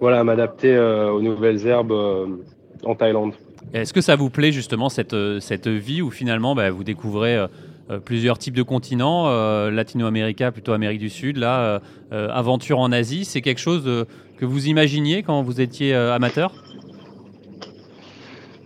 voilà, 0.01 0.25
m'adapter 0.25 0.79
aux 0.79 1.21
nouvelles 1.21 1.67
herbes 1.67 1.93
en 2.85 2.95
Thaïlande. 2.95 3.35
Est-ce 3.73 3.93
que 3.93 4.01
ça 4.01 4.17
vous 4.17 4.31
plaît 4.31 4.53
justement 4.53 4.89
cette, 4.89 5.15
cette 5.41 5.69
vie 5.69 6.03
où 6.03 6.11
finalement 6.11 6.55
bah, 6.55 6.71
vous 6.71 6.83
découvrez 6.83 7.47
euh, 7.91 7.99
plusieurs 7.99 8.39
types 8.39 8.55
de 8.55 8.63
continents, 8.63 9.25
euh, 9.29 9.71
latino-américain, 9.71 10.53
plutôt 10.53 10.73
Amérique 10.73 11.01
du 11.01 11.11
Sud, 11.11 11.37
là, 11.39 11.81
euh, 12.13 12.29
aventure 12.31 12.79
en 12.79 12.93
Asie, 12.93 13.25
c'est 13.25 13.41
quelque 13.41 13.61
chose 13.61 14.07
que 14.39 14.45
vous 14.45 14.69
imaginiez 14.69 15.23
quand 15.23 15.43
vous 15.43 15.61
étiez 15.61 15.95
amateur? 15.95 16.53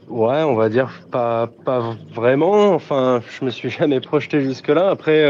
Ouais, 0.08 0.42
on 0.42 0.54
va 0.54 0.68
dire 0.68 0.90
pas, 1.10 1.48
pas 1.64 1.96
vraiment. 2.14 2.74
Enfin, 2.74 3.22
je 3.38 3.44
me 3.46 3.50
suis 3.50 3.70
jamais 3.78 4.00
projeté 4.00 4.42
jusque-là. 4.42 4.90
Après, 4.90 5.26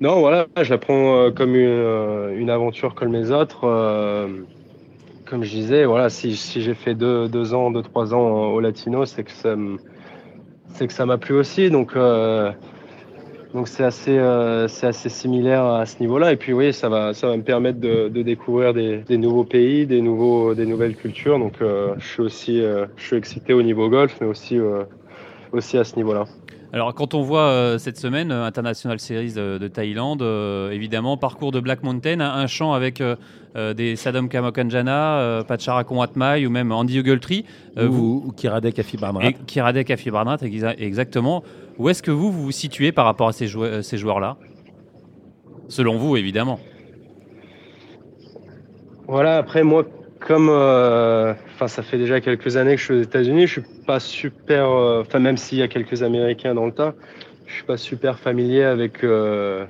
non, 0.00 0.20
voilà, 0.20 0.46
je 0.62 0.70
la 0.70 0.78
prends 0.78 1.30
comme 1.32 1.54
une, 1.54 2.50
aventure 2.50 2.94
comme 2.94 3.12
les 3.12 3.30
autres. 3.30 3.66
Comme 5.30 5.44
je 5.44 5.50
disais, 5.50 5.84
voilà, 5.84 6.10
si, 6.10 6.34
j'ai 6.34 6.74
fait 6.74 6.94
deux, 6.94 7.54
ans, 7.54 7.70
deux, 7.70 7.82
trois 7.82 8.12
ans 8.12 8.52
au 8.52 8.60
latino, 8.60 9.06
c'est 9.06 9.22
que 9.22 9.32
ça 10.92 11.06
m'a 11.06 11.18
plu 11.18 11.36
aussi. 11.36 11.70
Donc, 11.70 11.96
assez, 13.78 14.18
euh, 14.18 14.68
c'est 14.68 14.86
assez 14.86 15.08
similaire 15.08 15.64
à 15.64 15.86
ce 15.86 16.00
niveau-là. 16.00 16.32
Et 16.32 16.36
puis 16.36 16.52
oui, 16.52 16.72
ça 16.72 16.88
va, 16.88 17.12
me 17.12 17.42
permettre 17.42 17.80
de, 17.80 18.08
découvrir 18.08 18.74
des, 18.74 19.18
nouveaux 19.18 19.44
pays, 19.44 19.86
des, 19.86 20.00
nouvelles 20.00 20.96
cultures. 20.96 21.38
Donc 21.38 21.54
euh, 21.62 21.94
je, 21.98 22.06
suis 22.06 22.22
aussi, 22.22 22.60
euh, 22.60 22.86
excité 23.12 23.52
au 23.52 23.62
niveau 23.62 23.88
golf, 23.88 24.16
mais 24.20 24.26
aussi, 24.26 24.58
à 25.78 25.84
ce 25.84 25.96
niveau-là. 25.96 26.26
Alors, 26.72 26.94
quand 26.94 27.14
on 27.14 27.22
voit 27.22 27.48
euh, 27.48 27.78
cette 27.78 27.96
semaine 27.96 28.30
euh, 28.30 28.44
International 28.44 29.00
Series 29.00 29.32
de, 29.32 29.66
Thaïlande, 29.66 30.22
euh, 30.22 30.70
évidemment, 30.70 31.16
parcours 31.16 31.50
de 31.50 31.58
Black 31.58 31.82
Mountain, 31.82 32.20
un, 32.20 32.46
chant 32.46 32.72
avec 32.72 33.02
des 33.54 33.96
Sadom 33.96 34.28
Kamokanjana, 34.28 35.44
Pachara 35.46 35.84
Konwatmai 35.84 36.46
ou 36.46 36.50
même 36.50 36.72
Andy 36.72 37.00
Ogletree. 37.00 37.44
ou, 37.76 37.82
vous, 37.86 38.22
ou 38.26 38.32
Kiradek 38.32 38.78
Afibarnat. 38.78 39.32
Kiradek 39.46 39.90
Afibarnat, 39.90 40.38
exactement. 40.78 41.42
Où 41.78 41.88
est-ce 41.88 42.02
que 42.02 42.10
vous, 42.10 42.30
vous 42.30 42.42
vous 42.44 42.52
situez 42.52 42.92
par 42.92 43.04
rapport 43.04 43.28
à 43.28 43.32
ces, 43.32 43.48
ces 43.82 43.98
joueurs-là? 43.98 44.36
Selon 45.68 45.96
vous, 45.96 46.16
évidemment. 46.16 46.60
Voilà, 49.06 49.38
après, 49.38 49.64
moi, 49.64 49.84
comme 50.20 50.48
euh, 50.50 51.32
enfin 51.54 51.66
ça 51.66 51.82
fait 51.82 51.98
déjà 51.98 52.20
quelques 52.20 52.56
années 52.56 52.74
que 52.74 52.80
je 52.80 52.84
suis 52.84 52.94
aux 52.94 53.02
États-Unis, 53.02 53.46
je 53.46 53.52
suis 53.60 53.62
pas 53.86 53.98
super, 53.98 54.70
euh, 54.70 55.00
enfin 55.00 55.18
même 55.18 55.36
s'il 55.36 55.58
y 55.58 55.62
a 55.62 55.68
quelques 55.68 56.02
Américains 56.02 56.54
dans 56.54 56.66
le 56.66 56.72
tas, 56.72 56.94
je 57.46 57.54
suis 57.54 57.64
pas 57.64 57.76
super 57.76 58.18
familier 58.18 58.62
avec 58.62 59.02
euh, 59.02 59.64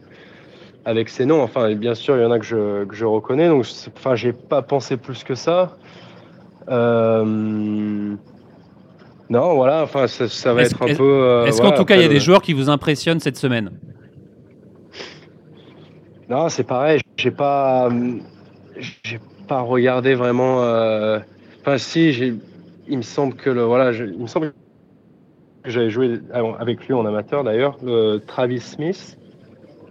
avec 0.85 1.09
ces 1.09 1.27
noms. 1.27 1.43
Enfin 1.43 1.75
bien 1.75 1.95
sûr 1.95 2.17
il 2.17 2.23
y 2.23 2.25
en 2.25 2.31
a 2.31 2.39
que 2.39 2.45
je, 2.45 2.85
que 2.85 2.95
je 2.95 3.05
reconnais, 3.05 3.49
donc 3.49 3.67
enfin 3.97 4.15
j'ai 4.15 4.33
pas 4.33 4.63
pensé 4.63 4.97
plus 4.97 5.25
que 5.25 5.35
ça. 5.35 5.77
non 6.69 8.17
voilà, 9.31 9.83
enfin 9.83 10.07
ça, 10.07 10.55
va 10.55 10.63
être 10.63 10.83
un 10.83 10.95
peu. 10.95 11.45
Est-ce 11.47 11.61
qu'en 11.61 11.73
tout 11.73 11.85
cas 11.85 11.97
il 11.97 12.03
y 12.03 12.07
a 12.07 12.09
des 12.09 12.21
joueurs 12.21 12.43
qui 12.43 12.53
vous 12.53 12.71
impressionnent 12.71 13.21
cette 13.21 13.37
semaine? 13.37 13.71
Non 16.29 16.49
c'est 16.49 16.65
pareil, 16.65 17.01
j'ai 17.17 17.33
pas 17.33 17.89
j'ai 19.03 19.21
pas 19.49 19.61
regardé 19.61 20.15
vraiment. 20.15 20.63
Euh, 20.63 21.19
enfin, 21.61 21.79
si, 21.79 22.39
il 22.89 22.97
me 22.97 23.03
semble 23.03 23.35
que 23.35 23.51
le 23.51 23.63
voilà, 23.63 23.93
il 23.93 24.19
me 24.19 24.27
semble 24.27 24.53
que 25.63 25.71
j'avais 25.71 25.91
joué 25.91 26.21
avec 26.33 26.87
lui 26.87 26.95
en 26.95 27.05
amateur 27.05 27.45
d'ailleurs, 27.45 27.77
le 27.83 28.19
Travis 28.19 28.61
Smith. 28.61 29.19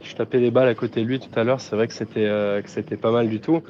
Je 0.01 0.15
tapais 0.15 0.39
des 0.39 0.51
balles 0.51 0.67
à 0.69 0.75
côté 0.75 1.01
de 1.01 1.05
lui 1.05 1.19
tout 1.19 1.39
à 1.39 1.43
l'heure. 1.43 1.59
C'est 1.59 1.75
vrai 1.75 1.87
que 1.87 1.93
c'était 1.93 2.25
euh, 2.25 2.61
que 2.61 2.69
c'était 2.69 2.97
pas 2.97 3.11
mal 3.11 3.29
du 3.29 3.39
tout. 3.39 3.61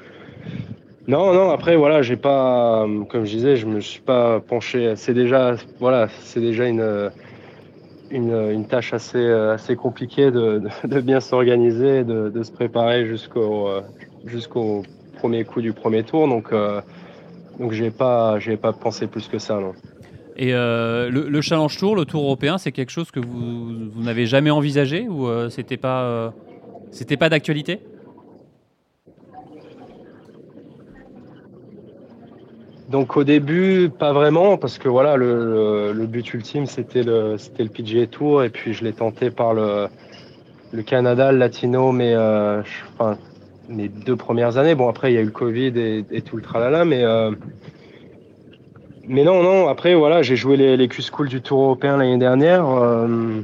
Non, 1.08 1.34
non. 1.34 1.50
Après, 1.50 1.76
voilà, 1.76 2.02
j'ai 2.02 2.18
pas, 2.18 2.86
comme 3.10 3.26
je 3.26 3.32
disais, 3.32 3.56
je 3.56 3.66
me 3.66 3.80
suis 3.80 4.02
pas 4.02 4.40
penché. 4.40 4.94
C'est 4.96 5.14
déjà, 5.14 5.56
voilà, 5.80 6.08
c'est 6.22 6.40
déjà 6.40 6.68
une, 6.68 7.10
une, 8.12 8.66
tâche 8.68 8.94
assez, 8.94 9.26
assez 9.28 9.76
compliquée 9.76 10.30
de, 10.30 10.62
de, 10.84 11.02
bien 11.02 11.20
s'organiser, 11.20 12.04
de, 12.04 12.30
de, 12.30 12.44
se 12.44 12.52
préparer 12.52 13.08
jusqu'au, 13.08 13.70
jusqu'au 14.26 14.84
premier 15.20 15.44
coup 15.44 15.62
du 15.62 15.74
premier 15.74 16.04
tour. 16.04 16.28
Donc, 16.28 16.52
euh, 16.52 16.82
donc 17.60 17.72
j'ai 17.74 17.92
pas, 17.92 18.38
pas 18.62 18.74
pensé 18.74 19.08
plus 19.08 19.28
que 19.28 19.38
ça. 19.38 19.60
Non. 19.60 19.74
Et 20.42 20.54
euh, 20.54 21.10
le, 21.10 21.42
Challenge 21.42 21.78
Tour, 21.78 21.98
le 21.98 22.06
Tour 22.06 22.24
européen, 22.24 22.58
c'est 22.58 22.72
quelque 22.72 22.92
chose 22.92 23.12
que 23.12 23.20
vous, 23.20 23.92
n'avez 23.98 24.26
jamais 24.26 24.50
envisagé 24.50 25.06
ou 25.10 25.28
euh, 25.28 25.50
c'était 25.50 25.76
pas, 25.76 26.34
c'était 26.92 27.18
pas 27.18 27.28
d'actualité? 27.28 27.82
Donc 32.88 33.18
au 33.18 33.26
début, 33.26 33.90
pas 33.90 34.14
vraiment, 34.14 34.58
parce 34.58 34.78
que 34.78 34.88
voilà, 34.88 35.18
le, 35.18 36.06
but 36.08 36.34
ultime, 36.34 36.68
c'était 36.68 37.04
le, 37.04 37.38
c'était 37.38 37.64
le 37.64 37.70
PGA 37.70 38.08
Tour, 38.08 38.42
et 38.42 38.50
puis 38.50 38.74
je 38.74 38.86
l'ai 38.86 38.94
tenté 38.94 39.32
par 39.32 39.54
le, 39.54 39.88
le 40.72 40.84
Canada, 40.84 41.34
le 41.34 41.38
Latino, 41.38 41.92
mais 41.92 42.16
enfin, 42.16 43.18
mes 43.70 43.88
deux 43.88 44.16
premières 44.16 44.58
années. 44.58 44.76
Bon, 44.76 44.90
après, 44.90 45.12
il 45.12 45.16
y 45.16 45.18
a 45.18 45.22
eu 45.22 45.26
le 45.26 45.32
Covid 45.32 45.74
et, 46.10 46.22
tout 46.22 46.36
le 46.36 46.42
tralala, 46.42 46.86
mais, 46.86 47.04
euh, 47.04 47.32
mais 49.10 49.24
non, 49.24 49.44
non. 49.44 49.68
Après, 49.68 49.94
voilà, 49.96 50.22
j'ai 50.22 50.38
joué 50.38 50.56
les, 50.56 50.88
Q-School 50.88 51.28
du 51.28 51.42
Tour 51.42 51.62
européen 51.62 51.98
l'année 51.98 52.18
dernière, 52.18 52.66
euh, 52.70 53.42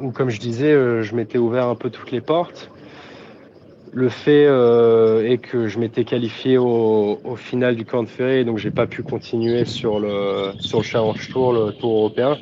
où, 0.00 0.10
comme 0.10 0.30
je 0.30 0.40
disais, 0.40 0.72
euh, 0.72 1.02
je 1.02 1.14
m'étais 1.14 1.36
ouvert 1.36 1.66
un 1.66 1.74
peu 1.74 1.90
toutes 1.90 2.10
les 2.10 2.22
portes. 2.22 2.70
Le 3.92 4.08
fait 4.08 4.44
est 4.44 5.36
que 5.36 5.68
je 5.68 5.78
m'étais 5.78 6.04
qualifié 6.04 6.56
au, 6.56 7.18
final 7.36 7.76
du 7.76 7.84
camp 7.84 8.02
de 8.02 8.08
ferry, 8.08 8.42
donc 8.42 8.56
j'ai 8.56 8.70
pas 8.70 8.86
pu 8.86 9.02
continuer 9.02 9.66
sur 9.66 10.00
le, 10.00 10.52
sur 10.60 10.78
le 10.78 10.84
Challenge 10.84 11.28
Tour, 11.28 11.52
le 11.52 11.72
Tour 11.72 11.98
européen. 11.98 12.38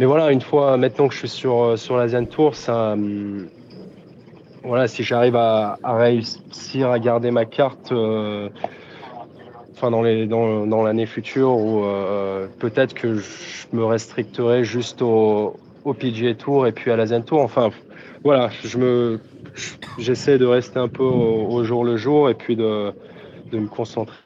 Mais 0.00 0.06
voilà, 0.06 0.32
une 0.32 0.40
fois 0.40 0.76
maintenant 0.76 1.06
que 1.06 1.14
je 1.14 1.20
suis 1.20 1.28
sur, 1.28 1.78
sur 1.78 1.96
l'Asian 1.96 2.24
Tour, 2.24 2.56
ça, 2.56 2.96
voilà, 4.64 4.86
si 4.86 5.02
j'arrive 5.02 5.36
à, 5.36 5.78
réussir 5.84 6.90
à 6.90 6.98
garder 6.98 7.30
ma 7.30 7.44
carte 7.44 7.90
euh, 7.90 8.48
enfin 9.82 9.90
dans 9.90 10.02
les 10.02 10.26
dans, 10.26 10.64
dans 10.66 10.84
l'année 10.84 11.06
future 11.06 11.50
ou 11.56 11.84
euh, 11.84 12.46
peut-être 12.60 12.94
que 12.94 13.16
je 13.16 13.66
me 13.72 13.84
restricterai 13.84 14.62
juste 14.62 15.02
au, 15.02 15.56
au 15.84 15.92
PGA 15.92 16.34
Tour 16.34 16.68
et 16.68 16.72
puis 16.72 16.92
à 16.92 16.96
l'Asian 16.96 17.22
Tour. 17.22 17.40
Enfin 17.40 17.70
voilà, 18.22 18.50
je 18.62 18.78
me 18.78 19.18
j'essaie 19.98 20.38
de 20.38 20.46
rester 20.46 20.78
un 20.78 20.86
peu 20.86 21.02
au, 21.02 21.64
jour 21.64 21.84
le 21.84 21.96
jour 21.96 22.30
et 22.30 22.34
puis 22.34 22.54
de, 22.54 22.92
de 23.50 23.58
me 23.58 23.66
concentrer 23.66 24.16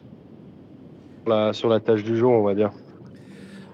sur 1.24 1.32
la, 1.32 1.52
sur 1.54 1.68
la 1.70 1.80
tâche 1.80 2.04
du 2.04 2.18
jour, 2.18 2.32
on 2.32 2.42
va 2.42 2.54
dire. 2.54 2.70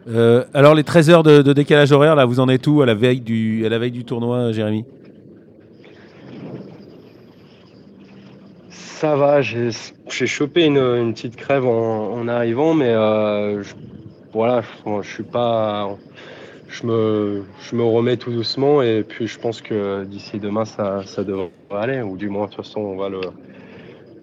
Euh, 0.08 0.44
alors 0.54 0.76
les 0.76 0.84
13 0.84 1.10
heures 1.10 1.22
de, 1.24 1.42
de, 1.42 1.52
décalage 1.52 1.90
horaire, 1.90 2.14
là, 2.14 2.24
vous 2.24 2.40
en 2.40 2.48
êtes 2.48 2.66
où 2.66 2.82
à 2.82 2.86
la 2.86 2.94
veille 2.94 3.20
du, 3.20 3.66
à 3.66 3.68
la 3.68 3.78
veille 3.78 3.92
du 3.92 4.04
tournoi, 4.04 4.52
Jérémy? 4.52 4.84
Ça 9.02 9.16
va, 9.16 9.42
j'ai 9.42 9.72
chopé 10.28 10.64
une, 10.64 11.12
petite 11.12 11.34
crève 11.34 11.66
en, 11.66 12.28
arrivant, 12.28 12.72
mais 12.72 12.90
euh, 12.90 13.60
je, 13.60 13.74
voilà, 14.32 14.62
je, 15.02 15.08
suis 15.08 15.24
pas. 15.24 15.90
Je 16.68 16.86
me, 16.86 17.42
je 17.68 17.74
me 17.74 17.82
remets 17.82 18.16
tout 18.16 18.30
doucement 18.30 18.80
et 18.80 19.02
puis 19.02 19.26
je 19.26 19.40
pense 19.40 19.60
que 19.60 20.04
d'ici 20.04 20.38
demain 20.38 20.64
ça, 20.64 21.02
ça 21.04 21.24
devrait 21.24 21.50
aller, 21.72 22.00
ou 22.00 22.16
du 22.16 22.28
moins 22.28 22.44
de 22.44 22.52
toute 22.52 22.64
façon 22.64 22.78
on 22.78 22.96
va, 22.96 23.08
le, 23.08 23.18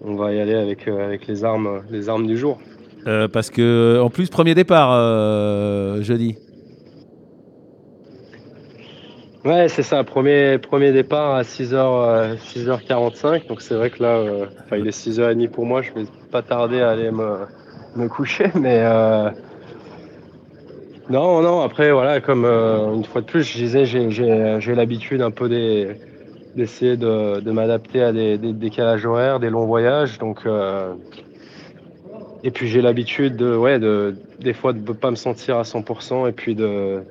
on 0.00 0.14
va 0.14 0.32
y 0.32 0.40
aller 0.40 0.54
avec, 0.54 0.88
euh, 0.88 1.04
avec 1.04 1.26
les, 1.26 1.44
armes, 1.44 1.82
les 1.90 2.08
armes 2.08 2.26
du 2.26 2.38
jour. 2.38 2.58
Euh, 3.06 3.28
parce 3.28 3.50
que 3.50 4.00
en 4.00 4.08
plus 4.08 4.30
premier 4.30 4.54
départ 4.54 4.92
jeudi. 6.00 6.38
Ouais, 9.44 9.68
c'est 9.68 9.82
ça. 9.82 10.04
Premier, 10.04 10.58
premier 10.58 10.92
départ 10.92 11.34
à 11.34 11.42
6h, 11.42 11.74
euh, 11.74 12.36
6h45. 12.36 13.48
Donc 13.48 13.62
c'est 13.62 13.74
vrai 13.74 13.88
que 13.88 14.02
là, 14.02 14.16
euh, 14.16 14.46
il 14.72 14.86
est 14.86 14.90
6h30 14.90 15.48
pour 15.48 15.64
moi. 15.64 15.80
Je 15.80 15.92
vais 15.92 16.04
pas 16.30 16.42
tarder 16.42 16.80
à 16.82 16.90
aller 16.90 17.10
me, 17.10 17.46
me 17.96 18.06
coucher. 18.08 18.50
Mais 18.54 18.80
euh, 18.82 19.30
non, 21.08 21.40
non. 21.40 21.62
Après, 21.62 21.90
voilà, 21.90 22.20
comme 22.20 22.44
une 22.44 23.04
fois 23.04 23.22
de 23.22 23.26
plus, 23.26 23.42
je 23.42 23.56
disais, 23.56 23.86
j'ai 23.86 24.74
l'habitude 24.74 25.22
un 25.22 25.30
peu 25.30 25.48
d'essayer 25.48 26.98
de, 26.98 27.40
de 27.40 27.50
m'adapter 27.50 28.02
à 28.02 28.12
des, 28.12 28.36
des, 28.36 28.52
décalages 28.52 29.06
horaires, 29.06 29.40
des 29.40 29.48
longs 29.48 29.66
voyages. 29.66 30.18
Donc 30.18 30.46
et 32.42 32.50
puis 32.50 32.68
j'ai 32.68 32.80
l'habitude 32.80 33.36
de, 33.36 33.54
ouais, 33.54 33.78
de, 33.78 34.16
des 34.40 34.54
fois 34.54 34.72
de 34.72 34.78
ne 34.78 34.92
pas 34.94 35.10
me 35.10 35.16
sentir 35.16 35.58
à 35.58 35.62
100% 35.62 36.28
et 36.28 36.32
puis 36.32 36.56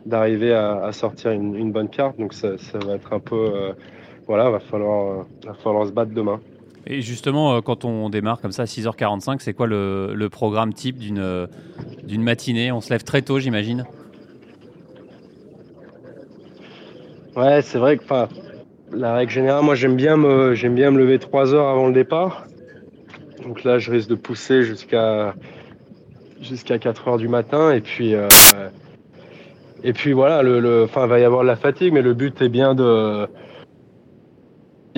d'arriver 0.05 0.53
à, 0.53 0.83
à, 0.83 0.91
sortir 0.91 1.31
une, 1.31 1.55
une, 1.55 1.71
bonne 1.71 1.89
carte. 1.89 2.17
Donc 2.19 2.33
ça, 2.33 2.57
ça 2.57 2.79
va 2.79 2.95
être 2.95 3.13
un 3.13 3.19
peu, 3.19 3.35
euh, 3.35 3.73
voilà, 4.27 4.49
va 4.49 4.59
falloir, 4.59 5.25
va 5.45 5.53
falloir 5.53 5.85
se 5.85 5.91
battre 5.91 6.11
demain. 6.11 6.39
Et 6.87 7.01
justement, 7.01 7.55
euh, 7.55 7.61
quand 7.61 7.85
on 7.85 8.09
démarre 8.09 8.41
comme 8.41 8.51
ça 8.51 8.63
à 8.63 8.65
6h45, 8.65 9.37
c'est 9.39 9.53
quoi 9.53 9.67
le, 9.67 10.13
le, 10.15 10.29
programme 10.29 10.73
type 10.73 10.97
d'une 10.97 11.47
d'une 12.03 12.23
matinée? 12.23 12.71
On 12.71 12.81
se 12.81 12.89
lève 12.89 13.03
très 13.03 13.21
tôt, 13.21 13.39
j'imagine 13.39 13.85
Ouais, 17.35 17.61
c'est 17.61 17.77
vrai 17.77 17.97
que 17.97 18.03
la 18.91 19.13
règle 19.13 19.31
générale, 19.31 19.63
moi 19.63 19.75
j'aime 19.75 19.95
bien, 19.95 20.17
me, 20.17 20.55
bien 20.69 20.91
me 20.91 20.97
lever 20.97 21.19
3 21.19 21.53
heures 21.53 21.67
avant 21.67 21.87
le 21.87 21.93
départ. 21.93 22.47
Donc 23.43 23.63
là, 23.63 23.79
je 23.79 23.91
risque 23.91 24.09
de 24.09 24.15
pousser 24.15 24.63
jusqu'à 24.63 25.33
jusqu'à 26.41 26.79
4 26.79 27.07
heures 27.07 27.17
du 27.17 27.27
matin. 27.27 27.71
Et 27.71 27.81
puis, 27.81 28.15
euh, 28.15 28.27
et 29.83 29.93
puis 29.93 30.13
voilà, 30.13 30.41
le, 30.43 30.87
il 30.87 31.07
va 31.07 31.19
y 31.19 31.23
avoir 31.23 31.43
de 31.43 31.47
la 31.47 31.55
fatigue, 31.55 31.93
mais 31.93 32.01
le 32.01 32.13
but 32.13 32.41
est 32.41 32.49
bien 32.49 32.75
de 32.75 33.27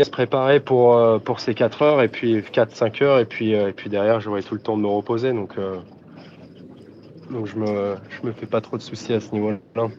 se 0.04 0.10
préparer 0.10 0.60
pour, 0.60 0.96
euh, 0.96 1.20
pour 1.20 1.40
ces 1.40 1.54
4 1.54 1.82
heures, 1.84 2.02
et 2.02 2.08
puis 2.08 2.42
4-5 2.42 3.04
heures, 3.04 3.20
et 3.20 3.26
puis, 3.26 3.54
euh, 3.54 3.70
et 3.70 3.72
puis 3.72 3.88
derrière, 3.88 4.20
j'aurai 4.20 4.42
tout 4.42 4.56
le 4.56 4.62
temps 4.62 4.76
de 4.76 4.82
me 4.82 4.88
reposer. 4.88 5.32
Donc, 5.32 5.56
donc 7.30 7.46
je 7.46 7.56
me, 7.56 7.96
je 8.10 8.28
me 8.28 8.32
fais 8.32 8.48
pas 8.48 8.62
trop 8.62 8.78
de 8.78 8.82
soucis 8.82 9.14
à 9.14 9.20
ce 9.20 9.32
niveau-là. 9.32 9.90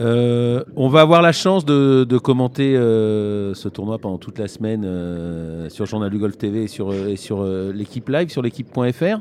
Euh, 0.00 0.62
on 0.74 0.88
va 0.88 1.00
avoir 1.00 1.22
la 1.22 1.32
chance 1.32 1.64
de, 1.64 2.18
commenter 2.18 2.76
euh, 2.76 3.54
ce 3.54 3.68
tournoi 3.68 3.98
pendant 3.98 4.18
toute 4.18 4.38
la 4.38 4.48
semaine 4.48 4.84
euh, 4.84 5.68
sur 5.68 5.86
Journal 5.86 6.10
du 6.10 6.18
Golf 6.18 6.36
TV 6.36 6.64
et 6.64 6.68
sur, 6.68 6.92
sur 7.16 7.44
l'équipe 7.44 8.08
live, 8.08 8.28
sur 8.28 8.42
l'équipe.fr. 8.42 9.18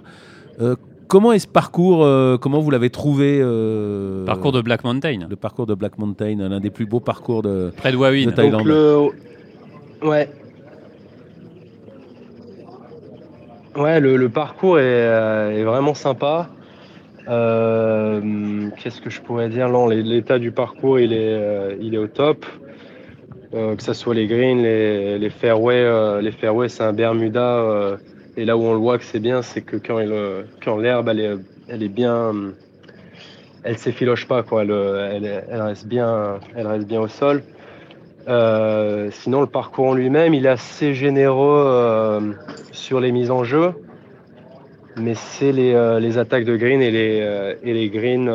comment 1.08 1.32
est 1.32 1.40
ce 1.40 1.48
parcours 1.48 2.08
Comment 2.40 2.60
vous 2.60 2.72
l'avez 2.72 2.90
trouvé 2.90 3.40
Parcours 4.26 4.52
de 4.52 4.62
Black 4.62 4.84
Mountain. 4.84 5.28
Le 5.30 5.36
parcours 5.36 5.66
de 5.66 5.76
Black 5.76 5.98
Mountain, 5.98 6.36
l'un 6.38 6.60
des 6.60 6.72
plus 6.72 6.86
beaux 6.86 7.00
parcours 7.00 7.42
de, 7.42 7.72
Près 7.78 7.92
de, 7.92 8.32
Thaïlande. 8.32 8.68
Ouais. 10.04 10.30
Ouais, 13.78 14.00
le, 14.00 14.30
parcours 14.30 14.80
est, 14.80 14.84
est, 14.84 15.64
vraiment 15.64 15.94
sympa. 15.94 16.50
Qu'est-ce 17.26 19.02
que 19.02 19.10
je 19.10 19.22
pourrais 19.22 19.50
dire? 19.50 19.70
Non, 19.70 19.88
l'état 19.88 20.40
du 20.40 20.52
parcours, 20.52 21.00
il 21.00 21.14
est, 21.14 21.78
il 21.82 21.96
est 21.96 21.98
au 21.98 22.08
top. 22.08 22.46
que 23.52 23.82
ce 23.82 23.94
soit 23.94 24.14
les 24.14 24.28
greens, 24.28 24.62
les, 24.62 25.30
fairways, 25.30 26.22
les 26.22 26.32
fairways, 26.32 26.70
c'est 26.70 26.84
un 26.84 26.94
Bermuda. 26.94 27.98
et 28.38 28.46
là 28.46 28.58
où 28.58 28.64
on 28.64 28.74
le 28.74 28.80
voit 28.80 28.98
que 28.98 29.06
c'est 29.06 29.20
bien, 29.20 29.42
c'est 29.42 29.62
que 29.62 29.78
quand, 29.78 30.78
l'herbe, 30.78 31.10
elle 31.10 31.84
est, 31.84 31.90
bien, 31.90 32.32
elle 33.64 33.78
s'effiloche 33.78 34.28
pas, 34.28 34.44
quoi. 34.44 34.64
Elle, 34.64 35.62
reste 35.62 35.88
bien, 35.88 36.40
elle 36.56 36.68
reste 36.68 36.88
bien 36.88 37.02
au 37.02 37.08
sol. 37.08 37.42
Euh, 38.28 39.10
sinon, 39.12 39.42
le 39.42 39.48
parcours 39.48 39.88
en 39.88 39.94
lui-même, 39.94 40.34
il 40.34 40.46
est 40.46 40.50
assez 40.50 40.94
généreux 40.94 41.64
euh, 41.68 42.34
sur 42.72 43.00
les 43.00 43.12
mises 43.12 43.30
en 43.30 43.44
jeu, 43.44 43.74
mais 44.98 45.14
c'est 45.14 45.52
les, 45.52 45.74
euh, 45.74 46.00
les, 46.00 46.18
attaques 46.18 46.46
de 46.46 46.56
green 46.56 46.82
et 46.82 46.92
les, 46.92 47.56
et 47.64 47.74
les 47.74 47.90
greens, 47.90 48.30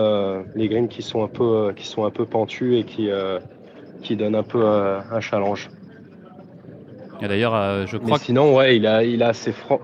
les 0.55 0.69
greens 0.69 0.89
qui 0.89 1.03
sont 1.03 1.23
un 1.25 1.29
peu, 1.29 1.73
qui 1.75 1.87
sont 1.87 2.05
un 2.05 2.11
peu 2.11 2.27
pentus 2.27 2.81
et 2.81 2.85
qui, 2.85 3.09
qui 4.03 4.17
donnent 4.17 4.35
un 4.35 4.43
peu 4.43 4.65
un 4.65 5.21
challenge. 5.21 5.71
Et 7.23 7.29
d'ailleurs, 7.29 7.87
je 7.87 7.97
crois. 7.97 8.13
Mais 8.13 8.19
sinon, 8.19 8.57
ouais, 8.57 8.77
il 8.77 8.87
a, 8.87 9.05
il 9.05 9.23
a 9.23 9.29
assez 9.29 9.53
franc. 9.53 9.81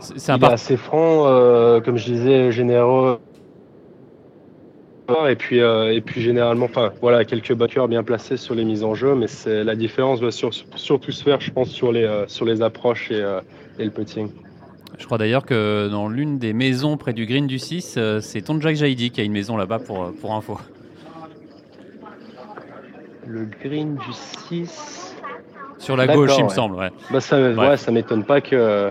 C'est 0.00 0.34
il 0.36 0.44
est 0.44 0.46
assez 0.46 0.76
franc, 0.76 1.80
comme 1.82 1.96
je 1.96 2.04
disais, 2.04 2.52
généreux 2.52 3.18
et 5.28 5.36
puis, 5.36 5.60
euh, 5.60 5.94
et 5.94 6.00
puis 6.00 6.20
généralement, 6.20 6.66
enfin 6.66 6.92
voilà, 7.00 7.24
quelques 7.24 7.54
backers 7.54 7.88
bien 7.88 8.02
placés 8.02 8.36
sur 8.36 8.54
les 8.54 8.64
mises 8.64 8.84
en 8.84 8.94
jeu, 8.94 9.14
mais 9.14 9.26
c'est 9.26 9.64
la 9.64 9.74
différence 9.74 10.20
va 10.20 10.30
surtout 10.30 11.12
se 11.12 11.22
faire, 11.22 11.40
je 11.40 11.50
pense, 11.50 11.68
sur 11.68 11.92
les, 11.92 12.04
euh, 12.04 12.26
sur 12.26 12.44
les 12.44 12.62
approches 12.62 13.10
et, 13.10 13.20
euh, 13.20 13.40
et, 13.78 13.84
le 13.84 13.90
putting. 13.90 14.28
Je 14.98 15.06
crois 15.06 15.18
d'ailleurs 15.18 15.44
que 15.44 15.88
dans 15.88 16.08
l'une 16.08 16.38
des 16.38 16.52
maisons 16.52 16.96
près 16.96 17.12
du 17.12 17.26
green 17.26 17.46
du 17.46 17.58
6, 17.58 17.98
c'est 18.20 18.42
ton 18.42 18.60
Jack 18.60 18.76
Jaidi 18.76 19.10
qui 19.10 19.20
a 19.20 19.24
une 19.24 19.32
maison 19.32 19.56
là-bas 19.56 19.80
pour, 19.80 20.12
pour 20.20 20.34
info. 20.34 20.58
Le 23.26 23.46
green 23.62 23.96
du 23.96 24.12
6 24.48 25.16
Sur 25.78 25.96
la 25.96 26.06
gauche, 26.06 26.32
il 26.38 26.44
me 26.44 26.48
semble, 26.48 26.76
ouais. 26.76 26.90
Bah 27.10 27.20
ça, 27.20 27.40
ouais. 27.40 27.76
ça 27.76 27.90
m'étonne 27.90 28.24
pas 28.24 28.40
que 28.40 28.90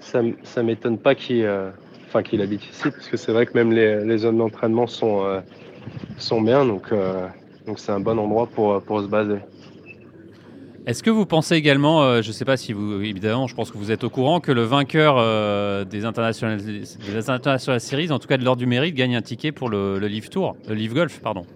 ça, 0.00 0.20
ça 0.42 0.62
m'étonne 0.62 0.98
pas 0.98 1.14
qu'il 1.14 1.46
enfin 2.12 2.22
qu'il 2.22 2.42
habite 2.42 2.62
ici, 2.66 2.90
parce 2.90 3.08
que 3.08 3.16
c'est 3.16 3.32
vrai 3.32 3.46
que 3.46 3.54
même 3.54 3.72
les, 3.72 4.04
les 4.04 4.18
zones 4.18 4.36
d'entraînement 4.36 4.86
sont, 4.86 5.24
euh, 5.24 5.40
sont 6.18 6.42
bien, 6.42 6.66
donc 6.66 6.92
euh, 6.92 7.26
donc 7.66 7.78
c'est 7.78 7.92
un 7.92 8.00
bon 8.00 8.18
endroit 8.18 8.46
pour, 8.46 8.82
pour 8.82 9.00
se 9.00 9.06
baser. 9.06 9.38
Est-ce 10.86 11.02
que 11.02 11.10
vous 11.10 11.26
pensez 11.26 11.54
également, 11.54 12.02
euh, 12.02 12.22
je 12.22 12.28
ne 12.28 12.32
sais 12.32 12.44
pas 12.44 12.56
si 12.56 12.72
vous, 12.72 13.00
évidemment, 13.02 13.46
je 13.46 13.54
pense 13.54 13.70
que 13.70 13.78
vous 13.78 13.92
êtes 13.92 14.02
au 14.02 14.10
courant, 14.10 14.40
que 14.40 14.50
le 14.50 14.62
vainqueur 14.62 15.16
des, 15.86 16.04
internationales, 16.04 16.60
des 16.60 17.30
International 17.30 17.80
Series, 17.80 18.10
en 18.10 18.18
tout 18.18 18.26
cas 18.26 18.36
de 18.36 18.44
l'ordre 18.44 18.58
du 18.58 18.66
mérite, 18.66 18.94
gagne 18.94 19.14
un 19.14 19.22
ticket 19.22 19.52
pour 19.52 19.68
le, 19.68 19.98
le 19.98 20.06
Live 20.08 20.28
Tour, 20.28 20.56
le 20.68 20.74
Live 20.74 20.94
Golf, 20.94 21.20
pardon? 21.20 21.46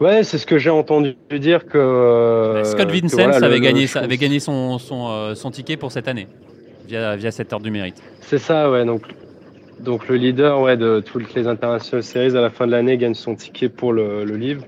Ouais, 0.00 0.24
c'est 0.24 0.38
ce 0.38 0.46
que 0.46 0.58
j'ai 0.58 0.70
entendu 0.70 1.14
dire 1.30 1.66
que. 1.66 2.62
Scott 2.64 2.90
Vincent 2.90 3.18
avait, 3.18 3.60
gagné, 3.60 3.86
avait 3.94 4.16
gagné 4.16 4.40
son, 4.40 4.78
son, 4.78 5.34
son 5.34 5.50
ticket 5.50 5.76
pour 5.76 5.92
cette 5.92 6.08
année 6.08 6.26
via, 6.88 7.16
via 7.16 7.30
cette 7.30 7.52
ordre 7.52 7.64
du 7.64 7.70
mérite. 7.70 8.02
C'est 8.20 8.38
ça, 8.38 8.70
ouais. 8.70 8.84
Donc, 8.84 9.02
donc 9.80 10.08
le 10.08 10.16
leader 10.16 10.60
ouais, 10.60 10.76
de 10.76 11.00
toutes 11.00 11.34
les 11.34 11.46
International 11.46 12.02
Series 12.02 12.36
à 12.36 12.40
la 12.40 12.50
fin 12.50 12.66
de 12.66 12.72
l'année 12.72 12.96
gagne 12.98 13.14
son 13.14 13.34
ticket 13.34 13.68
pour 13.68 13.92
le, 13.92 14.24
livre. 14.24 14.64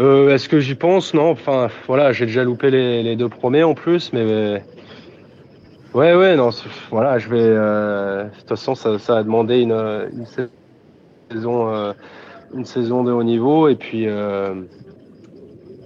Euh, 0.00 0.34
est-ce 0.34 0.48
que 0.48 0.60
j'y 0.60 0.74
pense? 0.74 1.14
Non. 1.14 1.30
Enfin, 1.30 1.68
voilà, 1.86 2.12
j'ai 2.12 2.26
déjà 2.26 2.44
loupé 2.44 2.70
les, 2.70 3.16
deux 3.16 3.28
premiers 3.28 3.62
en 3.62 3.74
plus, 3.74 4.12
mais, 4.12 4.62
ouais, 5.94 6.14
ouais, 6.14 6.36
non. 6.36 6.50
Voilà, 6.90 7.18
je 7.18 7.28
vais. 7.28 7.38
Euh, 7.40 8.24
de 8.24 8.30
toute 8.30 8.48
façon, 8.48 8.74
ça, 8.74 8.98
ça 8.98 9.18
a 9.18 9.22
demandé 9.22 9.60
une, 9.60 9.72
une 9.72 10.26
saison, 11.30 11.72
euh, 11.72 11.92
une 12.54 12.64
saison 12.64 13.04
de 13.04 13.12
haut 13.12 13.22
niveau, 13.24 13.68
et 13.68 13.76
puis. 13.76 14.04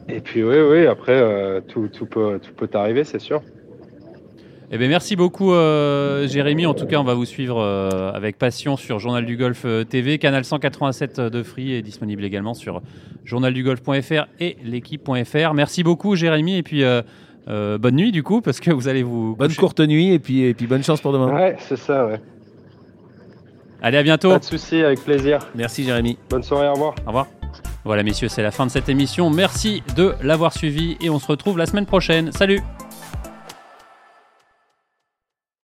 et 0.09 0.21
puis, 0.21 0.45
oui, 0.45 0.59
oui. 0.61 0.87
Après, 0.87 1.63
tout, 1.69 1.89
tout 1.89 2.07
peut, 2.07 2.39
tout 2.41 2.55
peut 2.55 2.71
arriver, 2.75 3.05
c'est 3.05 3.21
sûr. 3.21 3.43
Eh 4.73 4.79
bien, 4.79 4.89
merci 4.89 5.15
beaucoup, 5.15 5.53
euh, 5.53 6.27
Jérémy. 6.27 6.67
En 6.67 6.75
tout 6.75 6.87
cas, 6.87 6.99
on 6.99 7.05
va 7.05 7.15
vous 7.15 7.25
suivre 7.25 7.61
euh, 7.61 8.11
avec 8.13 8.37
passion 8.37 8.77
sur 8.77 8.99
Journal 8.99 9.25
du 9.25 9.37
Golf 9.37 9.63
euh, 9.65 9.85
TV. 9.85 10.19
Canal 10.19 10.45
187 10.45 11.21
de 11.21 11.43
Free 11.45 11.73
est 11.73 11.83
disponible 11.83 12.25
également 12.25 12.53
sur 12.53 12.83
journaldugolf.fr 13.25 14.27
et 14.41 14.57
l'équipe.fr. 14.65 15.55
Merci 15.55 15.85
beaucoup, 15.85 16.17
Jérémy. 16.17 16.57
Et 16.57 16.63
puis, 16.65 16.83
bonne 17.47 17.95
nuit, 17.95 18.11
du 18.11 18.25
coup, 18.25 18.41
parce 18.41 18.59
que 18.59 18.73
vous 18.73 18.89
allez 18.89 19.05
vous. 19.05 19.37
Bonne 19.37 19.55
courte 19.55 19.81
nuit 19.81 20.13
et 20.13 20.19
puis, 20.19 20.43
et 20.43 20.55
puis 20.55 20.67
bonne 20.67 20.83
chance 20.83 21.01
pour 21.01 21.13
demain. 21.13 21.33
Ouais, 21.33 21.57
c'est 21.61 21.79
ça, 21.79 22.07
ouais. 22.07 22.21
Allez, 23.83 23.99
à 23.99 24.03
bientôt. 24.03 24.31
Pas 24.31 24.39
de 24.41 24.45
soucis, 24.45 24.83
avec 24.83 25.01
plaisir. 25.05 25.39
Merci, 25.55 25.85
Jérémy. 25.85 26.19
Bonne 26.29 26.43
soirée, 26.43 26.69
au 26.69 26.73
revoir. 26.73 26.95
Au 27.05 27.09
revoir. 27.09 27.27
Voilà, 27.85 28.03
messieurs, 28.03 28.29
c'est 28.29 28.43
la 28.43 28.51
fin 28.51 28.67
de 28.67 28.71
cette 28.73 28.89
émission. 28.89 29.31
Merci 29.31 29.85
de 29.95 30.15
l'avoir 30.23 30.53
suivi 30.53 30.97
et 31.01 31.09
on 31.09 31.21
se 31.21 31.27
retrouve 31.29 31.57
la 31.57 31.67
semaine 31.67 31.87
prochaine. 31.87 32.33
Salut! 32.33 32.61